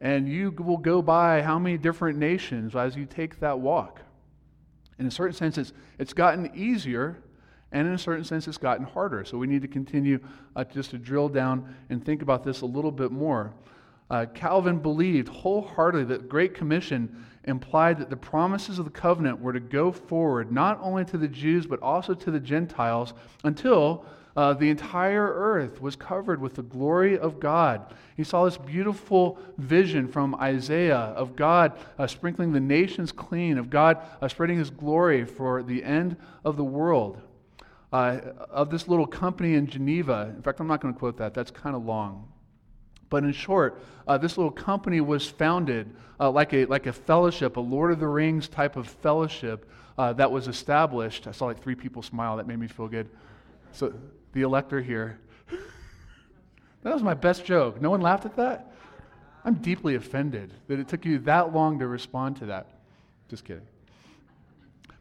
And 0.00 0.28
you 0.28 0.52
will 0.52 0.76
go 0.76 1.02
by 1.02 1.42
how 1.42 1.58
many 1.58 1.78
different 1.78 2.18
nations 2.18 2.76
as 2.76 2.94
you 2.94 3.06
take 3.06 3.40
that 3.40 3.58
walk. 3.58 4.00
In 4.98 5.06
a 5.06 5.10
certain 5.10 5.34
sense, 5.34 5.58
it's, 5.58 5.72
it's 5.98 6.12
gotten 6.12 6.50
easier, 6.54 7.18
and 7.72 7.86
in 7.86 7.94
a 7.94 7.98
certain 7.98 8.24
sense, 8.24 8.48
it's 8.48 8.58
gotten 8.58 8.86
harder. 8.86 9.24
So 9.24 9.36
we 9.38 9.46
need 9.46 9.62
to 9.62 9.68
continue 9.68 10.20
uh, 10.54 10.64
just 10.64 10.90
to 10.90 10.98
drill 10.98 11.28
down 11.28 11.74
and 11.90 12.04
think 12.04 12.22
about 12.22 12.44
this 12.44 12.62
a 12.62 12.66
little 12.66 12.92
bit 12.92 13.12
more. 13.12 13.52
Uh, 14.08 14.26
Calvin 14.34 14.78
believed 14.78 15.28
wholeheartedly 15.28 16.04
that 16.04 16.22
the 16.22 16.28
Great 16.28 16.54
Commission 16.54 17.24
implied 17.44 17.98
that 17.98 18.10
the 18.10 18.16
promises 18.16 18.78
of 18.78 18.84
the 18.84 18.90
covenant 18.90 19.40
were 19.40 19.52
to 19.52 19.60
go 19.60 19.90
forward 19.90 20.50
not 20.50 20.78
only 20.80 21.04
to 21.04 21.16
the 21.16 21.28
Jews 21.28 21.66
but 21.66 21.80
also 21.80 22.14
to 22.14 22.30
the 22.30 22.40
Gentiles 22.40 23.14
until 23.44 24.04
uh, 24.36 24.52
the 24.52 24.68
entire 24.68 25.32
earth 25.32 25.80
was 25.80 25.96
covered 25.96 26.40
with 26.40 26.54
the 26.54 26.62
glory 26.62 27.18
of 27.18 27.40
God. 27.40 27.94
He 28.16 28.24
saw 28.24 28.44
this 28.44 28.58
beautiful 28.58 29.38
vision 29.56 30.08
from 30.08 30.34
Isaiah 30.34 30.96
of 30.96 31.36
God 31.36 31.78
uh, 31.98 32.06
sprinkling 32.06 32.52
the 32.52 32.60
nations 32.60 33.12
clean, 33.12 33.56
of 33.56 33.70
God 33.70 33.98
uh, 34.20 34.28
spreading 34.28 34.58
his 34.58 34.70
glory 34.70 35.24
for 35.24 35.62
the 35.62 35.82
end 35.82 36.16
of 36.44 36.56
the 36.56 36.64
world. 36.64 37.20
Uh, 37.92 38.20
of 38.50 38.68
this 38.68 38.88
little 38.88 39.06
company 39.06 39.54
in 39.54 39.66
Geneva. 39.66 40.32
In 40.36 40.42
fact, 40.42 40.60
I'm 40.60 40.66
not 40.66 40.80
going 40.80 40.92
to 40.92 40.98
quote 40.98 41.16
that, 41.18 41.32
that's 41.32 41.50
kind 41.50 41.74
of 41.74 41.84
long. 41.84 42.28
But 43.08 43.22
in 43.22 43.32
short, 43.32 43.80
uh, 44.06 44.18
this 44.18 44.36
little 44.36 44.50
company 44.50 45.00
was 45.00 45.26
founded 45.26 45.94
uh, 46.18 46.30
like, 46.30 46.52
a, 46.52 46.64
like 46.66 46.86
a 46.86 46.92
fellowship, 46.92 47.56
a 47.56 47.60
Lord 47.60 47.92
of 47.92 48.00
the 48.00 48.08
Rings 48.08 48.48
type 48.48 48.76
of 48.76 48.88
fellowship 48.88 49.70
uh, 49.96 50.12
that 50.14 50.30
was 50.30 50.48
established. 50.48 51.26
I 51.26 51.30
saw 51.30 51.46
like 51.46 51.62
three 51.62 51.74
people 51.74 52.02
smile. 52.02 52.36
That 52.36 52.46
made 52.46 52.58
me 52.58 52.66
feel 52.66 52.88
good. 52.88 53.08
So 53.72 53.94
the 54.36 54.42
elector 54.42 54.82
here. 54.82 55.18
that 56.82 56.92
was 56.92 57.02
my 57.02 57.14
best 57.14 57.46
joke. 57.46 57.80
No 57.80 57.90
one 57.90 58.02
laughed 58.02 58.26
at 58.26 58.36
that? 58.36 58.70
I'm 59.46 59.54
deeply 59.54 59.94
offended 59.94 60.52
that 60.68 60.78
it 60.78 60.88
took 60.88 61.06
you 61.06 61.18
that 61.20 61.54
long 61.54 61.78
to 61.78 61.86
respond 61.86 62.36
to 62.36 62.46
that. 62.46 62.66
Just 63.30 63.46
kidding. 63.46 63.66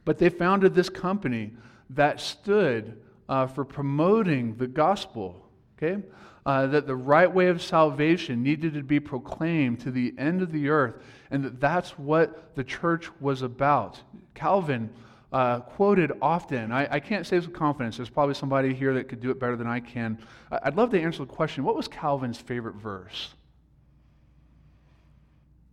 But 0.05 0.19
they 0.19 0.29
founded 0.29 0.73
this 0.73 0.87
company 0.87 1.51
that 1.89 2.21
stood 2.21 3.01
uh, 3.27 3.47
for 3.47 3.65
promoting 3.65 4.55
the 4.55 4.67
gospel, 4.67 5.45
okay? 5.77 6.01
Uh, 6.45 6.67
that 6.67 6.87
the 6.87 6.95
right 6.95 7.31
way 7.31 7.47
of 7.47 7.61
salvation 7.61 8.41
needed 8.41 8.73
to 8.75 8.83
be 8.83 9.01
proclaimed 9.01 9.81
to 9.81 9.91
the 9.91 10.13
end 10.17 10.41
of 10.41 10.53
the 10.53 10.69
earth, 10.69 10.95
and 11.29 11.43
that 11.43 11.59
that's 11.59 11.99
what 11.99 12.55
the 12.55 12.63
church 12.63 13.09
was 13.19 13.41
about. 13.41 13.99
Calvin 14.33 14.89
uh, 15.31 15.59
quoted 15.61 16.11
often, 16.21 16.71
I, 16.71 16.95
I, 16.95 16.99
can't 16.99 17.25
say 17.25 17.37
this 17.37 17.47
with 17.47 17.55
confidence, 17.55 17.97
there's 17.97 18.09
probably 18.09 18.35
somebody 18.35 18.73
here 18.73 18.93
that 18.93 19.09
could 19.09 19.19
do 19.19 19.31
it 19.31 19.39
better 19.39 19.55
than 19.55 19.67
I 19.67 19.79
can. 19.79 20.19
I'd 20.51 20.77
love 20.77 20.91
to 20.91 21.01
answer 21.01 21.25
the 21.25 21.33
question 21.33 21.63
what 21.63 21.75
was 21.75 21.87
Calvin's 21.87 22.37
favorite 22.37 22.75
verse? 22.75 23.33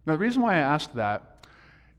Now, 0.06 0.14
the 0.14 0.18
reason 0.18 0.42
why 0.42 0.54
I 0.54 0.58
ask 0.58 0.92
that 0.94 1.46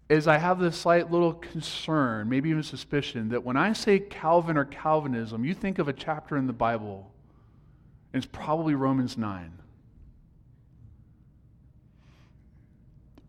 is 0.09 0.27
I 0.27 0.37
have 0.37 0.59
this 0.59 0.77
slight 0.77 1.11
little 1.11 1.33
concern, 1.33 2.27
maybe 2.27 2.49
even 2.49 2.63
suspicion, 2.63 3.29
that 3.29 3.43
when 3.43 3.55
I 3.55 3.73
say 3.73 3.99
Calvin 3.99 4.57
or 4.57 4.65
Calvinism, 4.65 5.45
you 5.45 5.53
think 5.53 5.79
of 5.79 5.87
a 5.87 5.93
chapter 5.93 6.35
in 6.35 6.47
the 6.47 6.53
Bible, 6.53 7.11
and 8.11 8.21
it's 8.21 8.29
probably 8.31 8.75
Romans 8.75 9.17
9. 9.17 9.59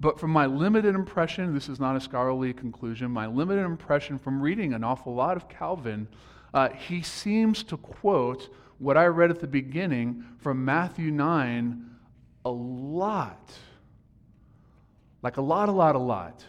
But 0.00 0.18
from 0.18 0.30
my 0.30 0.46
limited 0.46 0.94
impression, 0.94 1.54
this 1.54 1.68
is 1.68 1.80
not 1.80 1.96
a 1.96 2.00
scholarly 2.00 2.52
conclusion, 2.52 3.10
my 3.10 3.26
limited 3.26 3.64
impression 3.64 4.18
from 4.18 4.40
reading 4.40 4.74
an 4.74 4.84
awful 4.84 5.14
lot 5.14 5.36
of 5.36 5.48
Calvin, 5.48 6.08
uh, 6.52 6.68
he 6.70 7.02
seems 7.02 7.62
to 7.64 7.76
quote 7.76 8.52
what 8.78 8.96
I 8.96 9.06
read 9.06 9.30
at 9.30 9.40
the 9.40 9.46
beginning 9.46 10.24
from 10.38 10.64
Matthew 10.64 11.10
9 11.10 11.90
a 12.44 12.50
lot. 12.50 13.52
Like 15.22 15.36
a 15.36 15.42
lot, 15.42 15.68
a 15.68 15.72
lot, 15.72 15.96
a 15.96 15.98
lot. 15.98 16.44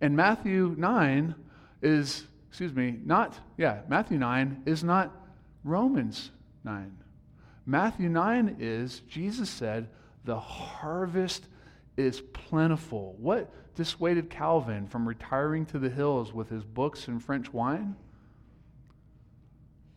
And 0.00 0.16
Matthew 0.16 0.74
9 0.78 1.34
is, 1.82 2.24
excuse 2.48 2.72
me, 2.72 2.98
not, 3.04 3.38
yeah, 3.58 3.80
Matthew 3.88 4.18
9 4.18 4.62
is 4.64 4.82
not 4.82 5.14
Romans 5.64 6.30
9. 6.64 6.96
Matthew 7.66 8.08
9 8.08 8.56
is, 8.58 9.00
Jesus 9.00 9.50
said, 9.50 9.88
the 10.24 10.38
harvest 10.38 11.46
is 12.00 12.20
plentiful. 12.32 13.14
What 13.18 13.52
dissuaded 13.74 14.30
Calvin 14.30 14.88
from 14.88 15.06
retiring 15.06 15.66
to 15.66 15.78
the 15.78 15.90
hills 15.90 16.32
with 16.32 16.48
his 16.48 16.64
books 16.64 17.08
and 17.08 17.22
French 17.22 17.52
wine? 17.52 17.96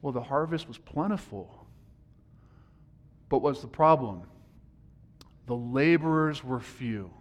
Well, 0.01 0.13
the 0.13 0.21
harvest 0.21 0.67
was 0.67 0.77
plentiful. 0.77 1.67
But 3.29 3.39
what's 3.39 3.61
the 3.61 3.67
problem? 3.67 4.23
The 5.47 5.55
laborers 5.55 6.43
were 6.43 6.59
few. 6.59 7.11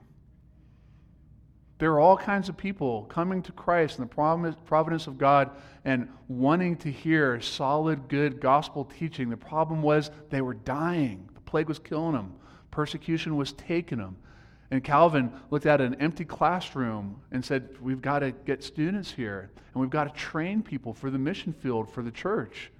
There 1.78 1.92
are 1.92 2.00
all 2.00 2.16
kinds 2.16 2.48
of 2.48 2.56
people 2.56 3.04
coming 3.06 3.42
to 3.42 3.50
Christ 3.50 3.98
in 3.98 4.04
the 4.06 4.54
providence 4.64 5.06
of 5.08 5.18
God 5.18 5.50
and 5.84 6.08
wanting 6.28 6.76
to 6.76 6.92
hear 6.92 7.40
solid, 7.40 8.08
good 8.08 8.40
gospel 8.40 8.84
teaching. 8.84 9.30
The 9.30 9.36
problem 9.36 9.82
was 9.82 10.12
they 10.30 10.42
were 10.42 10.54
dying. 10.54 11.28
The 11.34 11.40
plague 11.40 11.68
was 11.68 11.80
killing 11.80 12.12
them, 12.12 12.34
persecution 12.70 13.36
was 13.36 13.52
taking 13.52 13.98
them. 13.98 14.16
And 14.72 14.82
Calvin 14.82 15.30
looked 15.50 15.66
at 15.66 15.82
an 15.82 15.96
empty 15.96 16.24
classroom 16.24 17.20
and 17.30 17.44
said, 17.44 17.68
We've 17.82 18.00
got 18.00 18.20
to 18.20 18.30
get 18.30 18.64
students 18.64 19.12
here, 19.12 19.50
and 19.54 19.80
we've 19.82 19.90
got 19.90 20.04
to 20.04 20.18
train 20.18 20.62
people 20.62 20.94
for 20.94 21.10
the 21.10 21.18
mission 21.18 21.52
field, 21.52 21.90
for 21.90 22.02
the 22.02 22.10
church. 22.10 22.72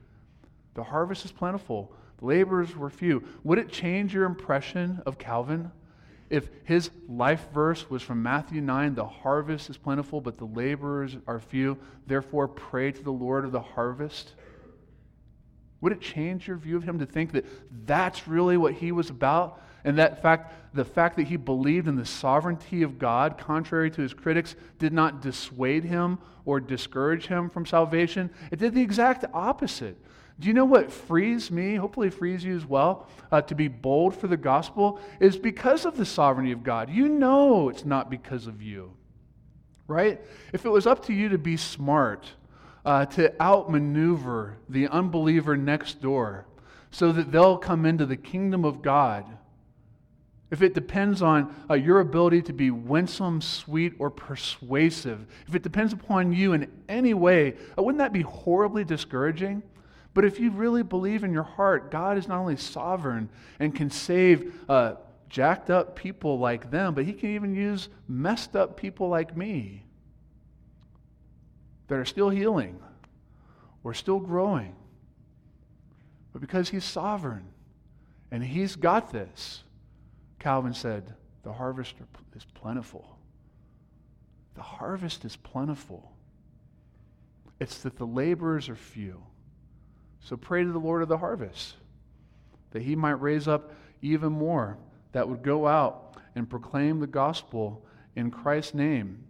The 0.72 0.82
harvest 0.82 1.26
is 1.26 1.32
plentiful, 1.32 1.92
the 2.16 2.24
laborers 2.24 2.74
were 2.74 2.88
few. 2.88 3.22
Would 3.44 3.58
it 3.58 3.68
change 3.68 4.14
your 4.14 4.24
impression 4.24 5.02
of 5.04 5.18
Calvin 5.18 5.70
if 6.30 6.48
his 6.64 6.88
life 7.10 7.48
verse 7.52 7.90
was 7.90 8.00
from 8.00 8.22
Matthew 8.22 8.62
9, 8.62 8.94
the 8.94 9.04
harvest 9.04 9.68
is 9.68 9.76
plentiful, 9.76 10.22
but 10.22 10.38
the 10.38 10.46
laborers 10.46 11.18
are 11.26 11.38
few? 11.38 11.76
Therefore, 12.06 12.48
pray 12.48 12.90
to 12.90 13.02
the 13.02 13.12
Lord 13.12 13.44
of 13.44 13.52
the 13.52 13.60
harvest? 13.60 14.32
Would 15.82 15.92
it 15.92 16.00
change 16.00 16.48
your 16.48 16.56
view 16.56 16.78
of 16.78 16.84
him 16.84 17.00
to 17.00 17.06
think 17.06 17.32
that 17.32 17.44
that's 17.84 18.26
really 18.26 18.56
what 18.56 18.72
he 18.72 18.92
was 18.92 19.10
about? 19.10 19.60
And 19.84 19.98
that 19.98 20.22
fact, 20.22 20.52
the 20.74 20.84
fact 20.84 21.16
that 21.16 21.26
he 21.26 21.36
believed 21.36 21.88
in 21.88 21.96
the 21.96 22.06
sovereignty 22.06 22.82
of 22.82 22.98
God, 22.98 23.38
contrary 23.38 23.90
to 23.90 24.02
his 24.02 24.14
critics, 24.14 24.54
did 24.78 24.92
not 24.92 25.20
dissuade 25.20 25.84
him 25.84 26.18
or 26.44 26.60
discourage 26.60 27.26
him 27.26 27.50
from 27.50 27.66
salvation. 27.66 28.30
It 28.50 28.58
did 28.58 28.74
the 28.74 28.82
exact 28.82 29.24
opposite. 29.32 29.96
Do 30.40 30.48
you 30.48 30.54
know 30.54 30.64
what 30.64 30.90
frees 30.90 31.50
me, 31.50 31.74
hopefully 31.76 32.10
frees 32.10 32.42
you 32.42 32.56
as 32.56 32.64
well, 32.64 33.06
uh, 33.30 33.42
to 33.42 33.54
be 33.54 33.68
bold 33.68 34.14
for 34.14 34.28
the 34.28 34.36
gospel? 34.36 34.98
Is 35.20 35.36
because 35.36 35.84
of 35.84 35.96
the 35.96 36.06
sovereignty 36.06 36.52
of 36.52 36.62
God. 36.62 36.90
You 36.90 37.08
know 37.08 37.68
it's 37.68 37.84
not 37.84 38.10
because 38.10 38.46
of 38.46 38.62
you, 38.62 38.92
right? 39.86 40.20
If 40.52 40.64
it 40.64 40.70
was 40.70 40.86
up 40.86 41.04
to 41.06 41.12
you 41.12 41.28
to 41.28 41.38
be 41.38 41.56
smart, 41.56 42.32
uh, 42.84 43.06
to 43.06 43.40
outmaneuver 43.40 44.58
the 44.68 44.88
unbeliever 44.88 45.56
next 45.56 46.00
door 46.00 46.46
so 46.90 47.12
that 47.12 47.30
they'll 47.30 47.58
come 47.58 47.86
into 47.86 48.06
the 48.06 48.16
kingdom 48.16 48.64
of 48.64 48.82
God 48.82 49.24
if 50.52 50.60
it 50.60 50.74
depends 50.74 51.22
on 51.22 51.52
uh, 51.70 51.74
your 51.74 52.00
ability 52.00 52.42
to 52.42 52.52
be 52.52 52.70
winsome, 52.70 53.40
sweet, 53.40 53.94
or 53.98 54.10
persuasive, 54.10 55.26
if 55.48 55.54
it 55.54 55.62
depends 55.62 55.94
upon 55.94 56.30
you 56.30 56.52
in 56.52 56.70
any 56.90 57.14
way, 57.14 57.54
uh, 57.76 57.82
wouldn't 57.82 58.00
that 58.00 58.12
be 58.12 58.20
horribly 58.20 58.84
discouraging? 58.84 59.62
But 60.12 60.26
if 60.26 60.38
you 60.38 60.50
really 60.50 60.82
believe 60.82 61.24
in 61.24 61.32
your 61.32 61.42
heart, 61.42 61.90
God 61.90 62.18
is 62.18 62.28
not 62.28 62.38
only 62.38 62.58
sovereign 62.58 63.30
and 63.60 63.74
can 63.74 63.88
save 63.88 64.54
uh, 64.68 64.96
jacked 65.30 65.70
up 65.70 65.96
people 65.96 66.38
like 66.38 66.70
them, 66.70 66.92
but 66.92 67.06
He 67.06 67.14
can 67.14 67.30
even 67.30 67.54
use 67.54 67.88
messed 68.06 68.54
up 68.54 68.76
people 68.76 69.08
like 69.08 69.34
me 69.34 69.86
that 71.88 71.94
are 71.94 72.04
still 72.04 72.28
healing 72.28 72.78
or 73.84 73.94
still 73.94 74.20
growing. 74.20 74.76
But 76.34 76.42
because 76.42 76.68
He's 76.68 76.84
sovereign 76.84 77.46
and 78.30 78.44
He's 78.44 78.76
got 78.76 79.12
this, 79.12 79.62
Calvin 80.42 80.74
said, 80.74 81.14
The 81.44 81.52
harvest 81.52 81.94
is 82.34 82.44
plentiful. 82.54 83.16
The 84.54 84.62
harvest 84.62 85.24
is 85.24 85.36
plentiful. 85.36 86.10
It's 87.60 87.78
that 87.78 87.96
the 87.96 88.06
laborers 88.06 88.68
are 88.68 88.74
few. 88.74 89.22
So 90.18 90.36
pray 90.36 90.64
to 90.64 90.72
the 90.72 90.80
Lord 90.80 91.00
of 91.00 91.08
the 91.08 91.18
harvest 91.18 91.74
that 92.72 92.82
he 92.82 92.96
might 92.96 93.20
raise 93.20 93.46
up 93.46 93.72
even 94.00 94.32
more 94.32 94.78
that 95.12 95.28
would 95.28 95.44
go 95.44 95.68
out 95.68 96.16
and 96.34 96.50
proclaim 96.50 96.98
the 96.98 97.06
gospel 97.06 97.86
in 98.16 98.32
Christ's 98.32 98.74
name. 98.74 99.22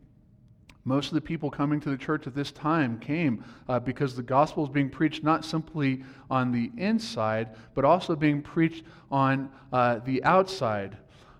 Most 0.84 1.08
of 1.08 1.14
the 1.14 1.20
people 1.20 1.50
coming 1.50 1.78
to 1.80 1.90
the 1.90 1.96
church 1.96 2.26
at 2.26 2.34
this 2.34 2.50
time 2.50 2.98
came 2.98 3.44
uh, 3.68 3.78
because 3.78 4.16
the 4.16 4.22
gospel 4.22 4.64
is 4.64 4.70
being 4.70 4.90
preached 4.90 5.22
not 5.22 5.44
simply 5.44 6.02
on 6.30 6.50
the 6.50 6.72
inside, 6.76 7.50
but 7.74 7.84
also 7.84 8.16
being 8.16 8.42
preached 8.42 8.84
on 9.10 9.50
uh, 9.72 10.00
the 10.00 10.24
outside. 10.24 10.96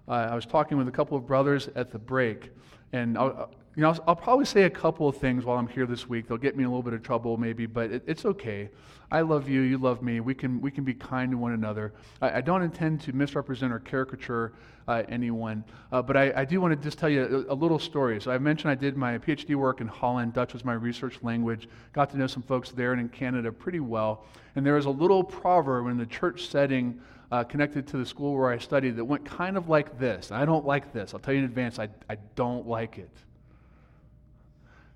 Uh, 0.09 0.13
I 0.31 0.35
was 0.35 0.47
talking 0.47 0.79
with 0.79 0.89
a 0.89 0.93
couple 0.93 1.17
of 1.17 1.27
brothers 1.27 1.69
at 1.77 1.91
the 1.91 1.99
break, 1.99 2.51
and 2.93 3.17
I'll, 3.17 3.37
uh, 3.39 3.47
you 3.75 3.83
know, 3.83 3.95
I'll, 4.07 4.17
probably 4.17 4.45
say 4.45 4.65
a 4.65 4.71
couple 4.71 5.09
of 5.09 5.17
things 5.17 5.47
while 5.47 5.57
I'm 5.57 5.67
here 5.67 5.87
this 5.87 6.07
week. 6.07 6.29
They'll 6.29 6.37
get 6.37 6.57
me 6.57 6.63
in 6.63 6.69
a 6.69 6.71
little 6.71 6.83
bit 6.83 6.93
of 6.93 7.03
trouble, 7.03 7.39
maybe, 7.39 7.65
but 7.65 7.91
it, 7.91 8.03
it's 8.07 8.27
okay. 8.27 8.69
I 9.11 9.23
love 9.23 9.49
you, 9.49 9.63
you 9.63 9.79
love 9.79 10.03
me. 10.03 10.21
We 10.21 10.35
can, 10.35 10.61
we 10.61 10.71
can 10.71 10.85
be 10.85 10.93
kind 10.93 11.31
to 11.31 11.39
one 11.39 11.53
another. 11.53 11.95
I, 12.21 12.39
I 12.39 12.41
don't 12.43 12.63
intend 12.63 13.01
to 13.03 13.15
misrepresent 13.15 13.73
or 13.73 13.79
caricature 13.79 14.53
uh, 14.89 15.05
anyone, 15.09 15.65
uh, 15.91 16.03
but 16.03 16.17
I, 16.17 16.33
I, 16.37 16.45
do 16.45 16.61
want 16.61 16.73
to 16.73 16.83
just 16.83 16.99
tell 16.99 17.09
you 17.09 17.47
a, 17.49 17.53
a, 17.53 17.55
little 17.55 17.79
story. 17.79 18.21
So 18.21 18.31
I 18.31 18.39
mentioned 18.39 18.71
I 18.71 18.75
did 18.75 18.97
my 18.97 19.17
PhD 19.17 19.55
work 19.55 19.81
in 19.81 19.87
Holland. 19.87 20.33
Dutch 20.35 20.53
was 20.53 20.65
my 20.65 20.75
research 20.75 21.19
language. 21.23 21.69
Got 21.93 22.11
to 22.11 22.19
know 22.19 22.27
some 22.27 22.43
folks 22.43 22.73
there 22.73 22.93
and 22.93 23.01
in 23.01 23.09
Canada 23.09 23.53
pretty 23.53 23.81
well. 23.81 24.27
And 24.57 24.67
there 24.67 24.75
was 24.75 24.87
a 24.87 24.91
little 24.91 25.23
proverb 25.23 25.87
in 25.87 25.97
the 25.97 26.07
church 26.07 26.49
setting 26.49 27.01
uh, 27.33 27.43
connected 27.43 27.87
to 27.87 27.97
the 27.97 28.05
school 28.05 28.37
where 28.37 28.51
I 28.51 28.59
studied 28.59 28.97
that 28.97 29.07
went 29.07 29.25
kind 29.25 29.57
of 29.57 29.67
like 29.67 29.99
this. 29.99 30.31
I 30.31 30.45
don't 30.45 30.67
like 30.67 30.93
this. 30.93 31.15
I'll 31.15 31.21
tell 31.21 31.33
you 31.33 31.41
in 31.41 31.47
advance, 31.47 31.79
I, 31.79 31.89
I 32.09 32.19
don't 32.37 32.69
like 32.69 32.99
it. 32.99 33.11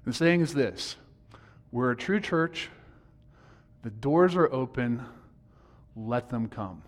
The 0.05 0.12
saying 0.12 0.43
is 0.43 0.53
this 0.53 0.97
We're 1.72 1.93
a 1.93 1.97
true 1.97 2.20
church, 2.20 2.68
the 3.82 3.91
doors 3.91 4.37
are 4.37 4.53
open, 4.53 5.03
let 5.97 6.28
them 6.28 6.49
come. 6.49 6.82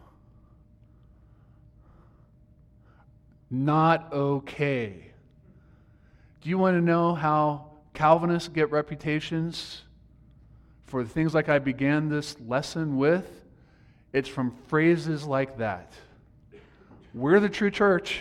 Not 3.50 4.12
okay. 4.12 5.06
Do 6.42 6.50
you 6.50 6.58
want 6.58 6.76
to 6.76 6.82
know 6.82 7.14
how 7.14 7.70
Calvinists 7.94 8.50
get 8.50 8.70
reputations 8.70 9.80
for 10.84 11.02
the 11.02 11.08
things 11.08 11.34
like 11.34 11.48
I 11.48 11.58
began 11.58 12.10
this 12.10 12.38
lesson 12.38 12.98
with? 12.98 13.47
It's 14.12 14.28
from 14.28 14.56
phrases 14.68 15.24
like 15.24 15.58
that. 15.58 15.92
We're 17.14 17.40
the 17.40 17.48
true 17.48 17.70
church. 17.70 18.20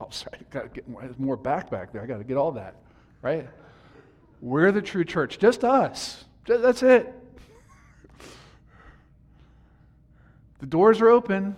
Oh, 0.00 0.08
sorry, 0.10 0.38
I 0.40 0.44
gotta 0.50 0.68
get 0.68 0.88
more, 0.88 1.08
more 1.18 1.36
back 1.36 1.70
back 1.70 1.92
there. 1.92 2.02
I 2.02 2.06
gotta 2.06 2.24
get 2.24 2.36
all 2.36 2.52
that, 2.52 2.76
right? 3.22 3.48
We're 4.40 4.72
the 4.72 4.82
true 4.82 5.04
church, 5.04 5.38
just 5.38 5.64
us. 5.64 6.24
That's 6.46 6.82
it. 6.82 7.14
The 10.60 10.66
doors 10.66 11.00
are 11.00 11.08
open. 11.08 11.56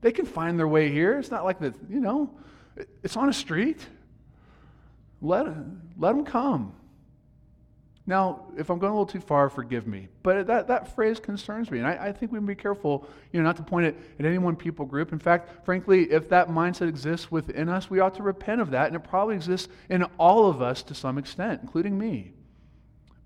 They 0.00 0.12
can 0.12 0.26
find 0.26 0.58
their 0.58 0.68
way 0.68 0.90
here. 0.90 1.18
It's 1.18 1.30
not 1.30 1.44
like 1.44 1.58
the 1.58 1.74
you 1.88 2.00
know, 2.00 2.30
it's 3.02 3.16
on 3.16 3.28
a 3.28 3.32
street. 3.32 3.86
Let, 5.20 5.46
let 5.98 6.12
them 6.12 6.24
come. 6.24 6.72
Now, 8.10 8.46
if 8.56 8.70
I'm 8.70 8.80
going 8.80 8.90
a 8.90 8.92
little 8.92 9.06
too 9.06 9.20
far, 9.20 9.48
forgive 9.48 9.86
me. 9.86 10.08
But 10.24 10.48
that, 10.48 10.66
that 10.66 10.96
phrase 10.96 11.20
concerns 11.20 11.70
me. 11.70 11.78
And 11.78 11.86
I, 11.86 12.08
I 12.08 12.12
think 12.12 12.32
we 12.32 12.38
can 12.38 12.46
be 12.46 12.56
careful, 12.56 13.08
you 13.30 13.38
know, 13.38 13.46
not 13.46 13.56
to 13.58 13.62
point 13.62 13.86
it 13.86 13.96
at 14.18 14.26
any 14.26 14.36
one 14.36 14.56
people 14.56 14.84
group. 14.84 15.12
In 15.12 15.20
fact, 15.20 15.64
frankly, 15.64 16.10
if 16.10 16.28
that 16.30 16.48
mindset 16.48 16.88
exists 16.88 17.30
within 17.30 17.68
us, 17.68 17.88
we 17.88 18.00
ought 18.00 18.16
to 18.16 18.24
repent 18.24 18.60
of 18.60 18.72
that. 18.72 18.88
And 18.88 18.96
it 18.96 19.04
probably 19.04 19.36
exists 19.36 19.68
in 19.88 20.02
all 20.18 20.50
of 20.50 20.60
us 20.60 20.82
to 20.82 20.94
some 20.94 21.18
extent, 21.18 21.60
including 21.62 21.96
me. 21.96 22.32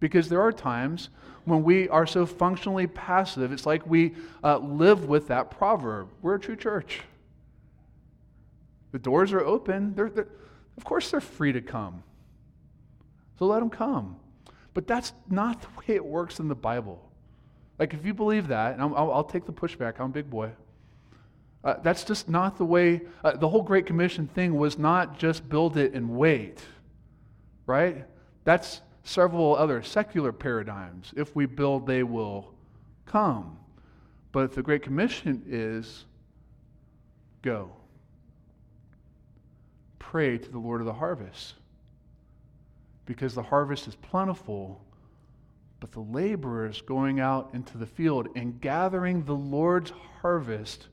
Because 0.00 0.28
there 0.28 0.42
are 0.42 0.52
times 0.52 1.08
when 1.46 1.62
we 1.62 1.88
are 1.88 2.06
so 2.06 2.26
functionally 2.26 2.86
passive, 2.86 3.52
it's 3.52 3.64
like 3.64 3.86
we 3.86 4.14
uh, 4.42 4.58
live 4.58 5.06
with 5.06 5.28
that 5.28 5.50
proverb. 5.50 6.10
We're 6.20 6.34
a 6.34 6.40
true 6.40 6.56
church. 6.56 7.00
The 8.92 8.98
doors 8.98 9.32
are 9.32 9.40
open. 9.40 9.94
They're, 9.94 10.10
they're, 10.10 10.28
of 10.76 10.84
course, 10.84 11.10
they're 11.10 11.22
free 11.22 11.52
to 11.52 11.62
come. 11.62 12.02
So 13.38 13.46
let 13.46 13.60
them 13.60 13.70
come. 13.70 14.16
But 14.74 14.86
that's 14.88 15.12
not 15.30 15.62
the 15.62 15.68
way 15.78 15.96
it 15.96 16.04
works 16.04 16.40
in 16.40 16.48
the 16.48 16.54
Bible. 16.54 17.10
Like, 17.78 17.94
if 17.94 18.04
you 18.04 18.12
believe 18.12 18.48
that, 18.48 18.74
and 18.74 18.82
I'll, 18.82 19.10
I'll 19.10 19.24
take 19.24 19.46
the 19.46 19.52
pushback, 19.52 19.94
I'm 19.98 20.06
a 20.06 20.08
big 20.10 20.28
boy. 20.28 20.50
Uh, 21.64 21.76
that's 21.82 22.04
just 22.04 22.28
not 22.28 22.58
the 22.58 22.64
way. 22.64 23.00
Uh, 23.24 23.36
the 23.36 23.48
whole 23.48 23.62
Great 23.62 23.86
Commission 23.86 24.26
thing 24.28 24.54
was 24.54 24.78
not 24.78 25.18
just 25.18 25.48
build 25.48 25.76
it 25.76 25.94
and 25.94 26.10
wait, 26.10 26.60
right? 27.66 28.04
That's 28.44 28.82
several 29.02 29.56
other 29.56 29.82
secular 29.82 30.32
paradigms. 30.32 31.14
If 31.16 31.34
we 31.34 31.46
build, 31.46 31.86
they 31.86 32.02
will 32.02 32.52
come. 33.06 33.58
But 34.32 34.52
the 34.52 34.62
Great 34.62 34.82
Commission 34.82 35.42
is 35.46 36.04
go. 37.42 37.70
Pray 39.98 40.36
to 40.36 40.50
the 40.50 40.58
Lord 40.58 40.80
of 40.80 40.86
the 40.86 40.92
harvest. 40.92 41.54
Because 43.06 43.34
the 43.34 43.42
harvest 43.42 43.86
is 43.86 43.96
plentiful, 43.96 44.82
but 45.80 45.92
the 45.92 46.00
laborers 46.00 46.80
going 46.80 47.20
out 47.20 47.50
into 47.52 47.76
the 47.76 47.86
field 47.86 48.28
and 48.34 48.60
gathering 48.60 49.24
the 49.24 49.34
Lord's 49.34 49.92
harvest, 50.22 50.88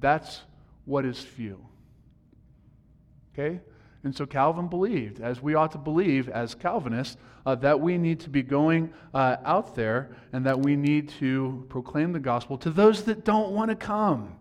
that's 0.00 0.42
what 0.84 1.04
is 1.04 1.18
few. 1.18 1.64
Okay? 3.32 3.60
And 4.04 4.14
so 4.14 4.26
Calvin 4.26 4.68
believed, 4.68 5.20
as 5.20 5.42
we 5.42 5.54
ought 5.54 5.72
to 5.72 5.78
believe 5.78 6.28
as 6.28 6.54
Calvinists, 6.54 7.16
uh, 7.46 7.54
that 7.56 7.80
we 7.80 7.98
need 7.98 8.20
to 8.20 8.30
be 8.30 8.42
going 8.42 8.92
uh, 9.12 9.36
out 9.44 9.74
there 9.74 10.16
and 10.32 10.44
that 10.46 10.58
we 10.58 10.76
need 10.76 11.08
to 11.20 11.64
proclaim 11.68 12.12
the 12.12 12.20
gospel 12.20 12.58
to 12.58 12.70
those 12.70 13.04
that 13.04 13.24
don't 13.24 13.52
want 13.52 13.70
to 13.70 13.76
come. 13.76 14.36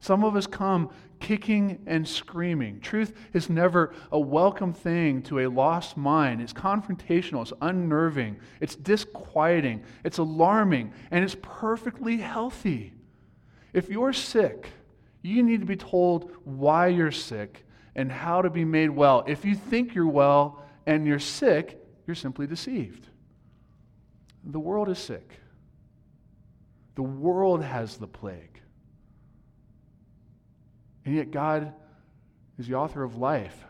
Some 0.00 0.24
of 0.24 0.34
us 0.34 0.46
come 0.46 0.90
kicking 1.20 1.82
and 1.86 2.06
screaming. 2.08 2.80
Truth 2.80 3.14
is 3.32 3.48
never 3.48 3.94
a 4.10 4.18
welcome 4.18 4.72
thing 4.72 5.22
to 5.24 5.40
a 5.40 5.46
lost 5.48 5.96
mind. 5.96 6.40
It's 6.40 6.52
confrontational, 6.52 7.42
it's 7.42 7.52
unnerving, 7.60 8.38
it's 8.60 8.74
disquieting, 8.74 9.84
it's 10.02 10.18
alarming, 10.18 10.92
and 11.10 11.22
it's 11.22 11.36
perfectly 11.40 12.16
healthy. 12.16 12.94
If 13.72 13.88
you're 13.88 14.12
sick, 14.12 14.70
you 15.22 15.42
need 15.42 15.60
to 15.60 15.66
be 15.66 15.76
told 15.76 16.32
why 16.44 16.88
you're 16.88 17.12
sick 17.12 17.64
and 17.94 18.10
how 18.10 18.42
to 18.42 18.50
be 18.50 18.64
made 18.64 18.90
well. 18.90 19.24
If 19.26 19.44
you 19.44 19.54
think 19.54 19.94
you're 19.94 20.08
well 20.08 20.64
and 20.86 21.06
you're 21.06 21.18
sick, 21.18 21.78
you're 22.06 22.14
simply 22.14 22.46
deceived. 22.46 23.06
The 24.44 24.58
world 24.58 24.88
is 24.88 24.98
sick. 24.98 25.38
The 26.94 27.02
world 27.02 27.62
has 27.62 27.98
the 27.98 28.06
plague. 28.06 28.59
And 31.10 31.16
yet, 31.16 31.32
God 31.32 31.72
is 32.56 32.68
the 32.68 32.74
author 32.74 33.02
of 33.02 33.16
life, 33.16 33.64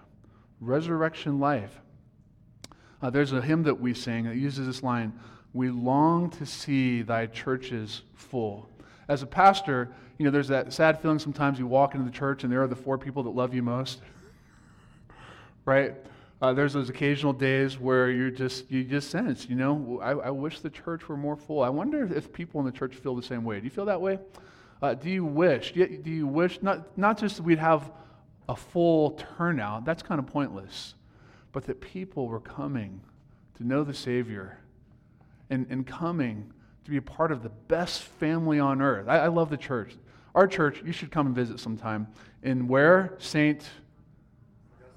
resurrection 0.60 1.40
life. 1.40 1.80
Uh, 3.00 3.08
there's 3.08 3.32
a 3.32 3.40
hymn 3.40 3.62
that 3.62 3.80
we 3.80 3.94
sing 3.94 4.24
that 4.24 4.36
uses 4.36 4.66
this 4.66 4.82
line 4.82 5.18
We 5.54 5.70
long 5.70 6.28
to 6.32 6.44
see 6.44 7.00
thy 7.00 7.24
churches 7.24 8.02
full. 8.14 8.68
As 9.08 9.22
a 9.22 9.26
pastor, 9.26 9.88
you 10.18 10.26
know, 10.26 10.30
there's 10.30 10.48
that 10.48 10.74
sad 10.74 11.00
feeling 11.00 11.18
sometimes 11.18 11.58
you 11.58 11.66
walk 11.66 11.94
into 11.94 12.04
the 12.04 12.12
church 12.14 12.44
and 12.44 12.52
there 12.52 12.62
are 12.62 12.68
the 12.68 12.76
four 12.76 12.98
people 12.98 13.22
that 13.22 13.30
love 13.30 13.54
you 13.54 13.62
most. 13.62 14.02
right? 15.64 15.94
Uh, 16.42 16.52
there's 16.52 16.74
those 16.74 16.90
occasional 16.90 17.32
days 17.32 17.78
where 17.78 18.10
you 18.10 18.30
just 18.30 18.70
you 18.70 18.84
just 18.84 19.08
sense, 19.08 19.48
you 19.48 19.56
know, 19.56 19.98
I, 20.02 20.10
I, 20.10 20.30
wish 20.30 20.60
the 20.60 20.68
church 20.68 21.08
were 21.08 21.16
more 21.16 21.36
full. 21.36 21.62
I 21.62 21.70
wonder 21.70 22.04
if 22.14 22.34
people 22.34 22.60
in 22.60 22.66
the 22.66 22.72
church 22.72 22.96
feel 22.96 23.16
the 23.16 23.22
same 23.22 23.44
way. 23.44 23.60
Do 23.60 23.64
you 23.64 23.70
feel 23.70 23.86
that 23.86 24.02
way? 24.02 24.18
Uh, 24.82 24.94
do 24.94 25.10
you 25.10 25.24
wish? 25.24 25.72
Do 25.72 25.86
you, 26.04 26.26
wish 26.26 26.62
not 26.62 26.96
not 26.96 27.18
just 27.18 27.40
we'd 27.40 27.58
have 27.58 27.90
a 28.48 28.56
full 28.56 29.12
turnout? 29.36 29.84
That's 29.84 30.02
kind 30.02 30.18
of 30.18 30.26
pointless, 30.26 30.94
but 31.52 31.66
that 31.66 31.80
people 31.80 32.28
were 32.28 32.40
coming 32.40 33.00
to 33.56 33.66
know 33.66 33.84
the 33.84 33.94
Savior, 33.94 34.58
and 35.50 35.66
and 35.68 35.86
coming 35.86 36.52
to 36.84 36.90
be 36.90 36.96
a 36.96 37.02
part 37.02 37.30
of 37.30 37.42
the 37.42 37.50
best 37.50 38.02
family 38.02 38.58
on 38.58 38.80
earth. 38.80 39.06
I, 39.06 39.18
I 39.18 39.26
love 39.28 39.50
the 39.50 39.56
church. 39.56 39.96
Our 40.34 40.46
church, 40.46 40.82
you 40.84 40.92
should 40.92 41.10
come 41.10 41.26
and 41.26 41.34
visit 41.34 41.60
sometime. 41.60 42.06
In 42.42 42.68
where? 42.68 43.16
St. 43.18 43.68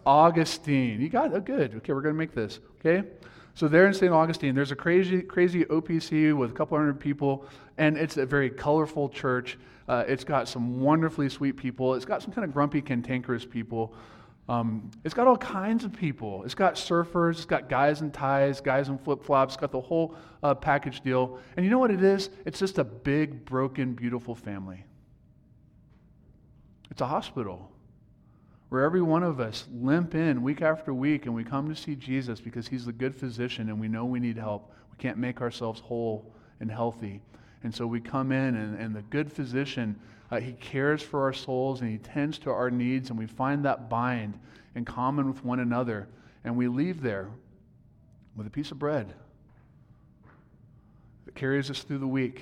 Augustine. 0.05 1.01
You 1.01 1.09
got 1.09 1.27
it? 1.27 1.33
Oh, 1.35 1.39
good. 1.39 1.75
Okay, 1.75 1.93
we're 1.93 2.01
going 2.01 2.15
to 2.15 2.19
make 2.19 2.33
this. 2.33 2.59
Okay? 2.79 3.07
So 3.55 3.67
there 3.67 3.85
in 3.85 3.93
St. 3.93 4.11
Augustine, 4.11 4.55
there's 4.55 4.71
a 4.71 4.75
crazy, 4.75 5.21
crazy 5.21 5.63
OPC 5.65 6.35
with 6.35 6.49
a 6.49 6.53
couple 6.53 6.77
hundred 6.77 6.99
people, 6.99 7.45
and 7.77 7.97
it's 7.97 8.17
a 8.17 8.25
very 8.25 8.49
colorful 8.49 9.09
church. 9.09 9.59
Uh, 9.87 10.03
it's 10.07 10.23
got 10.23 10.47
some 10.47 10.81
wonderfully 10.81 11.29
sweet 11.29 11.55
people. 11.55 11.93
It's 11.93 12.05
got 12.05 12.23
some 12.23 12.31
kind 12.31 12.45
of 12.45 12.53
grumpy, 12.53 12.81
cantankerous 12.81 13.45
people. 13.45 13.93
Um, 14.49 14.89
it's 15.03 15.13
got 15.13 15.27
all 15.27 15.37
kinds 15.37 15.83
of 15.83 15.93
people. 15.93 16.43
It's 16.43 16.55
got 16.55 16.75
surfers. 16.75 17.33
It's 17.33 17.45
got 17.45 17.69
guys 17.69 18.01
in 18.01 18.11
ties, 18.11 18.59
guys 18.59 18.89
in 18.89 18.97
flip 18.97 19.23
flops. 19.23 19.53
It's 19.53 19.61
got 19.61 19.71
the 19.71 19.79
whole 19.79 20.15
uh, 20.41 20.55
package 20.55 21.01
deal. 21.01 21.39
And 21.55 21.63
you 21.63 21.71
know 21.71 21.79
what 21.79 21.91
it 21.91 22.03
is? 22.03 22.29
It's 22.45 22.59
just 22.59 22.79
a 22.79 22.83
big, 22.83 23.45
broken, 23.45 23.93
beautiful 23.93 24.33
family. 24.33 24.83
It's 26.89 27.01
a 27.01 27.07
hospital 27.07 27.72
where 28.73 28.81
every 28.81 29.03
one 29.03 29.21
of 29.21 29.39
us 29.39 29.67
limp 29.71 30.15
in 30.15 30.41
week 30.41 30.63
after 30.63 30.95
week 30.95 31.27
and 31.27 31.35
we 31.35 31.43
come 31.43 31.69
to 31.69 31.79
see 31.79 31.95
Jesus 31.95 32.41
because 32.41 32.67
he's 32.67 32.85
the 32.85 32.91
good 32.91 33.13
physician 33.13 33.69
and 33.69 33.79
we 33.79 33.87
know 33.87 34.03
we 34.03 34.19
need 34.19 34.35
help. 34.35 34.73
We 34.89 34.97
can't 34.97 35.19
make 35.19 35.41
ourselves 35.41 35.79
whole 35.79 36.33
and 36.59 36.71
healthy. 36.71 37.21
And 37.63 37.71
so 37.71 37.85
we 37.85 38.01
come 38.01 38.31
in, 38.31 38.55
and, 38.55 38.79
and 38.79 38.95
the 38.95 39.03
good 39.03 39.31
physician, 39.31 39.99
uh, 40.31 40.39
he 40.39 40.53
cares 40.53 41.03
for 41.03 41.21
our 41.21 41.33
souls 41.33 41.81
and 41.81 41.91
he 41.91 41.99
tends 41.99 42.39
to 42.39 42.49
our 42.49 42.71
needs, 42.71 43.11
and 43.11 43.19
we 43.19 43.27
find 43.27 43.63
that 43.63 43.91
bind 43.91 44.39
in 44.73 44.85
common 44.85 45.27
with 45.27 45.45
one 45.45 45.59
another. 45.59 46.07
And 46.43 46.57
we 46.57 46.67
leave 46.67 46.99
there 47.03 47.29
with 48.35 48.47
a 48.47 48.49
piece 48.49 48.71
of 48.71 48.79
bread 48.79 49.13
that 51.25 51.35
carries 51.35 51.69
us 51.69 51.83
through 51.83 51.99
the 51.99 52.07
week 52.07 52.41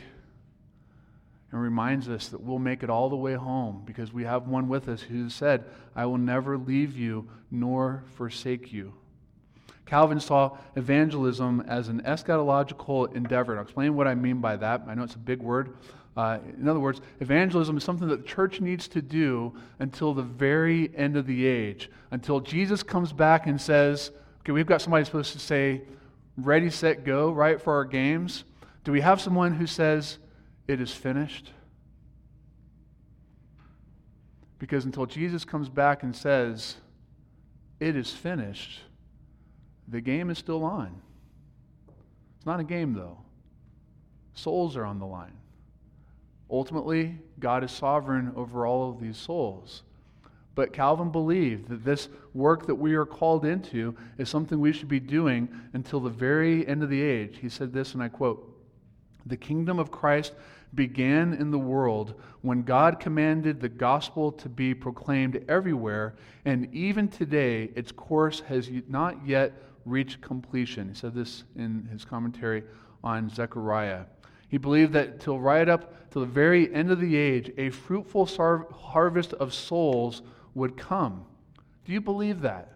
and 1.51 1.61
reminds 1.61 2.07
us 2.07 2.29
that 2.29 2.41
we'll 2.41 2.59
make 2.59 2.83
it 2.83 2.89
all 2.89 3.09
the 3.09 3.15
way 3.15 3.33
home 3.33 3.83
because 3.85 4.13
we 4.13 4.23
have 4.23 4.47
one 4.47 4.69
with 4.69 4.87
us 4.87 5.01
who 5.01 5.29
said, 5.29 5.65
I 5.95 6.05
will 6.05 6.17
never 6.17 6.57
leave 6.57 6.97
you 6.97 7.29
nor 7.49 8.03
forsake 8.15 8.71
you. 8.71 8.93
Calvin 9.85 10.21
saw 10.21 10.57
evangelism 10.77 11.61
as 11.67 11.89
an 11.89 12.01
eschatological 12.03 13.13
endeavor. 13.13 13.57
I'll 13.57 13.63
explain 13.63 13.95
what 13.95 14.07
I 14.07 14.15
mean 14.15 14.39
by 14.39 14.55
that. 14.55 14.83
I 14.87 14.95
know 14.95 15.03
it's 15.03 15.15
a 15.15 15.19
big 15.19 15.41
word. 15.41 15.75
Uh, 16.15 16.39
in 16.57 16.67
other 16.67 16.79
words, 16.79 17.01
evangelism 17.19 17.75
is 17.77 17.83
something 17.83 18.07
that 18.07 18.21
the 18.21 18.27
church 18.27 18.61
needs 18.61 18.87
to 18.89 19.01
do 19.01 19.53
until 19.79 20.13
the 20.13 20.23
very 20.23 20.91
end 20.95 21.17
of 21.17 21.25
the 21.25 21.45
age, 21.45 21.89
until 22.11 22.39
Jesus 22.39 22.83
comes 22.83 23.11
back 23.11 23.47
and 23.47 23.59
says, 23.59 24.11
okay, 24.41 24.53
we've 24.53 24.65
got 24.65 24.81
somebody 24.81 25.03
supposed 25.03 25.33
to 25.33 25.39
say, 25.39 25.81
ready, 26.37 26.69
set, 26.69 27.03
go, 27.03 27.31
right, 27.31 27.61
for 27.61 27.73
our 27.73 27.85
games. 27.85 28.45
Do 28.83 28.91
we 28.91 29.01
have 29.01 29.19
someone 29.19 29.53
who 29.53 29.67
says, 29.67 30.17
it 30.67 30.81
is 30.81 30.91
finished? 30.91 31.51
Because 34.59 34.85
until 34.85 35.05
Jesus 35.05 35.43
comes 35.43 35.69
back 35.69 36.03
and 36.03 36.15
says, 36.15 36.75
It 37.79 37.95
is 37.95 38.11
finished, 38.11 38.81
the 39.87 40.01
game 40.01 40.29
is 40.29 40.37
still 40.37 40.63
on. 40.63 41.01
It's 42.37 42.45
not 42.45 42.59
a 42.59 42.63
game, 42.63 42.93
though. 42.93 43.17
Souls 44.33 44.77
are 44.77 44.85
on 44.85 44.99
the 44.99 45.05
line. 45.05 45.33
Ultimately, 46.49 47.17
God 47.39 47.63
is 47.63 47.71
sovereign 47.71 48.33
over 48.35 48.65
all 48.65 48.89
of 48.89 48.99
these 48.99 49.17
souls. 49.17 49.83
But 50.53 50.73
Calvin 50.73 51.11
believed 51.11 51.69
that 51.69 51.85
this 51.85 52.09
work 52.33 52.67
that 52.67 52.75
we 52.75 52.93
are 52.95 53.05
called 53.05 53.45
into 53.45 53.95
is 54.17 54.29
something 54.29 54.59
we 54.59 54.73
should 54.73 54.89
be 54.89 54.99
doing 54.99 55.47
until 55.73 56.01
the 56.01 56.09
very 56.09 56.67
end 56.67 56.83
of 56.83 56.89
the 56.89 57.01
age. 57.01 57.37
He 57.41 57.49
said 57.49 57.71
this, 57.71 57.93
and 57.93 58.03
I 58.03 58.09
quote 58.09 58.50
The 59.25 59.37
kingdom 59.37 59.79
of 59.79 59.91
Christ 59.91 60.33
began 60.73 61.33
in 61.33 61.51
the 61.51 61.59
world 61.59 62.13
when 62.41 62.63
God 62.63 62.99
commanded 62.99 63.59
the 63.59 63.69
gospel 63.69 64.31
to 64.33 64.49
be 64.49 64.73
proclaimed 64.73 65.43
everywhere, 65.47 66.15
and 66.45 66.73
even 66.73 67.07
today 67.07 67.71
its 67.75 67.91
course 67.91 68.39
has 68.41 68.69
not 68.87 69.25
yet 69.25 69.53
reached 69.85 70.21
completion. 70.21 70.89
He 70.89 70.95
said 70.95 71.13
this 71.13 71.43
in 71.55 71.87
his 71.91 72.05
commentary 72.05 72.63
on 73.03 73.29
Zechariah. 73.29 74.05
He 74.47 74.57
believed 74.57 74.93
that 74.93 75.19
till 75.19 75.39
right 75.39 75.67
up 75.67 76.11
to 76.11 76.19
the 76.19 76.25
very 76.25 76.73
end 76.73 76.91
of 76.91 76.99
the 76.99 77.15
age, 77.15 77.51
a 77.57 77.69
fruitful 77.69 78.25
harvest 78.73 79.33
of 79.33 79.53
souls 79.53 80.21
would 80.55 80.77
come. 80.77 81.25
Do 81.85 81.93
you 81.93 82.01
believe 82.01 82.41
that? 82.41 82.73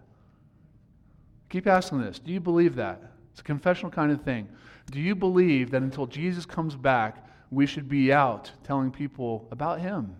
Keep 1.48 1.66
asking 1.66 2.00
this. 2.00 2.18
Do 2.18 2.32
you 2.32 2.40
believe 2.40 2.76
that? 2.76 3.12
It's 3.30 3.40
a 3.40 3.44
confessional 3.44 3.90
kind 3.90 4.10
of 4.10 4.22
thing. 4.22 4.48
Do 4.90 5.00
you 5.00 5.14
believe 5.14 5.70
that 5.72 5.82
until 5.82 6.06
Jesus 6.06 6.46
comes 6.46 6.76
back, 6.76 7.26
we 7.50 7.66
should 7.66 7.88
be 7.88 8.12
out 8.12 8.50
telling 8.64 8.90
people 8.90 9.48
about 9.50 9.80
him? 9.80 10.16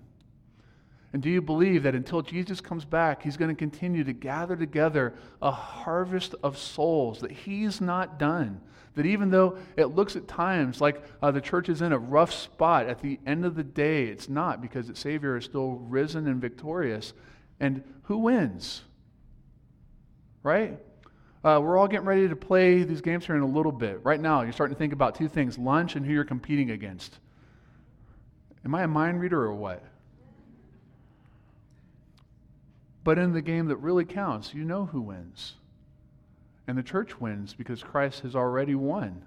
And 1.12 1.22
do 1.22 1.30
you 1.30 1.40
believe 1.40 1.84
that 1.84 1.94
until 1.94 2.20
Jesus 2.20 2.60
comes 2.60 2.84
back, 2.84 3.22
he's 3.22 3.36
going 3.36 3.48
to 3.48 3.54
continue 3.54 4.04
to 4.04 4.12
gather 4.12 4.56
together 4.56 5.14
a 5.40 5.50
harvest 5.50 6.34
of 6.42 6.58
souls, 6.58 7.20
that 7.20 7.30
he's 7.30 7.80
not 7.80 8.18
done? 8.18 8.60
That 8.96 9.06
even 9.06 9.30
though 9.30 9.58
it 9.76 9.86
looks 9.86 10.16
at 10.16 10.26
times 10.26 10.80
like 10.80 11.02
uh, 11.22 11.30
the 11.30 11.40
church 11.40 11.68
is 11.68 11.80
in 11.80 11.92
a 11.92 11.98
rough 11.98 12.32
spot, 12.32 12.86
at 12.86 13.00
the 13.00 13.18
end 13.26 13.44
of 13.44 13.54
the 13.54 13.62
day, 13.62 14.04
it's 14.06 14.28
not 14.28 14.60
because 14.60 14.88
the 14.88 14.96
Savior 14.96 15.36
is 15.36 15.44
still 15.44 15.76
risen 15.88 16.26
and 16.26 16.40
victorious. 16.40 17.12
And 17.60 17.82
who 18.04 18.18
wins? 18.18 18.82
Right? 20.42 20.78
Uh, 21.46 21.60
we're 21.60 21.78
all 21.78 21.86
getting 21.86 22.08
ready 22.08 22.28
to 22.28 22.34
play 22.34 22.82
these 22.82 23.00
games 23.00 23.24
here 23.24 23.36
in 23.36 23.42
a 23.42 23.46
little 23.46 23.70
bit. 23.70 24.00
Right 24.02 24.18
now, 24.18 24.42
you're 24.42 24.52
starting 24.52 24.74
to 24.74 24.78
think 24.78 24.92
about 24.92 25.14
two 25.14 25.28
things 25.28 25.56
lunch 25.56 25.94
and 25.94 26.04
who 26.04 26.12
you're 26.12 26.24
competing 26.24 26.72
against. 26.72 27.20
Am 28.64 28.74
I 28.74 28.82
a 28.82 28.88
mind 28.88 29.20
reader 29.20 29.40
or 29.44 29.54
what? 29.54 29.80
But 33.04 33.16
in 33.16 33.32
the 33.32 33.42
game 33.42 33.66
that 33.66 33.76
really 33.76 34.04
counts, 34.04 34.54
you 34.54 34.64
know 34.64 34.86
who 34.86 35.00
wins. 35.00 35.54
And 36.66 36.76
the 36.76 36.82
church 36.82 37.20
wins 37.20 37.54
because 37.54 37.80
Christ 37.80 38.22
has 38.22 38.34
already 38.34 38.74
won. 38.74 39.22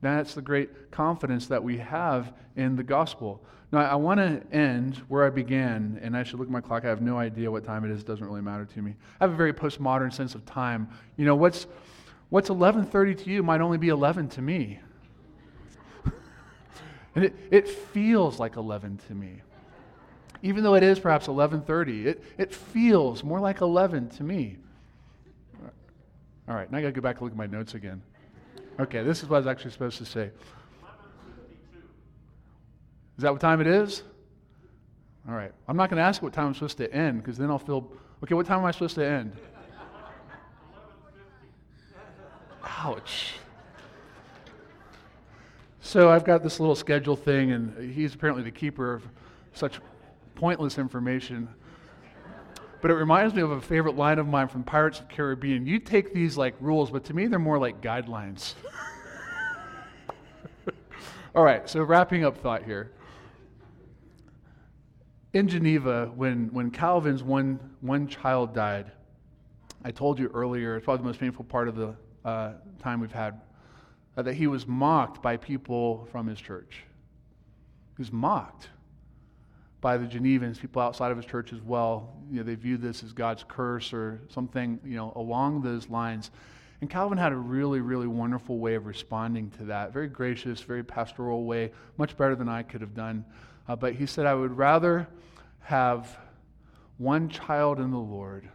That's 0.00 0.34
the 0.34 0.42
great 0.42 0.90
confidence 0.90 1.46
that 1.46 1.62
we 1.62 1.78
have 1.78 2.32
in 2.56 2.74
the 2.74 2.82
gospel. 2.82 3.44
Now, 3.72 3.80
I 3.80 3.94
want 3.94 4.18
to 4.18 4.42
end 4.54 4.96
where 5.08 5.24
I 5.24 5.30
began, 5.30 6.00
and 6.02 6.16
I 6.16 6.24
should 6.24 6.40
look 6.40 6.48
at 6.48 6.52
my 6.52 6.60
clock. 6.60 6.84
I 6.84 6.88
have 6.88 7.02
no 7.02 7.18
idea 7.18 7.50
what 7.50 7.64
time 7.64 7.84
it 7.84 7.92
is. 7.92 8.00
It 8.00 8.06
doesn't 8.06 8.24
really 8.24 8.40
matter 8.40 8.64
to 8.64 8.82
me. 8.82 8.96
I 9.20 9.24
have 9.24 9.32
a 9.32 9.36
very 9.36 9.52
postmodern 9.52 10.12
sense 10.12 10.34
of 10.34 10.44
time. 10.44 10.88
You 11.16 11.24
know, 11.24 11.36
what's, 11.36 11.66
what's 12.30 12.48
11.30 12.48 13.24
to 13.24 13.30
you 13.30 13.42
might 13.42 13.60
only 13.60 13.78
be 13.78 13.88
11 13.88 14.28
to 14.30 14.42
me. 14.42 14.80
and 17.14 17.24
it, 17.24 17.34
it 17.50 17.68
feels 17.68 18.40
like 18.40 18.56
11 18.56 19.00
to 19.08 19.14
me 19.14 19.40
even 20.42 20.62
though 20.64 20.74
it 20.74 20.82
is 20.82 20.98
perhaps 20.98 21.26
11.30 21.26 22.06
it, 22.06 22.24
it 22.38 22.54
feels 22.54 23.22
more 23.22 23.40
like 23.40 23.60
11 23.60 24.08
to 24.10 24.24
me 24.24 24.56
all 26.48 26.54
right 26.54 26.70
now 26.70 26.78
i 26.78 26.80
gotta 26.80 26.92
go 26.92 27.00
back 27.00 27.16
and 27.16 27.22
look 27.22 27.32
at 27.32 27.36
my 27.36 27.46
notes 27.46 27.74
again 27.74 28.02
okay 28.78 29.02
this 29.02 29.22
is 29.22 29.28
what 29.28 29.36
i 29.36 29.38
was 29.40 29.46
actually 29.46 29.70
supposed 29.70 29.98
to 29.98 30.04
say 30.04 30.30
is 33.20 33.22
that 33.22 33.32
what 33.32 33.40
time 33.40 33.60
it 33.60 33.66
is 33.66 34.02
all 35.28 35.34
right 35.34 35.52
i'm 35.68 35.76
not 35.76 35.90
going 35.90 35.98
to 35.98 36.02
ask 36.02 36.22
what 36.22 36.32
time 36.32 36.46
i'm 36.46 36.54
supposed 36.54 36.78
to 36.78 36.90
end 36.92 37.22
because 37.22 37.36
then 37.36 37.50
i'll 37.50 37.58
feel 37.58 37.92
okay 38.24 38.34
what 38.34 38.46
time 38.46 38.60
am 38.60 38.64
i 38.64 38.70
supposed 38.70 38.94
to 38.94 39.06
end 39.06 39.36
ouch 42.64 43.34
so 45.82 46.08
i've 46.08 46.24
got 46.24 46.42
this 46.42 46.58
little 46.58 46.74
schedule 46.74 47.16
thing 47.16 47.52
and 47.52 47.92
he's 47.92 48.14
apparently 48.14 48.42
the 48.42 48.50
keeper 48.50 48.94
of 48.94 49.04
such 49.52 49.80
pointless 50.40 50.78
information. 50.78 51.48
But 52.80 52.90
it 52.90 52.94
reminds 52.94 53.34
me 53.34 53.42
of 53.42 53.50
a 53.50 53.60
favorite 53.60 53.96
line 53.96 54.18
of 54.18 54.26
mine 54.26 54.48
from 54.48 54.64
Pirates 54.64 55.00
of 55.00 55.08
the 55.08 55.14
Caribbean. 55.14 55.66
You 55.66 55.78
take 55.78 56.14
these 56.14 56.38
like 56.38 56.54
rules, 56.60 56.90
but 56.90 57.04
to 57.04 57.14
me 57.14 57.26
they're 57.26 57.38
more 57.38 57.58
like 57.58 57.82
guidelines. 57.82 58.54
All 61.34 61.44
right, 61.44 61.68
so 61.68 61.82
wrapping 61.82 62.24
up 62.24 62.38
thought 62.38 62.64
here. 62.64 62.90
In 65.32 65.46
Geneva, 65.46 66.10
when, 66.16 66.48
when 66.52 66.72
Calvin's 66.72 67.22
one, 67.22 67.60
one 67.82 68.08
child 68.08 68.52
died, 68.52 68.90
I 69.84 69.92
told 69.92 70.18
you 70.18 70.28
earlier, 70.34 70.76
it's 70.76 70.84
probably 70.84 71.02
the 71.02 71.08
most 71.08 71.20
painful 71.20 71.44
part 71.44 71.68
of 71.68 71.76
the 71.76 71.94
uh, 72.24 72.54
time 72.82 73.00
we've 73.00 73.12
had, 73.12 73.40
uh, 74.16 74.22
that 74.22 74.34
he 74.34 74.48
was 74.48 74.66
mocked 74.66 75.22
by 75.22 75.36
people 75.36 76.08
from 76.10 76.26
his 76.26 76.40
church. 76.40 76.82
He 77.96 78.02
was 78.02 78.12
mocked 78.12 78.70
by 79.80 79.96
the 79.96 80.06
Genevans, 80.06 80.58
people 80.58 80.82
outside 80.82 81.12
of 81.12 81.16
his 81.16 81.26
church 81.26 81.52
as 81.52 81.60
well. 81.60 82.12
You 82.28 82.38
know, 82.38 82.42
they 82.42 82.56
viewed 82.56 82.82
this 82.82 83.04
as 83.04 83.12
God's 83.12 83.44
curse 83.46 83.92
or 83.92 84.20
something, 84.28 84.80
you 84.84 84.96
know, 84.96 85.12
along 85.14 85.62
those 85.62 85.88
lines. 85.88 86.32
And 86.80 86.90
Calvin 86.90 87.18
had 87.18 87.32
a 87.32 87.36
really, 87.36 87.80
really 87.80 88.08
wonderful 88.08 88.58
way 88.58 88.74
of 88.74 88.86
responding 88.86 89.50
to 89.58 89.64
that. 89.66 89.92
Very 89.92 90.08
gracious, 90.08 90.60
very 90.60 90.82
pastoral 90.82 91.44
way, 91.44 91.70
much 91.98 92.16
better 92.16 92.34
than 92.34 92.48
I 92.48 92.64
could 92.64 92.80
have 92.80 92.94
done. 92.94 93.24
Uh, 93.70 93.76
but 93.76 93.94
he 93.94 94.04
said, 94.04 94.26
I 94.26 94.34
would 94.34 94.58
rather 94.58 95.06
have 95.60 96.18
one 96.98 97.28
child 97.28 97.78
in 97.78 97.92
the 97.92 97.98
Lord 97.98 98.48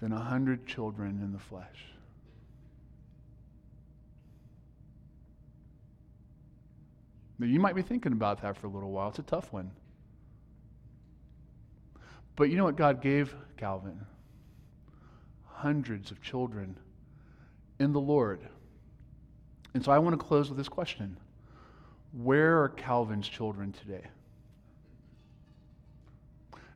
than 0.00 0.12
a 0.12 0.20
hundred 0.20 0.68
children 0.68 1.18
in 1.20 1.32
the 1.32 1.40
flesh. 1.40 1.86
Now, 7.40 7.48
you 7.48 7.58
might 7.58 7.74
be 7.74 7.82
thinking 7.82 8.12
about 8.12 8.40
that 8.42 8.56
for 8.56 8.68
a 8.68 8.70
little 8.70 8.92
while. 8.92 9.08
It's 9.08 9.18
a 9.18 9.22
tough 9.22 9.52
one. 9.52 9.72
But 12.36 12.50
you 12.50 12.56
know 12.56 12.64
what 12.64 12.76
God 12.76 13.02
gave 13.02 13.34
Calvin? 13.56 14.00
Hundreds 15.44 16.12
of 16.12 16.22
children 16.22 16.78
in 17.80 17.92
the 17.92 18.00
Lord. 18.00 18.46
And 19.74 19.84
so 19.84 19.90
I 19.90 19.98
want 19.98 20.16
to 20.16 20.24
close 20.24 20.50
with 20.50 20.56
this 20.56 20.68
question 20.68 21.16
Where 22.22 22.62
are 22.62 22.70
Calvin's 22.70 23.28
children 23.28 23.72
today? 23.72 24.04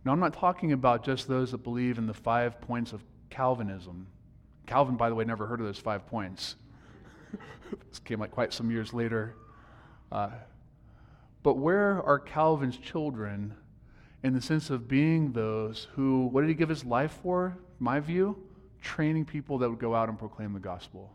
Now, 0.04 0.12
I'm 0.12 0.20
not 0.20 0.34
talking 0.34 0.72
about 0.72 1.04
just 1.04 1.28
those 1.28 1.52
that 1.52 1.58
believe 1.58 1.96
in 1.96 2.06
the 2.06 2.14
five 2.14 2.60
points 2.60 2.92
of 2.92 3.02
Calvinism. 3.30 4.06
Calvin, 4.66 4.96
by 4.96 5.08
the 5.08 5.14
way, 5.14 5.24
never 5.24 5.46
heard 5.46 5.60
of 5.60 5.66
those 5.66 5.78
five 5.78 6.06
points. 6.06 6.56
this 7.88 7.98
came 8.00 8.20
like 8.20 8.30
quite 8.30 8.52
some 8.52 8.70
years 8.70 8.92
later. 8.92 9.34
Uh, 10.12 10.30
but 11.42 11.54
where 11.54 12.02
are 12.02 12.18
Calvin's 12.18 12.76
children 12.76 13.54
in 14.22 14.34
the 14.34 14.42
sense 14.42 14.68
of 14.68 14.88
being 14.88 15.32
those 15.32 15.88
who, 15.94 16.26
what 16.26 16.42
did 16.42 16.48
he 16.48 16.54
give 16.54 16.68
his 16.68 16.84
life 16.84 17.18
for? 17.22 17.56
My 17.78 17.98
view, 18.00 18.36
training 18.82 19.24
people 19.24 19.56
that 19.58 19.70
would 19.70 19.78
go 19.78 19.94
out 19.94 20.10
and 20.10 20.18
proclaim 20.18 20.52
the 20.52 20.60
gospel. 20.60 21.10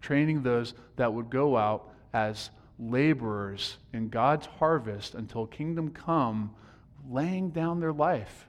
Training 0.00 0.42
those 0.42 0.74
that 0.96 1.12
would 1.12 1.30
go 1.30 1.56
out 1.56 1.90
as 2.12 2.50
laborers 2.78 3.78
in 3.92 4.08
God's 4.08 4.46
harvest 4.46 5.14
until 5.14 5.46
kingdom 5.46 5.90
come, 5.90 6.54
laying 7.08 7.50
down 7.50 7.80
their 7.80 7.92
life 7.92 8.48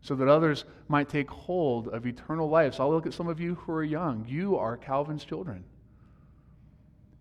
so 0.00 0.14
that 0.14 0.28
others 0.28 0.64
might 0.88 1.08
take 1.08 1.30
hold 1.30 1.88
of 1.88 2.06
eternal 2.06 2.48
life. 2.48 2.74
So 2.74 2.84
I'll 2.84 2.90
look 2.90 3.06
at 3.06 3.14
some 3.14 3.28
of 3.28 3.40
you 3.40 3.54
who 3.56 3.72
are 3.72 3.84
young. 3.84 4.24
You 4.28 4.56
are 4.56 4.76
Calvin's 4.76 5.24
children. 5.24 5.64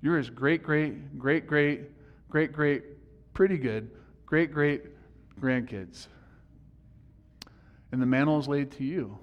You're 0.01 0.17
his 0.17 0.29
great, 0.29 0.63
great, 0.63 1.17
great, 1.17 1.47
great, 1.47 1.81
great, 2.29 2.53
great 2.53 2.83
pretty 3.33 3.57
good 3.57 3.91
great 4.27 4.51
great 4.51 4.83
grandkids. 5.39 6.07
And 7.91 8.01
the 8.01 8.05
mantle 8.05 8.39
is 8.39 8.47
laid 8.47 8.71
to 8.73 8.83
you. 8.83 9.17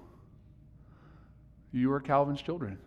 You 1.71 1.91
are 1.93 1.99
Calvin's 1.99 2.41
children. 2.41 2.79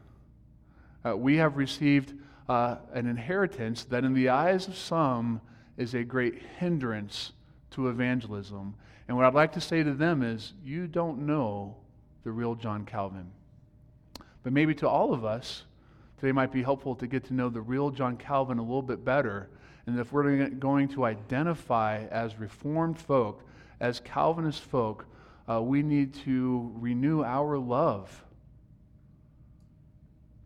Uh, 1.06 1.16
we 1.16 1.36
have 1.36 1.56
received 1.56 2.14
uh, 2.48 2.76
an 2.92 3.06
inheritance 3.06 3.84
that, 3.84 4.04
in 4.04 4.14
the 4.14 4.28
eyes 4.28 4.68
of 4.68 4.76
some, 4.76 5.40
is 5.76 5.94
a 5.94 6.02
great 6.02 6.42
hindrance 6.58 7.32
to 7.70 7.88
evangelism. 7.88 8.74
And 9.06 9.16
what 9.16 9.26
I'd 9.26 9.34
like 9.34 9.52
to 9.52 9.60
say 9.60 9.82
to 9.82 9.92
them 9.92 10.22
is, 10.22 10.54
you 10.64 10.86
don't 10.86 11.26
know 11.26 11.76
the 12.24 12.30
real 12.30 12.54
John 12.54 12.84
Calvin. 12.84 13.30
But 14.42 14.52
maybe 14.52 14.74
to 14.76 14.88
all 14.88 15.12
of 15.12 15.24
us, 15.24 15.64
today 16.18 16.32
might 16.32 16.52
be 16.52 16.62
helpful 16.62 16.94
to 16.96 17.06
get 17.06 17.24
to 17.26 17.34
know 17.34 17.48
the 17.48 17.60
real 17.60 17.90
John 17.90 18.16
Calvin 18.16 18.58
a 18.58 18.62
little 18.62 18.82
bit 18.82 19.04
better 19.04 19.50
and 19.88 19.98
if 19.98 20.12
we're 20.12 20.48
going 20.50 20.88
to 20.88 21.06
identify 21.06 22.04
as 22.10 22.38
Reformed 22.38 22.98
folk, 22.98 23.42
as 23.80 24.00
Calvinist 24.00 24.60
folk, 24.60 25.06
uh, 25.48 25.62
we 25.62 25.82
need 25.82 26.12
to 26.26 26.70
renew 26.74 27.24
our 27.24 27.56
love 27.56 28.22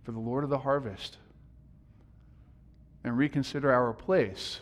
for 0.04 0.12
the 0.12 0.20
Lord 0.20 0.44
of 0.44 0.50
the 0.50 0.58
harvest 0.58 1.16
and 3.12 3.18
reconsider 3.18 3.70
our 3.70 3.92
place 3.92 4.60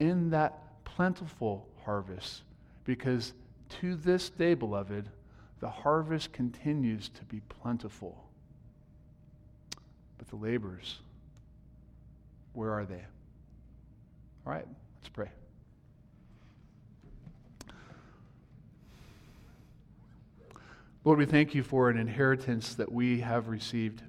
in 0.00 0.30
that 0.30 0.82
plentiful 0.82 1.68
harvest. 1.84 2.42
Because 2.82 3.32
to 3.80 3.94
this 3.94 4.28
day, 4.28 4.54
beloved, 4.54 5.08
the 5.60 5.70
harvest 5.70 6.32
continues 6.32 7.08
to 7.10 7.24
be 7.26 7.40
plentiful. 7.48 8.24
But 10.18 10.26
the 10.26 10.34
laborers, 10.34 10.98
where 12.54 12.72
are 12.72 12.84
they? 12.84 13.04
All 14.44 14.52
right, 14.52 14.66
let's 14.96 15.08
pray. 15.08 15.28
Lord, 21.04 21.20
we 21.20 21.26
thank 21.26 21.54
you 21.54 21.62
for 21.62 21.88
an 21.88 21.98
inheritance 21.98 22.74
that 22.74 22.90
we 22.90 23.20
have 23.20 23.46
received. 23.46 24.02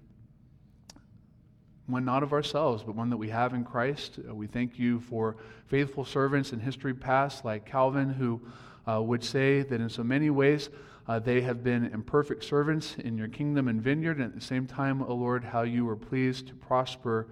One 1.90 2.06
not 2.06 2.22
of 2.22 2.34
ourselves, 2.34 2.84
but 2.84 2.96
one 2.96 3.10
that 3.10 3.18
we 3.18 3.30
have 3.30 3.54
in 3.54 3.64
Christ. 3.64 4.20
Uh, 4.28 4.36
we 4.36 4.46
thank 4.46 4.78
you 4.78 5.00
for 5.00 5.38
faithful 5.68 6.06
servants 6.06 6.54
in 6.54 6.60
history 6.60 6.94
past, 6.94 7.44
like 7.44 7.66
Calvin, 7.66 8.10
who 8.14 8.40
uh, 8.88 9.02
would 9.02 9.24
say 9.24 9.64
that 9.64 9.82
in 9.82 9.90
so 9.90 10.04
many 10.04 10.30
ways 10.30 10.70
uh, 11.08 11.18
they 11.18 11.42
have 11.42 11.64
been 11.64 11.86
imperfect 11.86 12.44
servants 12.44 12.96
in 13.00 13.18
your 13.18 13.28
kingdom 13.28 13.68
and 13.68 13.82
vineyard, 13.82 14.18
and 14.18 14.26
at 14.26 14.36
the 14.36 14.42
same 14.42 14.68
time, 14.68 15.02
O 15.02 15.08
oh 15.08 15.16
Lord, 15.16 15.44
how 15.44 15.64
you 15.64 15.86
were 15.86 15.96
pleased 15.96 16.48
to 16.48 16.54
prosper 16.54 17.28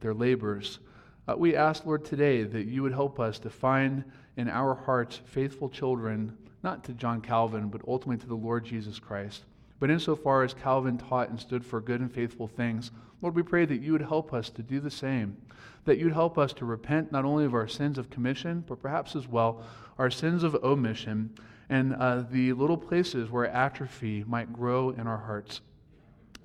their 0.00 0.14
labors. 0.14 0.80
Uh, 1.28 1.36
we 1.36 1.54
ask, 1.54 1.86
Lord, 1.86 2.04
today 2.04 2.42
that 2.42 2.66
you 2.66 2.82
would 2.82 2.92
help 2.92 3.20
us 3.20 3.38
to 3.38 3.50
find 3.50 4.02
in 4.36 4.48
our 4.48 4.74
hearts 4.74 5.20
faithful 5.24 5.68
children, 5.68 6.36
not 6.64 6.82
to 6.84 6.92
John 6.92 7.20
Calvin, 7.20 7.68
but 7.68 7.82
ultimately 7.86 8.20
to 8.22 8.26
the 8.26 8.34
Lord 8.34 8.64
Jesus 8.64 8.98
Christ. 8.98 9.44
But 9.82 9.90
insofar 9.90 10.44
as 10.44 10.54
Calvin 10.54 10.96
taught 10.96 11.30
and 11.30 11.40
stood 11.40 11.66
for 11.66 11.80
good 11.80 12.00
and 12.00 12.12
faithful 12.12 12.46
things, 12.46 12.92
Lord, 13.20 13.34
we 13.34 13.42
pray 13.42 13.64
that 13.64 13.82
you 13.82 13.90
would 13.90 14.02
help 14.02 14.32
us 14.32 14.48
to 14.50 14.62
do 14.62 14.78
the 14.78 14.92
same, 14.92 15.36
that 15.86 15.98
you'd 15.98 16.12
help 16.12 16.38
us 16.38 16.52
to 16.52 16.64
repent 16.64 17.10
not 17.10 17.24
only 17.24 17.44
of 17.44 17.52
our 17.52 17.66
sins 17.66 17.98
of 17.98 18.08
commission, 18.08 18.62
but 18.68 18.80
perhaps 18.80 19.16
as 19.16 19.26
well 19.26 19.64
our 19.98 20.08
sins 20.08 20.44
of 20.44 20.54
omission 20.62 21.34
and 21.68 21.96
uh, 21.96 22.22
the 22.30 22.52
little 22.52 22.76
places 22.76 23.28
where 23.28 23.48
atrophy 23.48 24.22
might 24.28 24.52
grow 24.52 24.90
in 24.90 25.08
our 25.08 25.18
hearts. 25.18 25.62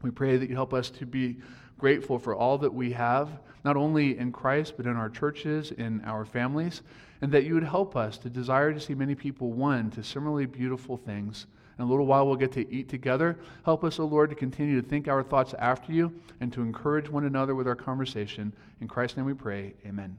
We 0.02 0.10
pray 0.10 0.38
that 0.38 0.50
you 0.50 0.56
help 0.56 0.74
us 0.74 0.90
to 0.90 1.06
be 1.06 1.38
grateful 1.78 2.18
for 2.18 2.36
all 2.36 2.58
that 2.58 2.74
we 2.74 2.92
have, 2.94 3.30
not 3.64 3.78
only 3.78 4.18
in 4.18 4.32
Christ, 4.32 4.74
but 4.78 4.88
in 4.88 4.96
our 4.96 5.12
churches, 5.12 5.70
in 5.70 6.02
our 6.06 6.26
families, 6.26 6.82
and 7.22 7.32
that 7.34 7.44
you 7.44 7.54
would 7.54 7.64
help 7.64 7.96
us 7.96 8.18
to 8.18 8.32
desire 8.32 8.74
to 8.74 8.80
see 8.80 8.96
many 8.96 9.14
people 9.14 9.52
won 9.52 9.92
to 9.92 10.02
similarly 10.02 10.48
beautiful 10.48 10.98
things. 10.98 11.46
In 11.78 11.86
a 11.86 11.88
little 11.88 12.06
while, 12.06 12.26
we'll 12.26 12.36
get 12.36 12.52
to 12.54 12.74
eat 12.74 12.90
together. 12.90 13.38
Help 13.64 13.84
us, 13.84 14.00
O 14.00 14.06
Lord, 14.06 14.30
to 14.32 14.36
continue 14.36 14.82
to 14.82 14.88
think 14.88 15.08
our 15.08 15.24
thoughts 15.24 15.54
after 15.60 15.92
you 15.92 16.14
and 16.42 16.52
to 16.54 16.62
encourage 16.62 17.10
one 17.10 17.26
another 17.26 17.54
with 17.54 17.68
our 17.68 17.76
conversation. 17.76 18.54
In 18.82 18.88
Christ's 18.88 19.18
name 19.18 19.26
we 19.26 19.34
pray. 19.34 19.74
Amen. 19.86 20.18